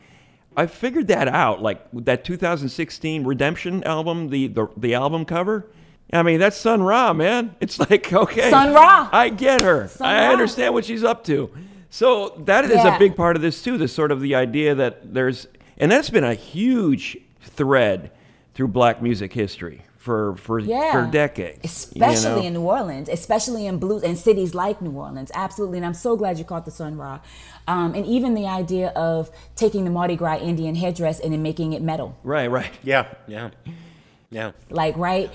I 0.58 0.66
figured 0.66 1.08
that 1.08 1.28
out. 1.28 1.62
Like 1.62 1.82
that 1.94 2.24
2016 2.24 3.24
Redemption 3.26 3.84
album, 3.84 4.30
the 4.30 4.48
the, 4.48 4.68
the 4.76 4.94
album 4.96 5.26
cover. 5.26 5.68
I 6.12 6.24
mean, 6.24 6.40
that's 6.40 6.58
Sun 6.58 6.82
Ra, 6.82 7.14
man. 7.14 7.56
It's 7.62 7.80
like 7.80 8.12
okay, 8.24 8.50
Sun 8.50 8.74
Ra. 8.74 9.10
I 9.12 9.30
get 9.30 9.62
her. 9.62 9.88
Sun 9.88 10.08
I 10.08 10.26
Ra. 10.26 10.32
understand 10.34 10.74
what 10.74 10.86
she's 10.86 11.04
up 11.04 11.24
to. 11.26 11.50
So 11.92 12.30
that 12.46 12.66
is 12.66 12.72
Yeah. 12.72 12.96
a 12.96 13.00
big 13.00 13.16
part 13.16 13.36
of 13.36 13.42
this 13.42 13.62
too. 13.62 13.78
This 13.78 13.94
sort 13.94 14.12
of 14.12 14.20
the 14.22 14.36
idea 14.36 14.76
that 14.76 15.14
there's, 15.14 15.48
and 15.78 15.92
that's 15.92 16.10
been 16.10 16.24
a 16.24 16.34
huge 16.36 17.18
thread 17.42 18.12
through 18.54 18.68
Black 18.70 19.02
music 19.02 19.34
history 19.34 19.84
for 20.00 20.36
for 20.38 20.60
Yeah. 20.60 20.92
for 20.94 21.12
decades. 21.12 21.60
Especially 21.64 22.30
you 22.30 22.36
know? 22.38 22.48
in 22.48 22.54
New 22.54 22.62
Orleans, 22.62 23.10
especially 23.10 23.68
in 23.68 23.78
blues 23.78 24.02
and 24.02 24.18
cities 24.18 24.56
like 24.56 24.82
New 24.82 24.92
Orleans, 24.92 25.30
absolutely. 25.36 25.78
And 25.78 25.86
I'm 25.86 25.94
so 25.94 26.16
glad 26.16 26.40
you 26.40 26.46
caught 26.46 26.66
the 26.66 26.72
Sun 26.72 26.98
Ra. 26.98 27.20
Um, 27.68 27.94
and 27.94 28.06
even 28.06 28.34
the 28.34 28.48
idea 28.48 28.90
of 28.96 29.30
taking 29.56 29.84
the 29.84 29.92
Mardi 29.92 30.16
Gras 30.16 30.40
Indian 30.40 30.74
headdress 30.76 31.20
and 31.20 31.34
then 31.34 31.44
making 31.44 31.74
it 31.74 31.82
metal. 31.82 32.18
Right, 32.24 32.50
right. 32.50 32.72
Yeah, 32.82 33.08
yeah, 33.28 33.50
yeah. 34.32 34.52
like 34.72 34.98
right 34.98 35.30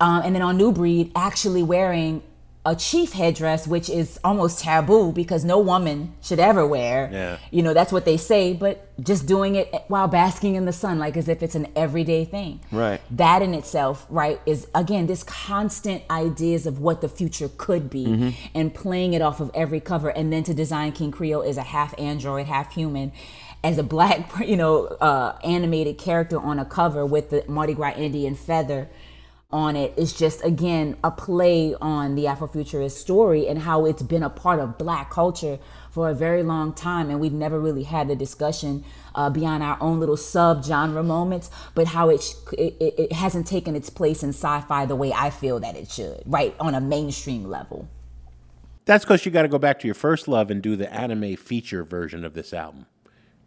um, 0.00 0.22
and 0.24 0.34
then 0.34 0.42
on 0.42 0.56
new 0.56 0.72
breed 0.72 1.12
actually 1.14 1.62
wearing 1.62 2.22
a 2.66 2.74
chief 2.74 3.12
headdress 3.12 3.66
which 3.66 3.88
is 3.88 4.18
almost 4.24 4.58
taboo 4.60 5.12
because 5.12 5.44
no 5.44 5.58
woman 5.58 6.12
should 6.20 6.40
ever 6.40 6.66
wear 6.66 7.08
Yeah. 7.12 7.38
you 7.52 7.62
know 7.62 7.72
that's 7.72 7.92
what 7.92 8.04
they 8.04 8.16
say 8.16 8.52
but 8.52 8.74
just 9.02 9.24
doing 9.26 9.54
it 9.54 9.72
while 9.88 10.08
basking 10.08 10.56
in 10.56 10.64
the 10.64 10.72
sun 10.72 10.98
like 10.98 11.16
as 11.16 11.28
if 11.28 11.42
it's 11.44 11.54
an 11.54 11.68
everyday 11.76 12.24
thing 12.24 12.60
Right. 12.72 13.00
that 13.12 13.40
in 13.40 13.54
itself 13.54 14.04
right 14.10 14.40
is 14.46 14.66
again 14.74 15.06
this 15.06 15.22
constant 15.22 16.02
ideas 16.10 16.66
of 16.66 16.80
what 16.80 17.00
the 17.02 17.08
future 17.08 17.48
could 17.56 17.88
be 17.88 18.06
Mhm. 18.06 18.34
and 18.54 18.74
playing 18.74 19.14
it 19.14 19.22
off 19.22 19.38
of 19.40 19.50
every 19.54 19.80
cover 19.80 20.08
and 20.08 20.32
then 20.32 20.42
to 20.42 20.52
design 20.52 20.90
king 20.92 21.12
creole 21.12 21.42
is 21.42 21.56
a 21.56 21.62
half 21.76 21.94
android 21.98 22.46
half 22.46 22.74
human 22.74 23.12
as 23.62 23.78
a 23.78 23.82
black 23.82 24.30
you 24.44 24.56
know 24.56 24.86
uh, 25.00 25.36
animated 25.44 25.98
character 25.98 26.38
on 26.40 26.58
a 26.58 26.64
cover 26.64 27.06
with 27.06 27.30
the 27.30 27.44
mardi 27.46 27.74
gras 27.74 27.94
indian 27.96 28.34
feather 28.34 28.88
on 29.56 29.74
it 29.74 29.94
is 29.96 30.12
just 30.12 30.44
again 30.44 30.94
a 31.02 31.10
play 31.10 31.74
on 31.80 32.14
the 32.14 32.24
afrofuturist 32.24 32.90
story 32.90 33.48
and 33.48 33.60
how 33.60 33.86
it's 33.86 34.02
been 34.02 34.22
a 34.22 34.28
part 34.28 34.60
of 34.60 34.76
black 34.76 35.10
culture 35.10 35.58
for 35.90 36.10
a 36.10 36.14
very 36.14 36.42
long 36.42 36.74
time 36.74 37.08
and 37.08 37.18
we've 37.18 37.32
never 37.32 37.58
really 37.58 37.84
had 37.84 38.06
the 38.06 38.14
discussion 38.14 38.84
uh, 39.14 39.30
beyond 39.30 39.62
our 39.62 39.78
own 39.80 39.98
little 39.98 40.16
sub 40.16 40.62
genre 40.62 41.02
moments 41.02 41.50
but 41.74 41.86
how 41.86 42.10
it, 42.10 42.22
sh- 42.22 42.34
it 42.52 42.76
it 42.80 43.12
hasn't 43.12 43.46
taken 43.46 43.74
its 43.74 43.88
place 43.88 44.22
in 44.22 44.28
sci-fi 44.28 44.84
the 44.84 44.94
way 44.94 45.10
i 45.14 45.30
feel 45.30 45.58
that 45.58 45.74
it 45.74 45.90
should 45.90 46.22
right 46.26 46.54
on 46.60 46.74
a 46.74 46.80
mainstream 46.80 47.48
level 47.48 47.88
That's 48.84 49.04
because 49.04 49.24
you 49.24 49.32
got 49.32 49.42
to 49.42 49.48
go 49.48 49.58
back 49.58 49.80
to 49.80 49.88
your 49.88 49.94
first 49.94 50.28
love 50.28 50.50
and 50.50 50.62
do 50.62 50.76
the 50.76 50.92
anime 50.92 51.34
feature 51.36 51.82
version 51.82 52.24
of 52.24 52.34
this 52.34 52.52
album. 52.52 52.86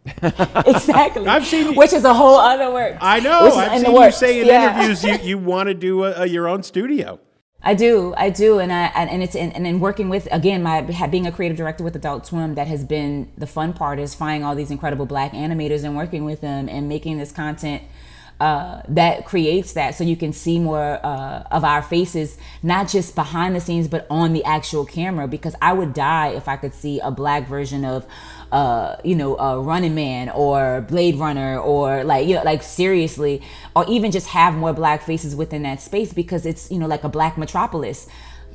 exactly 0.66 1.26
I've 1.26 1.44
seen 1.44 1.74
which 1.74 1.92
is 1.92 2.04
a 2.04 2.14
whole 2.14 2.36
other 2.38 2.72
work 2.72 2.96
I 3.00 3.20
know. 3.20 3.52
I've 3.52 3.80
seen 3.80 3.94
you 3.94 4.12
say 4.12 4.40
in 4.40 4.46
yeah. 4.46 4.74
interviews 4.74 5.04
you, 5.04 5.14
you 5.28 5.38
want 5.38 5.68
to 5.68 5.74
do 5.74 6.04
a, 6.04 6.22
a, 6.22 6.26
your 6.26 6.48
own 6.48 6.62
studio. 6.62 7.20
I 7.62 7.74
do, 7.74 8.14
I 8.16 8.30
do, 8.30 8.58
and 8.58 8.72
I 8.72 8.86
and, 8.86 9.22
it's 9.22 9.36
and, 9.36 9.54
and 9.54 9.66
in 9.66 9.80
working 9.80 10.08
with 10.08 10.26
again 10.32 10.62
my 10.62 10.80
being 11.08 11.26
a 11.26 11.32
creative 11.32 11.58
director 11.58 11.84
with 11.84 11.94
Adult 11.94 12.26
Swim 12.26 12.54
that 12.54 12.66
has 12.66 12.84
been 12.84 13.30
the 13.36 13.46
fun 13.46 13.74
part 13.74 13.98
is 13.98 14.14
finding 14.14 14.42
all 14.44 14.54
these 14.54 14.70
incredible 14.70 15.04
black 15.04 15.32
animators 15.32 15.84
and 15.84 15.94
working 15.94 16.24
with 16.24 16.40
them 16.40 16.68
and 16.70 16.88
making 16.88 17.18
this 17.18 17.32
content 17.32 17.82
uh, 18.40 18.80
that 18.88 19.26
creates 19.26 19.74
that 19.74 19.94
so 19.94 20.02
you 20.02 20.16
can 20.16 20.32
see 20.32 20.58
more 20.58 20.98
uh, 21.04 21.42
of 21.50 21.62
our 21.62 21.82
faces 21.82 22.38
not 22.62 22.88
just 22.88 23.14
behind 23.14 23.54
the 23.54 23.60
scenes 23.60 23.86
but 23.86 24.06
on 24.08 24.32
the 24.32 24.42
actual 24.44 24.86
camera 24.86 25.28
because 25.28 25.54
I 25.60 25.74
would 25.74 25.92
die 25.92 26.28
if 26.28 26.48
I 26.48 26.56
could 26.56 26.72
see 26.72 27.00
a 27.00 27.10
black 27.10 27.46
version 27.46 27.84
of 27.84 28.06
uh, 28.52 28.96
you 29.04 29.14
know, 29.14 29.38
uh, 29.38 29.58
Running 29.58 29.94
Man 29.94 30.28
or 30.30 30.80
Blade 30.88 31.16
Runner 31.16 31.58
or 31.58 32.04
like, 32.04 32.26
you 32.26 32.34
know, 32.34 32.42
like 32.42 32.62
seriously, 32.62 33.42
or 33.76 33.84
even 33.88 34.10
just 34.10 34.28
have 34.28 34.54
more 34.54 34.72
black 34.72 35.02
faces 35.02 35.36
within 35.36 35.62
that 35.62 35.80
space 35.80 36.12
because 36.12 36.44
it's, 36.46 36.70
you 36.70 36.78
know, 36.78 36.86
like 36.86 37.04
a 37.04 37.08
black 37.08 37.38
metropolis. 37.38 38.08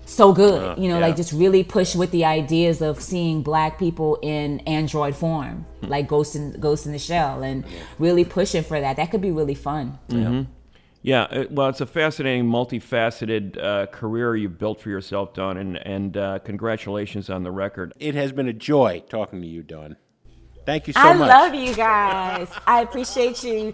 So 0.07 0.33
good, 0.33 0.61
Uh, 0.61 0.75
you 0.77 0.87
know, 0.87 0.99
yeah. 0.99 1.07
like 1.07 1.15
just 1.15 1.31
really 1.33 1.63
push 1.63 1.95
with 1.95 2.11
the 2.11 2.25
ideas 2.25 2.79
of 2.81 3.01
seeing 3.01 3.41
black 3.41 3.79
people 3.79 4.19
in 4.21 4.59
android 4.67 5.15
form, 5.15 5.65
like 5.81 6.07
Ghost 6.07 6.35
in 6.35 6.51
Ghost 6.59 6.85
in 6.85 6.91
the 6.91 6.99
Shell, 6.99 7.41
and 7.41 7.63
really 7.97 8.23
pushing 8.23 8.63
for 8.63 8.79
that. 8.79 8.97
That 8.97 9.09
could 9.09 9.21
be 9.21 9.31
really 9.31 9.55
fun. 9.55 9.97
Mhm. 10.09 10.45
Yeah, 11.05 11.27
it- 11.31 11.51
well, 11.51 11.69
it's 11.69 11.81
a 11.81 11.85
fascinating, 11.85 12.45
multifaceted 12.45 13.63
uh, 13.63 13.85
career 13.85 14.35
you've 14.35 14.57
built 14.57 14.81
for 14.81 14.89
yourself, 14.89 15.35
Dawn, 15.35 15.55
and, 15.55 15.77
and 15.77 16.17
uh, 16.17 16.39
congratulations 16.39 17.29
on 17.29 17.43
the 17.43 17.51
record. 17.51 17.93
It 17.99 18.15
has 18.15 18.31
been 18.31 18.47
a 18.47 18.53
joy 18.53 19.03
talking 19.07 19.39
to 19.39 19.47
you, 19.47 19.61
Dawn. 19.61 19.97
Thank 20.65 20.87
you 20.87 20.93
so 20.93 20.99
I 21.01 21.13
much. 21.13 21.29
I 21.29 21.45
love 21.45 21.53
you 21.53 21.75
guys. 21.75 22.49
I 22.65 22.81
appreciate 22.81 23.43
you. 23.43 23.73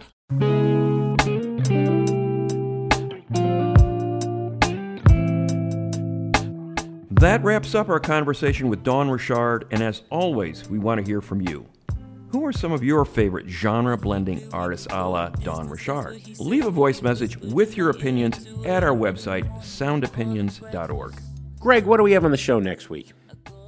That 7.22 7.42
wraps 7.44 7.74
up 7.74 7.88
our 7.88 8.00
conversation 8.02 8.68
with 8.68 8.84
Dawn 8.84 9.10
Richard, 9.10 9.68
and 9.72 9.82
as 9.82 10.02
always, 10.10 10.70
we 10.70 10.80
want 10.80 11.00
to 11.00 11.10
hear 11.10 11.22
from 11.22 11.40
you. 11.40 11.66
Who 12.32 12.46
are 12.46 12.54
some 12.54 12.72
of 12.72 12.82
your 12.82 13.04
favorite 13.04 13.50
genre 13.50 13.98
blending 13.98 14.48
artists 14.54 14.88
a 14.90 15.06
la 15.06 15.28
Dawn 15.30 15.68
Richard? 15.68 16.22
Leave 16.40 16.66
a 16.66 16.72
voice 16.72 17.02
message 17.02 17.36
with 17.38 17.76
your 17.76 17.90
opinions 17.90 18.48
at 18.66 18.86
our 18.86 18.96
website, 18.96 19.44
soundopinions.org. 19.60 21.14
Greg, 21.60 21.86
what 21.86 21.98
do 21.98 22.04
we 22.04 22.14
have 22.14 22.24
on 22.24 22.32
the 22.32 22.38
show 22.38 22.58
next 22.58 22.90
week? 22.90 23.12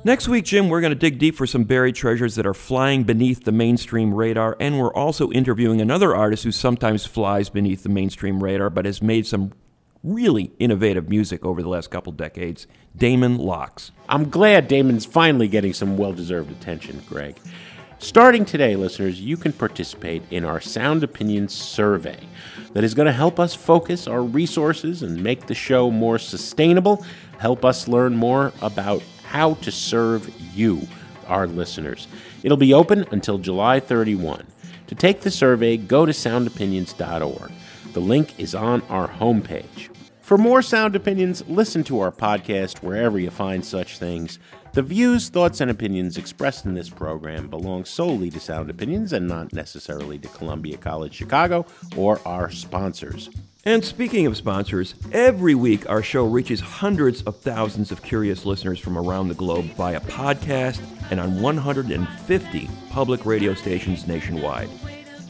Next 0.05 0.29
week, 0.29 0.45
Jim, 0.45 0.69
we're 0.69 0.79
going 0.79 0.93
to 0.93 0.99
dig 0.99 1.19
deep 1.19 1.35
for 1.35 1.45
some 1.45 1.65
buried 1.65 1.95
treasures 1.95 2.35
that 2.35 2.45
are 2.45 2.53
flying 2.53 3.03
beneath 3.03 3.43
the 3.43 3.51
mainstream 3.51 4.13
radar, 4.13 4.55
and 4.61 4.79
we're 4.79 4.93
also 4.93 5.29
interviewing 5.31 5.81
another 5.81 6.15
artist 6.15 6.45
who 6.45 6.51
sometimes 6.53 7.05
flies 7.05 7.49
beneath 7.49 7.83
the 7.83 7.89
mainstream 7.89 8.41
radar 8.41 8.69
but 8.69 8.85
has 8.85 9.01
made 9.01 9.27
some 9.27 9.51
really 10.03 10.51
innovative 10.59 11.09
music 11.09 11.45
over 11.45 11.61
the 11.61 11.69
last 11.69 11.91
couple 11.91 12.13
decades, 12.13 12.65
Damon 12.95 13.37
Locks. 13.37 13.91
I'm 14.07 14.29
glad 14.29 14.69
Damon's 14.69 15.05
finally 15.05 15.49
getting 15.49 15.73
some 15.73 15.97
well 15.97 16.13
deserved 16.13 16.51
attention, 16.51 17.01
Greg. 17.09 17.35
Starting 18.03 18.43
today, 18.43 18.75
listeners, 18.75 19.21
you 19.21 19.37
can 19.37 19.53
participate 19.53 20.21
in 20.29 20.43
our 20.43 20.59
Sound 20.59 21.05
Opinions 21.05 21.53
survey 21.53 22.19
that 22.73 22.83
is 22.83 22.93
going 22.93 23.05
to 23.05 23.13
help 23.13 23.39
us 23.39 23.55
focus 23.55 24.07
our 24.07 24.21
resources 24.21 25.03
and 25.03 25.23
make 25.23 25.47
the 25.47 25.55
show 25.55 25.89
more 25.89 26.19
sustainable, 26.19 27.05
help 27.37 27.63
us 27.63 27.87
learn 27.87 28.13
more 28.13 28.51
about 28.61 29.01
how 29.23 29.53
to 29.53 29.71
serve 29.71 30.29
you, 30.53 30.85
our 31.27 31.47
listeners. 31.47 32.09
It'll 32.43 32.57
be 32.57 32.73
open 32.73 33.05
until 33.11 33.37
July 33.37 33.79
31. 33.79 34.47
To 34.87 34.95
take 34.95 35.21
the 35.21 35.31
survey, 35.31 35.77
go 35.77 36.05
to 36.05 36.11
soundopinions.org. 36.11 37.51
The 37.93 38.01
link 38.01 38.37
is 38.37 38.53
on 38.53 38.81
our 38.89 39.07
homepage. 39.07 39.95
For 40.19 40.37
more 40.37 40.61
sound 40.61 40.97
opinions, 40.97 41.47
listen 41.47 41.85
to 41.85 42.01
our 42.01 42.11
podcast 42.11 42.83
wherever 42.83 43.17
you 43.17 43.29
find 43.29 43.65
such 43.65 43.97
things. 43.97 44.39
The 44.73 44.81
views, 44.81 45.29
thoughts, 45.29 45.61
and 45.61 45.69
opinions 45.69 46.17
expressed 46.17 46.65
in 46.65 46.73
this 46.73 46.89
program 46.89 47.47
belong 47.47 47.85
solely 47.85 48.31
to 48.31 48.39
Sound 48.39 48.71
Opinions 48.71 49.13
and 49.13 49.27
not 49.27 49.53
necessarily 49.53 50.17
to 50.17 50.27
Columbia 50.29 50.77
College 50.77 51.13
Chicago 51.13 51.67
or 51.95 52.19
our 52.25 52.49
sponsors. 52.49 53.29
And 53.65 53.85
speaking 53.85 54.25
of 54.25 54.35
sponsors, 54.35 54.95
every 55.11 55.53
week 55.53 55.87
our 55.87 56.01
show 56.01 56.25
reaches 56.25 56.59
hundreds 56.59 57.21
of 57.21 57.39
thousands 57.39 57.91
of 57.91 58.01
curious 58.01 58.47
listeners 58.47 58.79
from 58.79 58.97
around 58.97 59.27
the 59.27 59.35
globe 59.35 59.65
via 59.77 59.99
podcast 59.99 60.81
and 61.11 61.19
on 61.19 61.39
150 61.39 62.69
public 62.89 63.27
radio 63.27 63.53
stations 63.53 64.07
nationwide. 64.07 64.71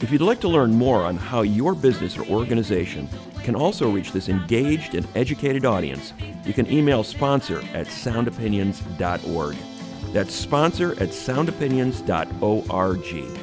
If 0.00 0.10
you'd 0.10 0.22
like 0.22 0.40
to 0.40 0.48
learn 0.48 0.72
more 0.72 1.02
on 1.02 1.18
how 1.18 1.42
your 1.42 1.74
business 1.74 2.16
or 2.16 2.24
organization 2.28 3.10
can 3.44 3.54
also 3.54 3.90
reach 3.90 4.12
this 4.12 4.28
engaged 4.28 4.94
and 4.94 5.06
educated 5.14 5.64
audience, 5.64 6.12
you 6.44 6.52
can 6.52 6.70
email 6.70 7.04
sponsor 7.04 7.60
at 7.74 7.86
soundopinions.org. 7.86 9.56
That's 10.12 10.34
sponsor 10.34 10.92
at 10.92 11.10
soundopinions.org. 11.10 13.38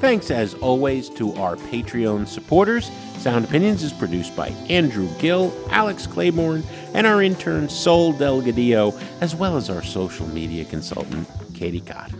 Thanks 0.00 0.30
as 0.32 0.54
always 0.54 1.08
to 1.10 1.32
our 1.34 1.56
Patreon 1.56 2.26
supporters. 2.26 2.90
Sound 3.18 3.44
Opinions 3.44 3.84
is 3.84 3.92
produced 3.92 4.34
by 4.34 4.48
Andrew 4.68 5.08
Gill, 5.20 5.52
Alex 5.70 6.08
Claiborne, 6.08 6.64
and 6.92 7.06
our 7.06 7.22
intern 7.22 7.68
Sol 7.68 8.12
Delgadillo, 8.12 9.00
as 9.20 9.36
well 9.36 9.56
as 9.56 9.70
our 9.70 9.82
social 9.82 10.26
media 10.28 10.64
consultant, 10.64 11.28
Katie 11.54 11.80
Cott. 11.80 12.10